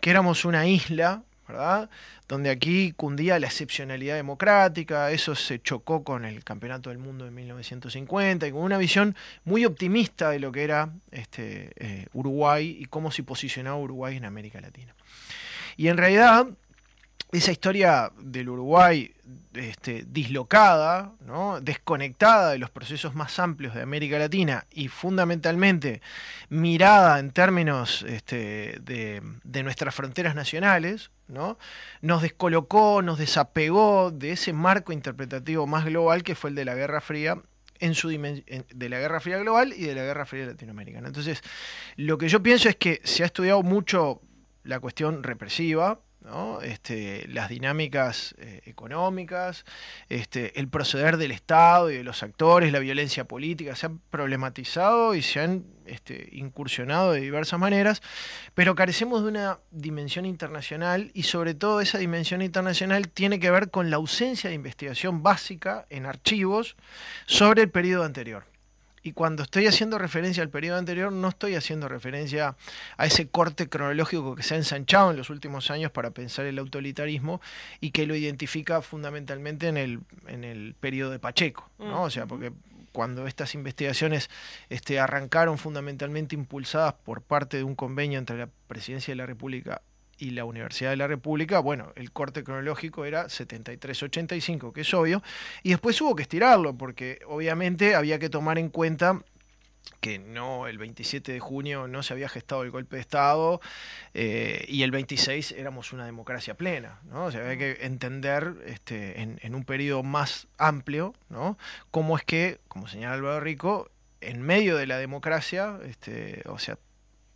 que 0.00 0.10
éramos 0.10 0.44
una 0.44 0.66
isla, 0.66 1.22
¿verdad? 1.46 1.90
Donde 2.28 2.50
aquí 2.50 2.92
cundía 2.92 3.38
la 3.38 3.46
excepcionalidad 3.46 4.16
democrática, 4.16 5.10
eso 5.10 5.34
se 5.34 5.60
chocó 5.60 6.04
con 6.04 6.24
el 6.24 6.44
Campeonato 6.44 6.90
del 6.90 6.98
Mundo 6.98 7.24
de 7.24 7.30
1950 7.30 8.46
y 8.46 8.52
con 8.52 8.62
una 8.62 8.78
visión 8.78 9.14
muy 9.44 9.64
optimista 9.64 10.30
de 10.30 10.38
lo 10.38 10.52
que 10.52 10.64
era 10.64 10.90
este, 11.10 11.72
eh, 11.76 12.06
Uruguay 12.12 12.76
y 12.80 12.86
cómo 12.86 13.10
se 13.10 13.22
posicionaba 13.22 13.76
Uruguay 13.76 14.16
en 14.16 14.24
América 14.24 14.60
Latina. 14.60 14.94
Y 15.76 15.88
en 15.88 15.96
realidad, 15.96 16.46
esa 17.34 17.50
historia 17.50 18.12
del 18.16 18.48
Uruguay 18.48 19.12
este, 19.54 20.04
dislocada, 20.08 21.12
desconectada 21.62 22.50
de 22.50 22.58
los 22.58 22.70
procesos 22.70 23.14
más 23.14 23.38
amplios 23.40 23.74
de 23.74 23.82
América 23.82 24.18
Latina 24.18 24.66
y 24.72 24.86
fundamentalmente 24.88 26.00
mirada 26.48 27.18
en 27.18 27.32
términos 27.32 28.04
este, 28.08 28.78
de, 28.82 29.62
nuestras 29.64 29.94
fronteras 29.94 30.36
nacionales, 30.36 31.10
¿no? 31.26 31.58
nos 32.02 32.22
descolocó, 32.22 33.02
nos 33.02 33.18
desapegó 33.18 34.12
de 34.12 34.32
ese 34.32 34.52
marco 34.52 34.92
interpretativo 34.92 35.66
más 35.66 35.84
global 35.84 36.22
que 36.22 36.36
fue 36.36 36.50
el 36.50 36.56
de 36.56 36.64
la 36.64 36.74
Guerra 36.74 37.00
Fría 37.00 37.38
en 37.80 37.94
su 37.94 38.10
en- 38.12 38.44
de 38.72 38.88
la 38.88 39.00
Guerra 39.00 39.18
Fría 39.20 39.38
global 39.38 39.72
y 39.76 39.86
de 39.86 39.94
la 39.96 40.02
Guerra 40.02 40.24
Fría 40.26 40.46
latinoamericana. 40.46 41.08
Entonces, 41.08 41.40
lo 41.96 42.16
que 42.18 42.28
yo 42.28 42.42
pienso 42.42 42.68
es 42.68 42.76
que 42.76 43.00
se 43.02 43.24
ha 43.24 43.26
estudiado 43.26 43.62
mucho 43.64 44.20
la 44.62 44.78
cuestión 44.78 45.22
represiva, 45.24 45.98
¿no? 46.24 46.62
este, 46.62 47.26
las 47.28 47.48
dinámicas 47.48 48.34
eh, 48.38 48.62
económicas, 48.64 49.64
este, 50.08 50.58
el 50.58 50.68
proceder 50.68 51.16
del 51.18 51.30
Estado 51.30 51.90
y 51.90 51.96
de 51.96 52.04
los 52.04 52.22
actores, 52.22 52.72
la 52.72 52.78
violencia 52.78 53.24
política, 53.24 53.76
se 53.76 53.86
han 53.86 53.98
problematizado 54.10 55.14
y 55.14 55.22
se 55.22 55.40
han 55.40 55.64
este, 55.86 56.30
incursionado 56.32 57.12
de 57.12 57.20
diversas 57.20 57.60
maneras, 57.60 58.02
pero 58.54 58.74
carecemos 58.74 59.22
de 59.22 59.28
una 59.28 59.58
dimensión 59.70 60.24
internacional 60.24 61.10
y 61.14 61.24
sobre 61.24 61.54
todo 61.54 61.80
esa 61.80 61.98
dimensión 61.98 62.42
internacional 62.42 63.08
tiene 63.08 63.38
que 63.38 63.50
ver 63.50 63.70
con 63.70 63.90
la 63.90 63.96
ausencia 63.96 64.48
de 64.48 64.56
investigación 64.56 65.22
básica 65.22 65.86
en 65.90 66.06
archivos 66.06 66.76
sobre 67.26 67.62
el 67.62 67.70
periodo 67.70 68.04
anterior. 68.04 68.53
Y 69.06 69.12
cuando 69.12 69.42
estoy 69.42 69.66
haciendo 69.66 69.98
referencia 69.98 70.42
al 70.42 70.48
periodo 70.48 70.78
anterior, 70.78 71.12
no 71.12 71.28
estoy 71.28 71.56
haciendo 71.56 71.88
referencia 71.88 72.56
a 72.96 73.06
ese 73.06 73.28
corte 73.28 73.68
cronológico 73.68 74.34
que 74.34 74.42
se 74.42 74.54
ha 74.54 74.56
ensanchado 74.56 75.10
en 75.10 75.18
los 75.18 75.28
últimos 75.28 75.70
años 75.70 75.92
para 75.92 76.10
pensar 76.12 76.46
el 76.46 76.58
autoritarismo 76.58 77.42
y 77.80 77.90
que 77.90 78.06
lo 78.06 78.16
identifica 78.16 78.80
fundamentalmente 78.80 79.68
en 79.68 79.76
el, 79.76 80.00
en 80.26 80.42
el 80.42 80.74
periodo 80.80 81.10
de 81.10 81.18
Pacheco. 81.18 81.68
¿no? 81.78 82.04
O 82.04 82.10
sea, 82.10 82.24
porque 82.24 82.50
cuando 82.92 83.26
estas 83.26 83.54
investigaciones 83.54 84.30
este, 84.70 84.98
arrancaron 84.98 85.58
fundamentalmente 85.58 86.34
impulsadas 86.34 86.94
por 86.94 87.20
parte 87.20 87.58
de 87.58 87.64
un 87.64 87.74
convenio 87.74 88.18
entre 88.18 88.38
la 88.38 88.48
Presidencia 88.68 89.12
de 89.12 89.16
la 89.16 89.26
República 89.26 89.82
y 90.18 90.30
la 90.30 90.44
Universidad 90.44 90.90
de 90.90 90.96
la 90.96 91.06
República, 91.06 91.58
bueno, 91.58 91.92
el 91.96 92.12
corte 92.12 92.44
cronológico 92.44 93.04
era 93.04 93.26
73-85, 93.26 94.72
que 94.72 94.82
es 94.82 94.94
obvio, 94.94 95.22
y 95.62 95.70
después 95.70 96.00
hubo 96.00 96.14
que 96.14 96.22
estirarlo, 96.22 96.76
porque 96.76 97.20
obviamente 97.26 97.94
había 97.94 98.18
que 98.18 98.28
tomar 98.28 98.58
en 98.58 98.68
cuenta 98.68 99.22
que 100.00 100.18
no 100.18 100.66
el 100.66 100.78
27 100.78 101.32
de 101.32 101.40
junio 101.40 101.88
no 101.88 102.02
se 102.02 102.12
había 102.12 102.28
gestado 102.28 102.62
el 102.62 102.70
golpe 102.70 102.96
de 102.96 103.00
Estado 103.00 103.60
eh, 104.12 104.64
y 104.68 104.82
el 104.82 104.90
26 104.90 105.52
éramos 105.52 105.92
una 105.92 106.06
democracia 106.06 106.54
plena, 106.54 107.00
¿no? 107.04 107.26
O 107.26 107.30
sea, 107.32 107.42
había 107.42 107.58
que 107.58 107.86
entender 107.86 108.54
este, 108.66 109.20
en, 109.20 109.38
en 109.42 109.54
un 109.54 109.64
periodo 109.64 110.02
más 110.02 110.46
amplio, 110.58 111.14
¿no? 111.28 111.58
Cómo 111.90 112.16
es 112.16 112.24
que, 112.24 112.60
como 112.68 112.88
señala 112.88 113.14
Álvaro 113.14 113.40
Rico, 113.40 113.90
en 114.20 114.42
medio 114.42 114.76
de 114.76 114.86
la 114.86 114.98
democracia, 114.98 115.78
este, 115.86 116.42
o 116.46 116.58
sea, 116.58 116.78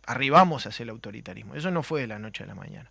arribamos 0.09 0.65
hacia 0.65 0.83
el 0.83 0.89
autoritarismo. 0.89 1.53
Eso 1.53 1.69
no 1.69 1.83
fue 1.83 2.01
de 2.01 2.07
la 2.07 2.17
noche 2.17 2.43
a 2.43 2.47
la 2.47 2.55
mañana. 2.55 2.89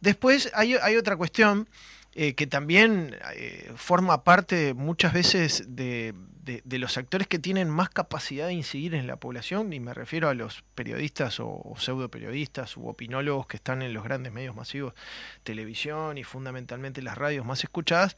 Después 0.00 0.50
hay, 0.54 0.74
otra 0.96 1.16
cuestión 1.18 1.68
eh, 2.14 2.34
que 2.34 2.46
también 2.46 3.14
eh, 3.34 3.70
forma 3.76 4.24
parte 4.24 4.72
muchas 4.72 5.12
veces 5.12 5.64
de, 5.68 6.14
de- 6.44 6.62
de 6.64 6.78
los 6.78 6.96
actores 6.98 7.26
que 7.26 7.38
tienen 7.38 7.68
más 7.70 7.88
capacidad 7.90 8.46
de 8.48 8.52
incidir 8.54 8.94
en 8.94 9.06
la 9.06 9.16
población, 9.16 9.72
y 9.72 9.80
me 9.80 9.94
refiero 9.94 10.28
a 10.28 10.34
los 10.34 10.62
periodistas 10.74 11.40
o, 11.40 11.48
o 11.48 11.74
pseudo 11.78 12.08
periodistas 12.10 12.76
u 12.76 12.86
opinólogos 12.88 13.46
que 13.46 13.56
están 13.56 13.82
en 13.82 13.94
los 13.94 14.04
grandes 14.04 14.32
medios 14.32 14.54
masivos, 14.54 14.94
televisión 15.42 16.18
y 16.18 16.24
fundamentalmente 16.24 17.02
las 17.02 17.16
radios 17.18 17.44
más 17.46 17.62
escuchadas, 17.64 18.16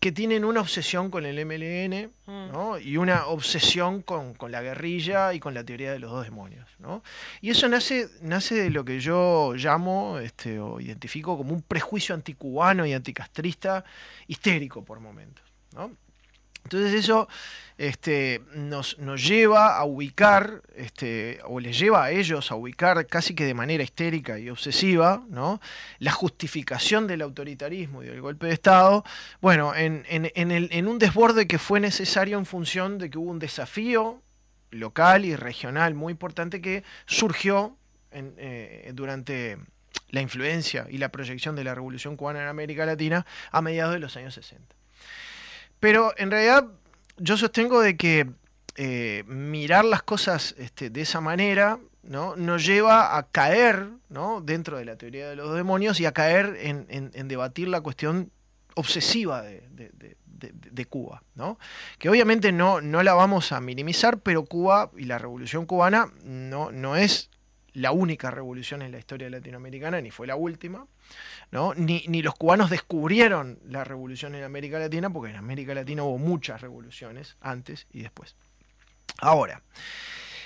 que 0.00 0.12
tienen 0.12 0.44
una 0.44 0.60
obsesión 0.60 1.10
con 1.10 1.24
el 1.26 1.38
MLN 1.44 2.10
¿no? 2.26 2.78
y 2.78 2.96
una 2.96 3.26
obsesión 3.26 4.02
con, 4.02 4.34
con 4.34 4.52
la 4.52 4.60
guerrilla 4.62 5.32
y 5.34 5.40
con 5.40 5.54
la 5.54 5.64
teoría 5.64 5.92
de 5.92 5.98
los 5.98 6.10
dos 6.10 6.24
demonios. 6.24 6.68
¿no? 6.78 7.02
Y 7.40 7.50
eso 7.50 7.68
nace, 7.68 8.08
nace 8.22 8.54
de 8.56 8.70
lo 8.70 8.84
que 8.84 9.00
yo 9.00 9.54
llamo 9.54 10.18
este, 10.18 10.58
o 10.60 10.80
identifico 10.80 11.36
como 11.36 11.52
un 11.52 11.62
prejuicio 11.62 12.14
anticubano 12.14 12.84
y 12.86 12.92
anticastrista 12.92 13.84
histérico 14.26 14.84
por 14.84 15.00
momentos. 15.00 15.44
¿no? 15.74 15.92
Entonces 16.68 16.92
eso 16.92 17.28
este, 17.78 18.42
nos, 18.54 18.96
lleva 19.26 19.78
a 19.78 19.84
ubicar, 19.84 20.62
este, 20.76 21.40
o 21.44 21.60
les 21.60 21.78
lleva 21.78 22.04
a 22.04 22.10
ellos 22.10 22.50
a 22.50 22.56
ubicar 22.56 23.06
casi 23.06 23.34
que 23.34 23.46
de 23.46 23.54
manera 23.54 23.82
histérica 23.82 24.38
y 24.38 24.50
obsesiva, 24.50 25.24
¿no? 25.30 25.62
la 25.98 26.12
justificación 26.12 27.06
del 27.06 27.22
autoritarismo 27.22 28.02
y 28.02 28.06
del 28.06 28.20
golpe 28.20 28.48
de 28.48 28.52
Estado, 28.52 29.02
bueno, 29.40 29.72
en, 29.74 30.88
un 30.88 30.98
desborde 30.98 31.46
que 31.46 31.58
fue 31.58 31.80
necesario 31.80 32.36
en 32.36 32.44
función 32.44 32.98
de 32.98 33.08
que 33.08 33.16
hubo 33.16 33.30
un 33.30 33.38
desafío 33.38 34.22
local 34.70 35.24
y 35.24 35.36
regional 35.36 35.94
muy 35.94 36.10
importante 36.10 36.60
que 36.60 36.84
surgió 37.06 37.78
eh, 38.10 38.90
durante 38.92 39.56
la 40.10 40.20
influencia 40.20 40.86
y 40.90 40.98
la 40.98 41.08
proyección 41.08 41.56
de 41.56 41.64
la 41.64 41.74
Revolución 41.74 42.16
Cubana 42.16 42.42
en 42.42 42.48
América 42.48 42.84
Latina 42.84 43.24
a 43.52 43.62
mediados 43.62 43.94
de 43.94 44.00
los 44.00 44.16
años 44.18 44.34
60. 44.34 44.77
Pero 45.80 46.12
en 46.16 46.30
realidad 46.30 46.66
yo 47.18 47.36
sostengo 47.36 47.80
de 47.80 47.96
que 47.96 48.28
eh, 48.76 49.24
mirar 49.26 49.84
las 49.84 50.02
cosas 50.02 50.54
este, 50.58 50.90
de 50.90 51.00
esa 51.00 51.20
manera 51.20 51.78
¿no? 52.02 52.36
nos 52.36 52.64
lleva 52.64 53.16
a 53.18 53.24
caer 53.24 53.88
¿no? 54.08 54.40
dentro 54.40 54.78
de 54.78 54.84
la 54.84 54.96
teoría 54.96 55.28
de 55.28 55.36
los 55.36 55.54
demonios 55.54 56.00
y 56.00 56.06
a 56.06 56.12
caer 56.12 56.56
en, 56.60 57.28
debatir 57.28 57.68
la 57.68 57.80
cuestión 57.80 58.30
obsesiva 58.74 59.42
de- 59.42 59.62
de 60.78 60.84
Cuba, 60.86 61.24
¿no? 61.34 61.58
que 61.98 62.08
obviamente 62.08 62.52
no, 62.52 62.80
no 62.80 63.02
la 63.02 63.14
vamos 63.14 63.50
a 63.50 63.60
minimizar, 63.60 64.20
pero 64.20 64.44
Cuba 64.44 64.92
y 64.96 65.04
la 65.04 65.18
revolución 65.18 65.66
cubana 65.66 66.12
no, 66.22 66.70
no 66.70 66.94
es 66.94 67.30
la 67.72 67.90
única 67.90 68.30
revolución 68.30 68.82
en 68.82 68.92
la 68.92 68.98
historia 68.98 69.28
latinoamericana, 69.30 70.00
ni 70.00 70.12
fue 70.12 70.28
la 70.28 70.36
última, 70.36 70.86
¿no? 71.50 71.74
Ni, 71.74 72.22
los 72.22 72.34
cubanos 72.34 72.70
descubrieron 72.70 73.58
la 73.64 73.84
revolución 73.84 74.34
en 74.34 74.44
América 74.44 74.78
Latina, 74.78 75.10
porque 75.10 75.30
en 75.30 75.36
América 75.36 75.74
Latina 75.74 76.02
hubo 76.02 76.18
muchas 76.18 76.60
revoluciones 76.60 77.36
antes 77.40 77.86
y 77.92 78.02
después. 78.02 78.36
Ahora, 79.18 79.62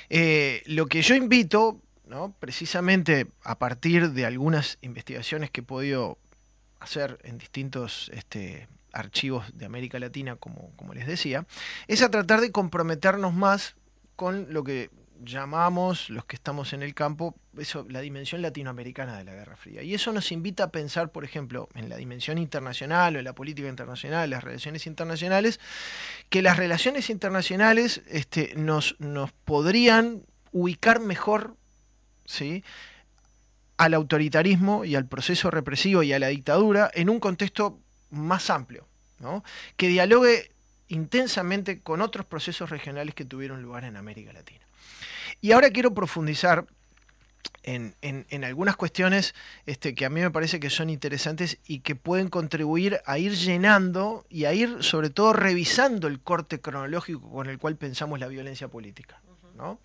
eh, 0.09 0.63
lo 0.67 0.87
que 0.87 1.03
yo 1.03 1.15
invito, 1.15 1.81
¿no? 2.07 2.35
precisamente 2.39 3.27
a 3.43 3.59
partir 3.59 4.11
de 4.11 4.27
algunas 4.27 4.79
investigaciones 4.81 5.51
que 5.51 5.61
he 5.61 5.65
podido 5.65 6.19
hacer 6.81 7.19
en 7.25 7.39
distintos 7.39 8.11
este, 8.15 8.69
archivos 8.93 9.47
de 9.57 9.67
América 9.67 9.99
Latina, 9.99 10.37
como 10.37 10.95
les 10.95 11.07
decía, 11.07 11.47
es 11.89 12.03
a 12.03 12.11
tratar 12.11 12.41
de 12.41 12.53
comprometernos 12.53 13.35
más 13.35 13.77
con 14.17 14.53
lo 14.53 14.65
que 14.65 14.91
llamamos 15.25 16.11
los 16.11 16.25
que 16.25 16.37
estamos 16.37 16.73
en 16.73 16.83
el 16.83 16.95
campo 16.95 17.35
eso, 17.59 17.85
la 17.89 18.01
dimensión 18.01 18.41
latinoamericana 18.43 19.19
de 19.19 19.25
la 19.25 19.35
Guerra 19.35 19.57
Fría. 19.57 19.83
Y 19.83 19.95
eso 19.95 20.13
nos 20.13 20.33
invita 20.33 20.65
a 20.65 20.71
pensar, 20.71 21.11
por 21.11 21.25
ejemplo, 21.25 21.69
en 21.75 21.89
la 21.89 21.97
dimensión 21.97 22.39
internacional 22.39 23.17
o 23.17 23.19
en 23.19 23.25
la 23.25 23.35
política 23.35 23.69
internacional, 23.69 24.31
las 24.31 24.43
relaciones 24.43 24.87
internacionales, 24.87 25.61
que 26.31 26.43
las 26.43 26.57
relaciones 26.57 27.11
internacionales 27.11 28.03
este, 28.09 28.55
nos, 28.57 28.97
nos 29.01 29.33
podrían 29.33 30.23
ubicar 30.53 31.01
mejor 31.01 31.57
¿sí? 32.25 32.65
al 33.77 33.95
autoritarismo 33.95 34.85
y 34.85 34.95
al 34.95 35.07
proceso 35.07 35.51
represivo 35.51 36.03
y 36.03 36.13
a 36.13 36.19
la 36.19 36.29
dictadura 36.29 36.91
en 36.95 37.11
un 37.11 37.21
contexto 37.21 37.79
más 38.11 38.51
amplio, 38.51 38.87
¿no? 39.19 39.45
que 39.77 39.89
dialogue 39.89 40.53
intensamente 40.89 41.81
con 41.81 42.03
otros 42.03 42.27
procesos 42.27 42.71
regionales 42.71 43.15
que 43.15 43.25
tuvieron 43.25 43.63
lugar 43.63 43.85
en 43.85 43.97
América 43.97 44.33
Latina. 44.33 44.67
Y 45.43 45.53
ahora 45.53 45.71
quiero 45.71 45.93
profundizar 45.93 46.65
en, 47.65 47.95
en- 48.01 48.45
algunas 48.45 48.77
cuestiones 48.77 49.35
este, 49.67 49.95
que 49.95 50.05
a 50.07 50.11
mí 50.11 50.21
me 50.21 50.31
parece 50.31 50.61
que 50.61 50.71
son 50.71 50.89
interesantes 50.89 51.59
y 51.67 51.81
que 51.81 51.97
pueden 51.97 52.29
contribuir 52.29 53.01
a 53.07 53.19
ir 53.19 53.33
llenando 53.35 54.25
y 54.31 54.45
a 54.47 54.55
ir 54.55 54.83
sobre 54.83 55.11
todo 55.11 55.33
revisando 55.33 56.07
el 56.09 56.21
corte 56.21 56.61
cronológico 56.61 57.29
con 57.31 57.49
el 57.49 57.59
cual 57.59 57.77
pensamos 57.77 58.21
la 58.21 58.29
violencia 58.29 58.69
política. 58.69 59.21
¿no? 59.57 59.79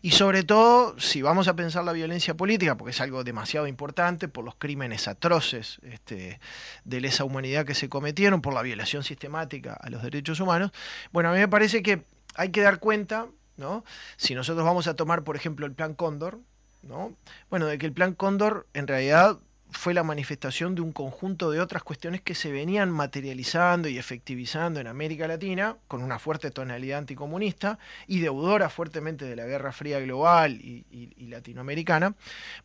Y 0.00 0.10
sobre 0.12 0.42
todo, 0.42 0.98
si 0.98 1.22
vamos 1.22 1.46
a 1.46 1.54
pensar 1.54 1.84
la 1.84 1.92
violencia 1.92 2.34
política, 2.34 2.76
porque 2.76 2.90
es 2.90 3.00
algo 3.00 3.22
demasiado 3.22 3.66
importante 3.66 4.28
por 4.28 4.44
los 4.44 4.56
crímenes 4.56 5.08
atroces 5.08 5.78
este, 5.82 6.40
de 6.84 7.00
lesa 7.00 7.24
humanidad 7.24 7.64
que 7.64 7.74
se 7.74 7.88
cometieron, 7.88 8.42
por 8.42 8.52
la 8.52 8.62
violación 8.62 9.04
sistemática 9.04 9.74
a 9.74 9.90
los 9.90 10.02
derechos 10.02 10.40
humanos, 10.40 10.72
bueno, 11.12 11.28
a 11.30 11.32
mí 11.32 11.38
me 11.38 11.48
parece 11.48 11.82
que 11.82 12.04
hay 12.34 12.48
que 12.50 12.62
dar 12.62 12.78
cuenta, 12.78 13.26
¿no? 13.56 13.84
Si 14.16 14.34
nosotros 14.34 14.64
vamos 14.64 14.86
a 14.86 14.94
tomar, 14.94 15.24
por 15.24 15.36
ejemplo, 15.36 15.66
el 15.66 15.72
Plan 15.72 15.94
Cóndor, 15.94 16.40
¿no? 16.82 17.14
Bueno, 17.50 17.66
de 17.66 17.78
que 17.78 17.86
el 17.86 17.92
Plan 17.92 18.14
Cóndor 18.14 18.66
en 18.74 18.86
realidad 18.86 19.38
fue 19.70 19.94
la 19.94 20.02
manifestación 20.02 20.74
de 20.74 20.82
un 20.82 20.92
conjunto 20.92 21.50
de 21.50 21.58
otras 21.60 21.82
cuestiones 21.82 22.20
que 22.20 22.34
se 22.34 22.52
venían 22.52 22.90
materializando 22.90 23.88
y 23.88 23.96
efectivizando 23.96 24.80
en 24.80 24.86
América 24.86 25.26
Latina, 25.26 25.78
con 25.88 26.02
una 26.02 26.18
fuerte 26.18 26.50
tonalidad 26.50 26.98
anticomunista 26.98 27.78
y 28.06 28.20
deudora 28.20 28.68
fuertemente 28.68 29.24
de 29.24 29.34
la 29.34 29.46
Guerra 29.46 29.72
Fría 29.72 29.98
global 30.00 30.60
y, 30.60 30.84
y- 30.90 31.14
y 31.16 31.28
latinoamericana. 31.28 32.14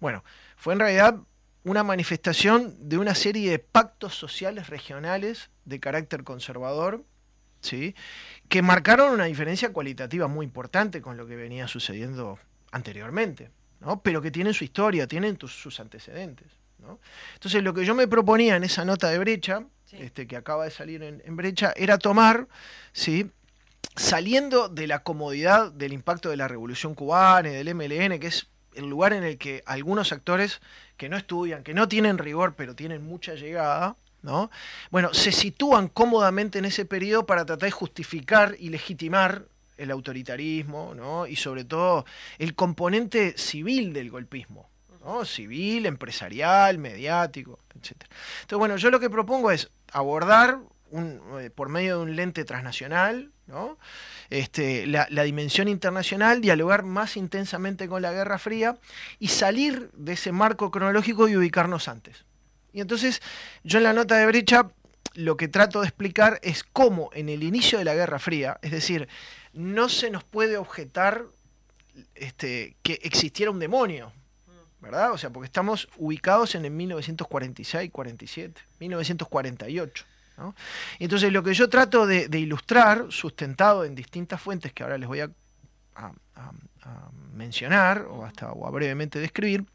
Bueno, 0.02 0.24
fue 0.58 0.74
en 0.74 0.80
realidad 0.82 1.16
una 1.64 1.84
manifestación 1.84 2.76
de 2.90 2.98
una 2.98 3.16
serie 3.16 3.52
de 3.52 3.60
pactos 3.60 4.16
sociales 4.16 4.68
regionales 4.70 5.50
de 5.64 5.80
carácter 5.80 6.24
conservador, 6.26 7.04
¿sí? 7.62 7.95
que 8.49 8.62
marcaron 8.62 9.12
una 9.14 9.26
diferencia 9.26 9.74
cualitativa 9.74 10.28
muy 10.28 10.45
importante 10.45 11.01
con 11.01 11.18
lo 11.18 11.28
que 11.28 11.36
venía 11.36 11.68
sucediendo 11.68 12.39
anteriormente, 12.72 13.49
¿no? 13.80 14.01
pero 14.01 14.22
que 14.22 14.32
tienen 14.32 14.53
su 14.53 14.64
historia, 14.64 15.08
tienen 15.08 15.36
tus- 15.38 15.53
sus 15.60 15.80
antecedentes. 15.80 16.47
¿no? 16.80 16.99
Entonces 17.34 17.64
lo 17.64 17.74
que 17.74 17.86
yo 17.86 17.95
me 17.95 18.08
proponía 18.08 18.55
en 18.55 18.64
esa 18.64 18.86
nota 18.86 19.10
de 19.10 19.20
brecha, 19.20 19.64
este, 19.91 20.28
que 20.28 20.36
acaba 20.36 20.66
de 20.66 20.72
salir 20.72 21.01
en, 21.03 21.22
en 21.26 21.36
brecha, 21.36 21.74
era 21.76 21.97
tomar, 21.97 22.47
¿sí? 22.93 23.30
saliendo 23.95 24.70
de 24.70 24.88
la 24.88 24.99
comodidad 25.03 25.72
del 25.72 25.93
impacto 25.93 26.30
de 26.30 26.38
la 26.38 26.47
revolución 26.47 26.93
cubana 26.93 27.49
y 27.49 27.53
del 27.53 27.74
MLN, 27.74 28.20
que 28.20 28.28
es 28.28 28.47
el 28.76 28.88
lugar 28.89 29.14
en 29.14 29.24
el 29.24 29.38
que 29.38 29.64
algunos 29.66 30.12
actores 30.12 30.62
que 30.97 31.10
no 31.10 31.18
estudian, 31.18 31.64
que 31.64 31.74
no 31.74 31.88
tienen 31.88 32.18
rigor, 32.20 32.53
pero 32.55 32.76
tienen 32.76 33.03
mucha 33.03 33.34
llegada, 33.34 33.95
¿no? 34.28 34.51
Bueno, 34.91 35.13
se 35.13 35.32
sitúan 35.32 35.88
cómodamente 35.88 36.59
en 36.59 36.65
ese 36.65 36.86
periodo 36.86 37.25
para 37.25 37.45
tratar 37.45 37.67
de 37.67 37.71
justificar 37.71 38.55
y 38.59 38.69
legitimar 38.69 39.45
el 39.78 39.89
autoritarismo, 39.89 40.93
¿no? 40.93 41.25
Y 41.25 41.38
sobre 41.38 41.63
todo 41.63 42.05
el 42.38 42.53
componente 42.53 43.38
civil 43.38 43.93
del 43.93 44.11
golpismo. 44.11 44.69
Civil, 45.23 45.86
empresarial, 45.86 46.78
mediático, 46.80 47.59
etc. 47.69 47.91
Entonces, 48.41 48.57
bueno, 48.57 48.75
yo 48.75 48.91
lo 48.91 48.99
que 48.99 49.09
propongo 49.09 49.51
es 49.51 49.71
abordar 49.93 50.59
eh, 50.91 51.49
por 51.55 51.69
medio 51.69 51.97
de 51.97 52.03
un 52.03 52.15
lente 52.17 52.43
transnacional, 52.43 53.32
este, 54.30 54.86
la 54.86 55.23
dimensión 55.23 55.69
internacional, 55.69 56.41
dialogar 56.41 56.84
más 56.84 57.15
intensamente 57.15 57.88
con 57.88 58.01
la 58.01 58.11
Guerra 58.11 58.38
Fría 58.38 58.78
y 59.17 59.30
salir 59.30 59.89
de 59.93 60.13
ese 60.13 60.34
marco 60.34 60.71
cronológico 60.71 61.30
y 61.30 61.38
ubicarnos 61.38 61.88
antes. 61.88 62.26
Y 62.74 62.82
entonces 62.82 63.22
yo 63.63 63.78
en 63.80 63.84
la 63.84 63.93
nota 63.93 64.15
de 64.18 64.26
brecha 64.26 64.70
lo 65.13 65.36
que 65.36 65.47
trato 65.47 65.82
de 65.82 65.88
explicar 65.88 66.39
es 66.43 66.63
cómo 66.63 67.09
en 67.13 67.30
el 67.30 67.43
inicio 67.43 67.80
de 67.80 67.86
la 67.86 67.95
Guerra 67.95 68.20
Fría, 68.20 68.59
es 68.61 68.72
decir, 68.72 69.07
no 69.53 69.89
se 69.89 70.11
nos 70.11 70.24
puede 70.24 70.57
objetar 70.57 71.26
este, 72.13 72.76
que 72.84 72.99
existiera 73.01 73.51
un 73.51 73.59
demonio, 73.59 74.11
¿verdad? 74.80 75.11
O 75.11 75.18
sea, 75.18 75.32
porque 75.32 75.47
estamos 75.47 75.88
ubicados 75.97 76.53
en 76.53 76.65
el 76.65 76.72
1946, 76.72 77.89
47, 77.91 78.61
1948. 78.80 80.05
¿no? 80.38 80.55
Entonces 80.99 81.34
lo 81.34 81.41
que 81.41 81.55
yo 81.55 81.68
trato 81.68 82.05
de, 82.05 82.28
ilustrar, 82.38 83.07
sustentado 83.09 83.86
en 83.86 83.95
distintas 83.95 84.39
fuentes 84.39 84.72
que 84.72 84.84
ahora 84.84 84.99
les 84.99 85.07
voy 85.07 85.22
a, 85.22 85.32
a- 85.95 86.11
mencionar 87.34 88.05
o 88.09 88.24
hasta 88.26 88.51
o 88.51 88.72
brevemente 88.72 89.20
describir, 89.20 89.65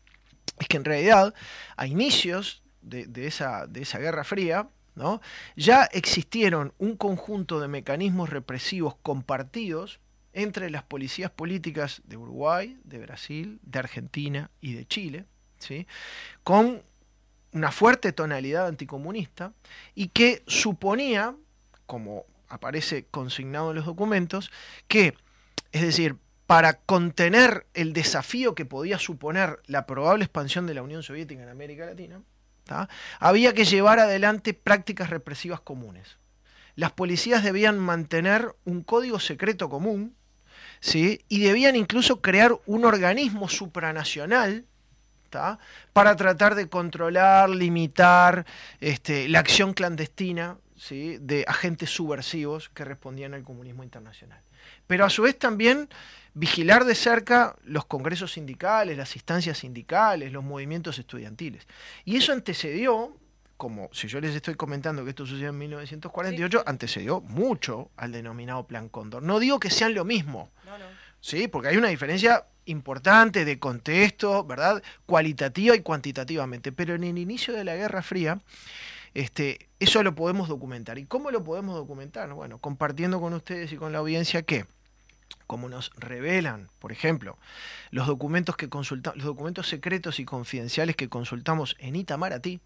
es 0.59 0.67
que 0.69 0.77
en 0.77 0.85
realidad 0.85 1.35
a 1.77 1.87
inicios 1.87 2.62
de, 2.83 3.27
esa, 3.27 3.67
de 3.67 3.83
esa 3.83 3.99
Guerra 3.99 4.25
Fría, 4.25 4.69
¿no? 4.95 5.21
ya 5.57 5.85
existieron 5.85 6.75
un 6.79 6.97
conjunto 6.97 7.61
de 7.61 7.69
mecanismos 7.69 8.31
represivos 8.31 8.97
compartidos 9.03 10.01
entre 10.35 10.71
las 10.71 10.83
policías 10.83 11.31
políticas 11.31 12.03
de 12.05 12.17
Uruguay, 12.17 12.79
de 12.85 12.99
Brasil, 12.99 13.61
de 13.63 13.79
Argentina 13.79 14.51
y 14.61 14.75
de 14.75 14.87
Chile, 14.87 15.25
¿sí? 15.59 15.87
con 16.43 16.83
una 17.53 17.71
fuerte 17.71 18.13
tonalidad 18.13 18.67
anticomunista 18.67 19.53
y 19.95 20.09
que 20.09 20.43
suponía, 20.47 21.35
como 21.87 22.25
aparece 22.49 23.07
consignado 23.11 23.71
en 23.71 23.77
los 23.77 23.87
documentos, 23.87 24.51
que, 24.89 25.15
es 25.73 25.83
decir, 25.83 26.17
para 26.47 26.75
contener 26.75 27.67
el 27.75 27.93
desafío 27.93 28.55
que 28.55 28.67
podía 28.67 28.99
suponer 28.99 29.61
la 29.67 29.87
probable 29.87 30.25
expansión 30.25 30.67
de 30.67 30.75
la 30.75 30.83
Unión 30.83 31.03
Soviética 31.03 31.43
en 31.43 31.49
América 31.49 31.87
Latina, 31.87 32.21
había 33.19 33.55
que 33.55 33.65
llevar 33.65 33.99
adelante 33.99 34.55
prácticas 34.55 35.11
represivas 35.11 35.61
comunes. 35.61 36.17
Las 36.75 36.93
policías 36.93 37.43
debían 37.43 37.79
mantener 37.79 38.55
un 38.65 38.83
código 38.83 39.21
secreto 39.21 39.69
común, 39.69 40.15
¿sí? 40.81 41.21
y 41.29 41.41
debían 41.41 41.77
incluso 41.77 42.21
crear 42.21 42.59
un 42.67 42.85
organismo 42.85 43.49
supranacional 43.49 44.65
para 45.93 46.17
tratar 46.17 46.55
de 46.55 46.69
controlar, 46.69 47.49
limitar 47.49 48.45
este, 48.81 49.29
la 49.29 49.39
acción 49.39 49.73
clandestina 49.73 50.59
¿sí? 50.83 51.19
de 51.21 51.45
agentes 51.47 51.91
subversivos 51.91 52.69
que 52.71 52.85
respondían 52.85 53.35
al 53.35 53.45
comunismo 53.45 53.85
internacional. 53.85 54.41
Pero 54.87 55.05
a 55.05 55.11
su 55.11 55.23
vez 55.23 55.39
también 55.39 55.89
vigilar 56.35 56.85
de 56.85 56.95
cerca 56.97 57.57
los 57.65 57.85
congresos 57.85 58.33
sindicales, 58.33 58.97
las 58.97 59.15
instancias 59.15 59.59
sindicales, 59.59 60.33
los 60.33 60.43
movimientos 60.43 60.99
estudiantiles. 60.99 61.67
Y 62.05 62.17
eso 62.17 62.33
antecedió, 62.33 63.17
como 63.57 63.91
si 63.93 64.09
yo 64.09 64.21
les 64.21 64.35
estoy 64.35 64.57
comentando 64.57 65.05
que 65.05 65.11
esto 65.11 65.25
sucedió 65.25 65.51
en 65.51 65.59
1948, 65.59 66.65
antecedió 66.67 67.21
mucho 67.21 67.91
al 67.97 68.11
denominado 68.11 68.67
Plan 68.67 68.89
Cóndor. 68.89 69.23
No 69.23 69.39
digo 69.39 69.61
que 69.61 69.71
sean 69.71 69.95
lo 69.95 70.05
mismo, 70.05 70.51
¿sí? 71.21 71.47
porque 71.47 71.69
hay 71.69 71.77
una 71.77 71.89
diferencia 71.89 72.47
importante 72.65 73.45
de 73.45 73.59
contexto, 73.61 74.45
¿verdad? 74.45 74.83
Cualitativa 75.07 75.77
y 75.77 75.81
cuantitativamente. 75.81 76.73
Pero 76.73 76.95
en 76.95 77.05
el 77.05 77.19
inicio 77.19 77.55
de 77.55 77.65
la 77.65 77.77
Guerra 77.77 78.03
Fría, 78.03 78.41
este, 79.15 79.69
eso 79.81 80.03
lo 80.03 80.15
podemos 80.15 80.49
documentar. 80.49 80.99
¿Y 80.99 81.07
cómo 81.07 81.31
lo 81.31 81.45
podemos 81.45 81.75
documentar? 81.75 82.33
Bueno, 82.33 82.59
compartiendo 82.59 83.21
con 83.21 83.35
ustedes 83.35 83.73
y 83.73 83.77
con 83.77 83.93
la 83.93 83.99
audiencia 83.99 84.43
que 84.43 84.67
como 85.47 85.69
nos 85.69 85.91
revelan, 85.97 86.69
por 86.79 86.93
ejemplo, 86.93 87.39
los 87.91 88.07
documentos 88.07 88.57
que 88.57 88.69
consulta, 88.69 89.13
los 89.17 89.27
documentos 89.27 89.69
secretos 89.69 90.21
y 90.21 90.25
confidenciales 90.25 90.97
que 90.97 91.09
consultamos 91.09 91.77
en 91.79 91.97
Itamaraty, 91.97 92.61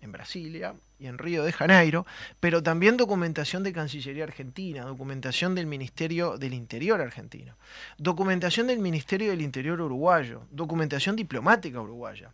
en 0.00 0.12
Brasilia 0.12 0.74
y 0.98 1.06
en 1.06 1.18
Río 1.18 1.44
de 1.44 1.52
Janeiro, 1.52 2.06
pero 2.40 2.62
también 2.62 2.96
documentación 2.96 3.62
de 3.62 3.72
Cancillería 3.72 4.24
Argentina, 4.24 4.84
documentación 4.84 5.54
del 5.54 5.66
Ministerio 5.66 6.36
del 6.38 6.54
Interior 6.54 7.00
argentino, 7.00 7.56
documentación 7.98 8.66
del 8.66 8.78
Ministerio 8.78 9.30
del 9.30 9.42
Interior 9.42 9.80
uruguayo, 9.80 10.42
documentación 10.50 11.16
diplomática 11.16 11.80
uruguaya, 11.80 12.32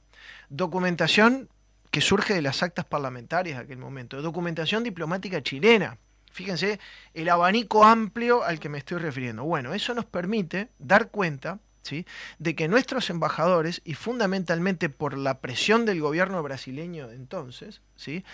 documentación 0.48 1.48
que 1.92 2.00
surge 2.00 2.32
de 2.32 2.40
las 2.40 2.62
actas 2.62 2.86
parlamentarias 2.86 3.58
de 3.58 3.64
aquel 3.64 3.76
momento, 3.76 4.20
documentación 4.22 4.82
diplomática 4.82 5.42
chilena. 5.42 5.98
Fíjense 6.32 6.80
el 7.12 7.28
abanico 7.28 7.84
amplio 7.84 8.42
al 8.42 8.58
que 8.58 8.70
me 8.70 8.78
estoy 8.78 8.96
refiriendo. 8.96 9.44
Bueno, 9.44 9.74
eso 9.74 9.94
nos 9.94 10.06
permite 10.06 10.70
dar 10.78 11.10
cuenta 11.10 11.58
¿sí? 11.82 12.06
de 12.38 12.56
que 12.56 12.66
nuestros 12.66 13.10
embajadores, 13.10 13.82
y 13.84 13.92
fundamentalmente 13.92 14.88
por 14.88 15.18
la 15.18 15.40
presión 15.42 15.84
del 15.84 16.00
gobierno 16.00 16.42
brasileño 16.42 17.08
de 17.08 17.16
entonces, 17.16 17.82
¿sí? 17.94 18.24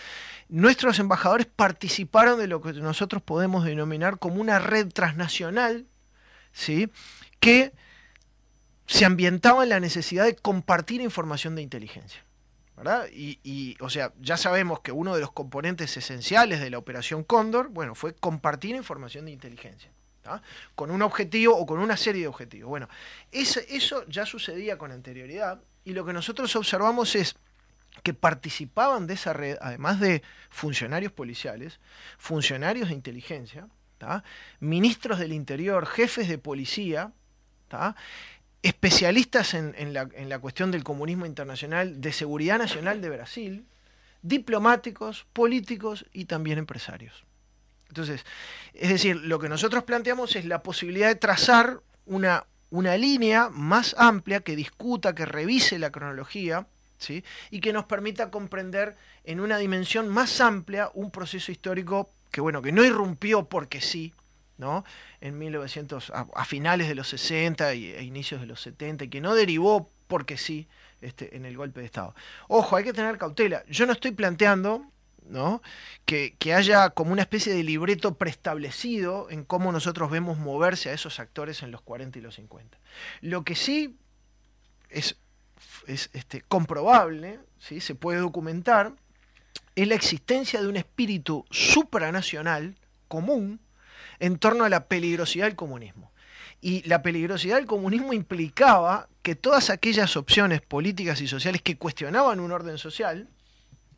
nuestros 0.48 1.00
embajadores 1.00 1.46
participaron 1.46 2.38
de 2.38 2.46
lo 2.46 2.62
que 2.62 2.74
nosotros 2.74 3.22
podemos 3.22 3.64
denominar 3.64 4.20
como 4.20 4.40
una 4.40 4.60
red 4.60 4.86
transnacional, 4.92 5.84
¿sí? 6.52 6.90
que 7.40 7.72
se 8.86 9.04
ambientaba 9.04 9.64
en 9.64 9.70
la 9.70 9.80
necesidad 9.80 10.26
de 10.26 10.36
compartir 10.36 11.00
información 11.00 11.56
de 11.56 11.62
inteligencia. 11.62 12.27
Y, 13.12 13.76
o 13.80 13.90
sea, 13.90 14.12
ya 14.20 14.36
sabemos 14.36 14.80
que 14.80 14.92
uno 14.92 15.14
de 15.14 15.20
los 15.20 15.32
componentes 15.32 15.96
esenciales 15.96 16.60
de 16.60 16.70
la 16.70 16.78
operación 16.78 17.24
Cóndor, 17.24 17.68
bueno, 17.68 17.94
fue 17.94 18.14
compartir 18.14 18.74
información 18.74 19.26
de 19.26 19.32
inteligencia. 19.32 19.90
¿tá? 20.20 20.42
con 20.74 20.90
un 20.90 21.00
objetivo 21.00 21.56
o 21.56 21.64
con 21.64 21.78
una 21.78 21.96
serie 21.96 22.22
de 22.22 22.28
objetivos. 22.28 22.68
Bueno, 22.68 22.88
eso, 23.32 23.60
eso 23.68 24.04
ya 24.08 24.26
sucedía 24.26 24.76
con 24.76 24.92
anterioridad 24.92 25.62
y 25.84 25.92
lo 25.92 26.04
que 26.04 26.12
nosotros 26.12 26.54
observamos 26.54 27.14
es 27.14 27.36
que 28.02 28.12
participaban 28.12 29.06
de 29.06 29.14
esa 29.14 29.32
red, 29.32 29.56
además 29.60 30.00
de 30.00 30.22
funcionarios 30.50 31.12
policiales, 31.12 31.80
funcionarios 32.18 32.88
de 32.88 32.94
inteligencia, 32.94 33.68
ministros 34.60 35.18
del 35.18 35.32
interior, 35.32 35.86
jefes 35.86 36.28
de 36.28 36.38
policía, 36.38 37.12
¿tá? 37.68 37.96
Especialistas 38.62 39.54
en, 39.54 39.74
en, 39.78 39.92
la, 39.92 40.08
en, 40.14 40.28
la, 40.28 40.38
cuestión 40.38 40.70
del 40.70 40.84
comunismo 40.84 41.26
internacional, 41.26 42.00
de 42.00 42.12
seguridad 42.12 42.58
nacional 42.58 43.00
de 43.00 43.10
Brasil, 43.10 43.66
diplomáticos, 44.22 45.26
políticos 45.32 46.06
y 46.12 46.24
también 46.24 46.58
empresarios. 46.58 47.24
Entonces, 47.88 48.24
es 48.74 48.88
decir, 48.88 49.16
lo 49.16 49.38
que 49.38 49.48
nosotros 49.48 49.84
planteamos 49.84 50.36
es 50.36 50.44
la 50.44 50.62
posibilidad 50.62 51.08
de 51.08 51.14
trazar 51.14 51.80
una, 52.04 52.44
una 52.70 52.96
línea 52.96 53.48
más 53.48 53.94
amplia 53.98 54.40
que 54.40 54.56
discuta, 54.56 55.14
que 55.14 55.24
revise 55.24 55.78
la 55.78 55.90
cronología, 55.90 56.66
¿sí? 56.98 57.24
y 57.50 57.60
que 57.60 57.72
nos 57.72 57.84
permita 57.84 58.30
comprender 58.30 58.96
en 59.24 59.40
una 59.40 59.58
dimensión 59.58 60.08
más 60.08 60.40
amplia 60.40 60.90
un 60.94 61.10
proceso 61.10 61.50
histórico 61.50 62.10
que, 62.30 62.40
bueno, 62.40 62.60
que 62.60 62.72
no 62.72 62.84
irrumpió 62.84 63.48
porque 63.48 63.80
sí, 63.80 64.12
En 65.20 65.38
1900, 65.38 66.10
a, 66.10 66.44
finales 66.44 66.88
de 66.88 66.94
los 66.94 67.08
60 67.08 67.74
y, 67.74 67.92
e 67.92 68.02
inicios 68.02 68.40
de 68.40 68.46
los 68.46 68.60
70, 68.60 69.04
y 69.04 69.08
que 69.08 69.20
no 69.20 69.34
derivó 69.34 69.88
porque 70.08 70.36
sí 70.36 70.66
este, 71.00 71.36
en 71.36 71.44
el 71.44 71.56
golpe 71.56 71.80
de 71.80 71.86
Estado. 71.86 72.14
Ojo, 72.48 72.76
hay 72.76 72.84
que 72.84 72.92
tener 72.92 73.18
cautela. 73.18 73.64
Yo 73.68 73.86
no 73.86 73.92
estoy 73.92 74.12
planteando. 74.12 74.84
Que, 76.06 76.54
haya 76.54 76.88
como 76.88 77.12
una 77.12 77.20
especie 77.20 77.52
de 77.52 77.62
libreto 77.62 78.14
preestablecido 78.14 79.28
en 79.28 79.44
cómo 79.44 79.72
nosotros 79.72 80.10
vemos 80.10 80.38
moverse 80.38 80.88
a 80.88 80.94
esos 80.94 81.20
actores 81.20 81.62
en 81.62 81.70
los 81.70 81.82
40 81.82 82.18
y 82.18 82.22
los 82.22 82.36
50. 82.36 82.78
Lo 83.20 83.44
que 83.44 83.54
sí 83.54 83.98
es, 84.88 85.18
es 85.86 86.08
este, 86.14 86.40
comprobable, 86.40 87.40
¿sí? 87.58 87.80
se 87.80 87.94
puede 87.94 88.20
documentar, 88.20 88.94
es 89.76 89.86
la 89.86 89.96
existencia 89.96 90.62
de 90.62 90.68
un 90.68 90.78
espíritu 90.78 91.44
supranacional 91.50 92.76
común 93.06 93.60
en 94.20 94.38
torno 94.38 94.64
a 94.64 94.68
la 94.68 94.86
peligrosidad 94.86 95.46
del 95.46 95.56
comunismo. 95.56 96.12
Y 96.60 96.86
la 96.88 97.02
peligrosidad 97.02 97.56
del 97.56 97.66
comunismo 97.66 98.12
implicaba 98.12 99.08
que 99.22 99.36
todas 99.36 99.70
aquellas 99.70 100.16
opciones 100.16 100.60
políticas 100.60 101.20
y 101.20 101.28
sociales 101.28 101.62
que 101.62 101.78
cuestionaban 101.78 102.40
un 102.40 102.50
orden 102.50 102.78
social, 102.78 103.28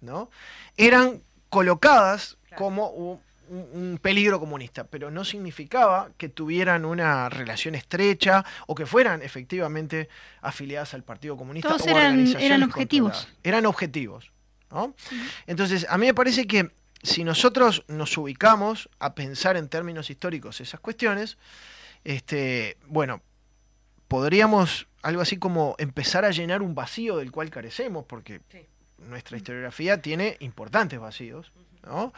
¿no? 0.01 0.31
eran 0.77 1.23
colocadas 1.49 2.37
claro. 2.49 2.57
como 2.65 2.91
un, 2.91 3.21
un, 3.51 3.99
peligro 4.01 4.39
comunista, 4.39 4.85
pero 4.85 5.11
no 5.11 5.25
significaba 5.25 6.11
que 6.17 6.29
tuvieran 6.29 6.85
una 6.85 7.29
relación 7.29 7.75
estrecha 7.75 8.45
o 8.67 8.75
que 8.75 8.87
fueran 8.87 9.23
efectivamente 9.23 10.09
afiliadas 10.43 10.95
al 10.95 11.03
Partido 11.03 11.37
Comunista. 11.37 11.69
Todos 11.69 11.87
o 11.87 11.91
eran, 11.91 12.27
eran 12.39 12.63
objetivos. 12.63 13.29
Eran 13.43 13.67
objetivos. 13.67 14.31
¿no? 14.71 14.85
Uh 14.85 14.89
-huh. 14.89 15.31
Entonces, 15.47 15.87
a 15.89 15.99
mí 15.99 16.07
me 16.07 16.15
parece 16.15 16.47
que 16.47 16.71
si 17.03 17.25
nosotros 17.25 17.85
nos 17.89 18.17
ubicamos 18.19 18.89
a 18.99 19.15
pensar 19.15 19.57
en 19.57 19.69
términos 19.69 20.11
históricos 20.11 20.61
esas 20.61 20.81
cuestiones, 20.81 21.39
este, 22.05 22.77
bueno, 22.87 23.23
podríamos 24.09 24.87
algo 25.03 25.23
así 25.23 25.39
como 25.39 25.77
empezar 25.79 26.25
a 26.25 26.31
llenar 26.31 26.63
un 26.63 26.75
vacío 26.75 27.17
del 27.17 27.33
cual 27.33 27.51
carecemos, 27.51 28.05
porque 28.07 28.41
sí 28.51 28.67
nuestra 29.09 29.37
historiografía 29.37 30.01
tiene 30.03 30.37
importantes 30.41 30.99
vacíos, 30.99 31.53
¿no? 31.85 32.13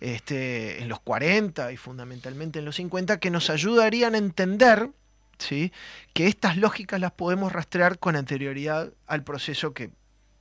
este, 0.00 0.82
en 0.82 0.88
los 0.88 1.00
40 1.00 1.72
y 1.72 1.76
fundamentalmente 1.76 2.58
en 2.58 2.64
los 2.64 2.76
50, 2.76 3.18
que 3.18 3.30
nos 3.30 3.50
ayudarían 3.50 4.14
a 4.14 4.18
entender 4.18 4.90
¿sí? 5.38 5.72
que 6.12 6.26
estas 6.26 6.56
lógicas 6.56 7.00
las 7.00 7.12
podemos 7.12 7.52
rastrear 7.52 7.98
con 7.98 8.16
anterioridad 8.16 8.92
al 9.06 9.24
proceso 9.24 9.72
que, 9.72 9.90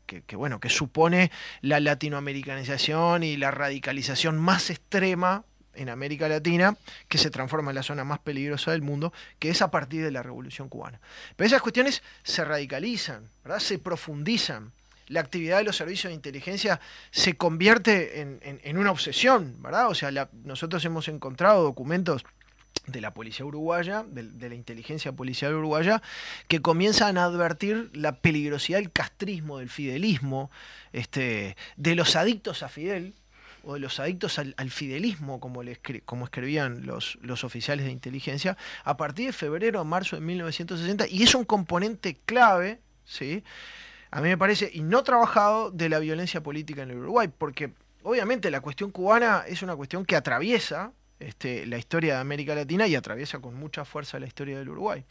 que, 0.06 0.36
bueno, 0.36 0.60
que 0.60 0.70
supone 0.70 1.32
la 1.62 1.80
latinoamericanización 1.80 3.24
y 3.24 3.38
la 3.38 3.52
radicalización 3.52 4.38
más 4.38 4.70
extrema 4.70 5.44
en 5.74 5.90
América 5.90 6.30
Latina, 6.30 6.78
que 7.10 7.18
se 7.18 7.30
transforma 7.30 7.72
en 7.72 7.76
la 7.76 7.84
zona 7.84 8.04
más 8.04 8.20
peligrosa 8.20 8.72
del 8.72 8.82
mundo, 8.82 9.12
que 9.40 9.50
es 9.50 9.62
a 9.62 9.72
partir 9.72 10.04
de 10.04 10.12
la 10.12 10.24
Revolución 10.24 10.70
Cubana. 10.70 11.02
Pero 11.36 11.48
esas 11.48 11.62
cuestiones 11.62 12.02
se 12.24 12.46
radicalizan, 12.46 13.30
¿verdad? 13.44 13.60
se 13.60 13.78
profundizan 13.78 14.72
la 15.08 15.20
actividad 15.20 15.58
de 15.58 15.64
los 15.64 15.78
servicios 15.78 16.10
de 16.10 16.16
inteligencia 16.16 16.80
se 17.12 17.38
convierte 17.38 18.22
en, 18.22 18.40
en, 18.42 18.78
una 18.78 18.90
obsesión, 18.90 19.62
¿verdad? 19.62 19.88
O 19.88 19.94
sea, 19.94 20.10
nosotros 20.44 20.84
hemos 20.86 21.08
encontrado 21.08 21.62
documentos 21.62 22.26
de 22.88 23.02
la 23.02 23.14
policía 23.14 23.46
uruguaya, 23.46 24.06
de, 24.08 24.50
la 24.50 24.56
inteligencia 24.56 25.12
policial 25.12 25.54
uruguaya, 25.54 26.02
que 26.48 26.62
comienzan 26.62 27.18
a 27.18 27.26
advertir 27.26 27.90
la 27.94 28.20
peligrosidad 28.20 28.80
del 28.80 28.92
castrismo, 28.92 29.60
del 29.60 29.70
fidelismo, 29.70 30.52
este, 30.94 31.56
de 31.78 31.96
los 31.96 32.16
adictos 32.16 32.64
a 32.64 32.70
Fidel, 32.70 33.14
o 33.64 33.74
de 33.74 33.80
los 33.80 34.00
adictos 34.00 34.38
al, 34.38 34.70
fidelismo, 34.70 35.40
como 35.40 35.64
escribían 35.64 36.86
los, 36.86 37.18
los, 37.22 37.44
oficiales 37.44 37.86
de 37.86 37.92
inteligencia, 37.92 38.58
a 38.84 38.96
partir 38.96 39.28
de 39.28 39.34
febrero 39.34 39.80
a 39.80 39.84
marzo 39.84 40.16
de 40.16 40.22
1960, 40.22 41.08
y 41.08 41.24
es 41.24 41.34
un 41.34 41.46
componente 41.46 42.16
clave, 42.26 42.80
¿sí? 43.06 43.44
a 44.12 44.22
mí 44.22 44.30
me 44.30 44.38
parece, 44.38 44.70
y 44.72 44.82
no 44.82 45.04
trabajado 45.04 45.72
de 45.72 45.90
la 45.90 46.00
violencia 46.00 46.42
política 46.42 46.84
en 46.84 46.92
el 46.92 47.00
Uruguay, 47.00 47.28
porque 47.36 47.74
obviamente 48.04 48.52
la 48.52 48.62
cuestión 48.62 48.92
cubana 48.92 49.44
es 49.48 49.62
una 49.62 49.76
cuestión 49.76 50.06
que 50.06 50.16
atraviesa 50.16 50.94
este, 51.20 51.66
la 51.66 51.78
historia 51.78 52.16
de 52.16 52.20
América 52.22 52.56
Latina 52.56 52.88
y 52.88 52.96
atraviesa 52.96 53.40
con 53.40 53.56
mucha 53.56 53.86
fuerza 53.86 54.20
la 54.20 54.28
historia 54.28 54.58
del 54.58 54.70
Uruguay. 54.70 55.06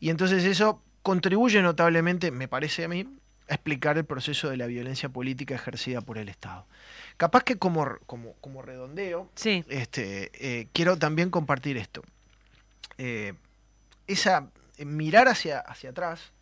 Y 0.00 0.10
entonces 0.10 0.44
eso 0.44 0.82
contribuye 1.02 1.62
notablemente, 1.62 2.30
me 2.30 2.48
parece 2.48 2.84
a 2.84 2.88
mí, 2.88 3.06
a 3.48 3.54
explicar 3.54 3.96
el 3.96 4.04
proceso 4.04 4.50
de 4.50 4.56
la 4.56 4.66
violencia 4.66 5.08
política 5.08 5.54
ejercida 5.54 6.00
por 6.00 6.18
el 6.18 6.28
Estado. 6.28 6.66
Capaz 7.16 7.44
que 7.44 7.58
como, 7.58 7.86
como, 8.06 8.34
como 8.40 8.62
redondeo, 8.62 9.30
sí. 9.36 9.64
este, 9.68 10.30
eh, 10.34 10.68
quiero 10.72 10.96
también 10.96 11.30
compartir 11.30 11.76
esto. 11.76 12.02
Eh, 12.98 13.34
esa, 14.06 14.50
mirar 14.78 15.28
hacia, 15.28 15.60
hacia 15.60 15.90
atrás, 15.90 16.32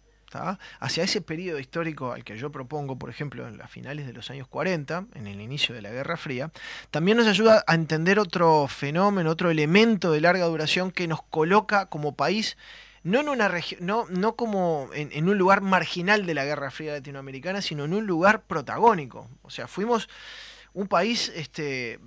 hacia 0.80 1.04
ese 1.04 1.20
periodo 1.20 1.58
histórico 1.58 2.12
al 2.12 2.24
que 2.24 2.36
yo 2.36 2.50
propongo, 2.50 2.98
por 2.98 3.10
ejemplo, 3.10 3.46
en 3.46 3.58
las 3.58 3.70
finales 3.70 4.06
de 4.06 4.12
los 4.12 4.30
años 4.30 4.48
40, 4.48 5.06
en 5.14 5.26
el 5.26 5.40
inicio 5.40 5.74
de 5.74 5.82
la 5.82 5.90
Guerra 5.90 6.16
Fría, 6.16 6.50
también 6.90 7.16
nos 7.16 7.26
ayuda 7.26 7.64
a 7.66 7.74
entender 7.74 8.18
otro 8.18 8.66
fenómeno, 8.68 9.30
otro 9.30 9.50
elemento 9.50 10.12
de 10.12 10.20
larga 10.20 10.46
duración 10.46 10.90
que 10.90 11.08
nos 11.08 11.22
coloca 11.22 11.86
como 11.86 12.14
país 12.14 12.56
no 13.02 13.20
en 13.20 13.28
una 13.28 13.52
no, 13.80 14.06
no 14.08 14.34
como 14.34 14.88
en, 14.94 15.10
en, 15.12 15.28
un 15.28 15.36
lugar 15.36 15.60
marginal 15.60 16.24
de 16.24 16.32
la 16.32 16.46
Guerra 16.46 16.70
Fría 16.70 16.94
latinoamericana, 16.94 17.60
sino 17.60 17.84
en 17.84 17.92
un 17.92 18.06
lugar 18.06 18.44
protagónico. 18.44 19.28
O 19.42 19.50
sea, 19.50 19.68
fuimos 19.68 20.08
un 20.74 20.88
país 20.88 21.32
este, 21.36 22.00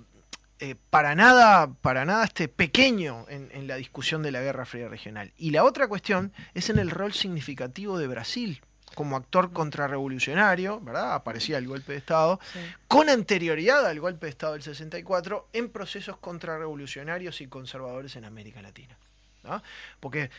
eh, 0.60 0.74
para 0.90 1.14
nada, 1.14 1.72
para 1.80 2.04
nada 2.04 2.24
este 2.24 2.48
pequeño 2.48 3.26
en, 3.28 3.48
en, 3.52 3.66
la 3.66 3.76
discusión 3.76 4.22
de 4.22 4.32
la 4.32 4.40
Guerra 4.40 4.64
Fría 4.64 4.88
regional. 4.88 5.32
Y 5.36 5.50
la 5.50 5.64
otra 5.64 5.88
cuestión 5.88 6.32
es 6.54 6.70
en 6.70 6.78
el 6.78 6.90
rol 6.90 7.12
significativo 7.12 7.98
de 7.98 8.08
Brasil 8.08 8.60
como 8.94 9.16
actor 9.16 9.52
contrarrevolucionario, 9.52 10.80
¿verdad? 10.80 11.14
Aparecía 11.14 11.58
el 11.58 11.68
golpe 11.68 11.92
de 11.92 11.98
Estado, 11.98 12.40
sí. 12.52 12.58
con 12.86 13.08
anterioridad 13.08 13.86
al 13.86 14.00
golpe 14.00 14.26
de 14.26 14.30
Estado 14.30 14.54
del 14.54 14.62
64, 14.62 15.50
en 15.52 15.68
procesos 15.68 16.16
contrarrevolucionarios 16.16 17.40
y 17.40 17.46
conservadores 17.46 18.16
en 18.16 18.24
América 18.24 18.60
Latina. 18.62 18.98
¿ah? 19.44 19.62
Porque, 20.00 20.30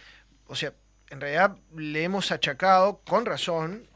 o 0.47 0.55
sea, 0.55 0.73
en 1.09 1.21
realidad 1.21 1.57
le 1.75 2.03
hemos 2.03 2.31
achacado, 2.31 3.01
con 3.07 3.25
razón, 3.25 3.87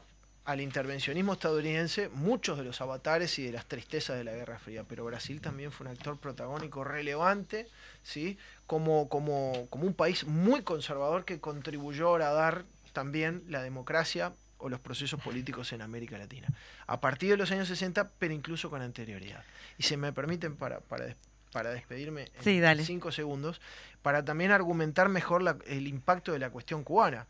al 0.44 0.60
intervencionismo 0.60 1.32
estadounidense 1.32 2.10
muchos 2.10 2.58
de 2.58 2.64
los 2.64 2.80
avatares 2.82 3.38
y 3.38 3.44
de 3.46 3.52
las 3.52 3.64
tristezas 3.66 4.16
de 4.18 4.24
la 4.24 4.32
Guerra 4.32 4.58
Fría, 4.58 4.84
pero 4.86 5.04
Brasil 5.04 5.40
también 5.40 5.72
fue 5.72 5.86
un 5.86 5.92
actor 5.92 6.18
protagónico 6.18 6.84
relevante, 6.84 7.66
¿sí? 8.02 8.36
como, 8.66 9.08
como, 9.08 9.66
como 9.70 9.86
un 9.86 9.94
país 9.94 10.26
muy 10.26 10.62
conservador 10.62 11.24
que 11.24 11.40
contribuyó 11.40 12.14
a 12.16 12.30
dar 12.30 12.64
también 12.92 13.42
la 13.48 13.62
democracia 13.62 14.32
o 14.58 14.68
los 14.68 14.80
procesos 14.80 15.20
políticos 15.20 15.72
en 15.72 15.80
América 15.82 16.18
Latina. 16.18 16.48
A 16.86 17.00
partir 17.00 17.30
de 17.30 17.36
los 17.38 17.50
años 17.50 17.68
60, 17.68 18.10
pero 18.18 18.34
incluso 18.34 18.68
con 18.70 18.82
anterioridad. 18.82 19.42
Y 19.78 19.82
se 19.82 19.96
me 19.96 20.12
permiten 20.12 20.56
para, 20.56 20.80
para, 20.80 21.16
para 21.52 21.70
despedirme 21.70 22.30
en 22.36 22.42
Sí, 22.44 22.60
dale. 22.60 22.84
cinco 22.84 23.12
segundos, 23.12 23.60
para 24.02 24.24
también 24.24 24.50
argumentar 24.52 25.08
mejor 25.08 25.42
la- 25.42 25.56
el 25.66 25.86
impacto 25.88 26.32
de 26.32 26.38
la 26.38 26.50
cuestión 26.50 26.84
cubana. 26.84 27.26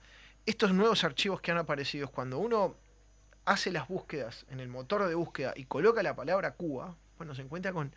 Estos 0.47 0.73
nuevos 0.75 1.03
archivos 1.05 1.41
que 1.41 1.51
han 1.53 1.59
aparecido, 1.59 2.09
cuando 2.09 2.39
uno 2.39 2.77
hace 3.45 3.71
las 3.71 3.89
búsquedas 3.89 4.47
en 4.51 4.61
el 4.61 4.69
motor 4.69 5.07
de 5.09 5.15
búsqueda 5.15 5.53
y 5.57 5.65
coloca 5.65 6.03
la 6.03 6.17
palabra 6.17 6.53
Cuba, 6.53 6.97
bueno, 7.19 7.35
se 7.35 7.43
encuentra 7.43 7.73
con 7.73 7.93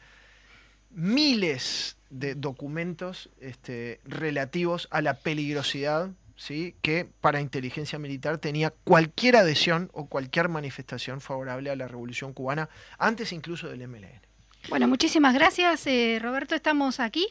miles 0.90 1.98
de 2.10 2.36
documentos 2.36 3.30
este, 3.40 4.00
relativos 4.06 4.88
a 4.92 5.02
la 5.02 5.16
peligrosidad 5.16 6.12
¿sí? 6.38 6.76
que 6.82 7.10
para 7.20 7.42
inteligencia 7.42 8.00
militar 8.00 8.38
tenía 8.38 8.72
cualquier 8.84 9.36
adhesión 9.36 9.90
o 9.94 10.06
cualquier 10.06 10.48
manifestación 10.50 11.20
favorable 11.20 11.70
a 11.70 11.76
la 11.76 11.88
revolución 11.88 12.34
cubana, 12.34 12.70
antes 12.98 13.34
incluso 13.34 13.68
del 13.68 13.88
MLN. 13.88 14.22
Bueno, 14.70 14.88
muchísimas 14.88 15.34
gracias, 15.34 15.88
eh, 15.88 16.20
Roberto. 16.22 16.56
Estamos 16.56 17.00
aquí. 17.00 17.28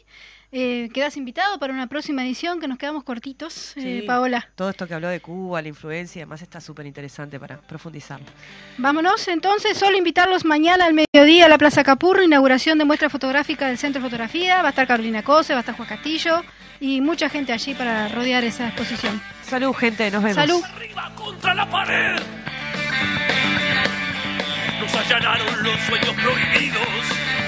Eh, 0.53 0.89
quedas 0.95 1.17
invitado 1.17 1.59
para 1.59 1.73
una 1.73 1.89
próxima 1.89 2.25
edición, 2.25 2.61
que 2.61 2.69
nos 2.69 2.79
quedamos 2.79 3.03
cortitos, 3.05 3.77
eh, 3.77 4.05
Paola. 4.07 4.49
Todo 4.55 4.71
esto 4.71 4.87
que 4.87 4.95
habló 4.95 5.09
de 5.09 5.21
Cuba, 5.21 5.61
la 5.61 5.69
influencia 5.69 6.21
y 6.21 6.23
demás 6.23 6.41
está 6.41 6.61
súper 6.61 6.87
interesante 6.87 7.41
para 7.41 7.57
profundizarlo. 7.59 8.27
Vámonos 8.79 9.27
entonces, 9.29 9.77
solo 9.77 9.97
invitarlos 9.97 10.45
mañana 10.45 10.87
al 10.87 10.95
mediodía 10.95 11.47
a 11.47 11.49
la 11.49 11.59
Plaza 11.59 11.83
Capurro, 11.83 12.23
inauguración 12.23 12.79
de 12.79 12.85
muestra 12.85 13.11
fotográfica 13.11 13.67
del 13.67 13.79
Centro 13.79 14.01
de 14.01 14.09
Fotografía. 14.09 14.63
Va 14.63 14.69
a 14.69 14.71
estar 14.71 14.87
Carolina 14.87 15.23
Cose, 15.23 15.53
va 15.53 15.59
a 15.59 15.61
estar 15.61 15.77
Juan 15.77 15.89
Castillo 15.89 16.43
y 16.81 17.01
mucha 17.01 17.29
gente 17.29 17.53
allí 17.53 17.75
para 17.75 18.09
rodear 18.09 18.45
esa 18.45 18.69
exposición. 18.69 19.21
Salud, 19.43 19.73
gente, 19.75 20.11
nos 20.11 20.23
vemos. 20.23 20.37
Salud. 20.37 20.63
Arriba 20.65 21.13
contra 21.15 21.55
la 21.55 21.69
pared. 21.69 22.17
Nos 24.81 24.95
allanaron 24.95 25.63
los 25.63 25.81
sueños 25.81 26.15
prohibidos. 26.15 27.46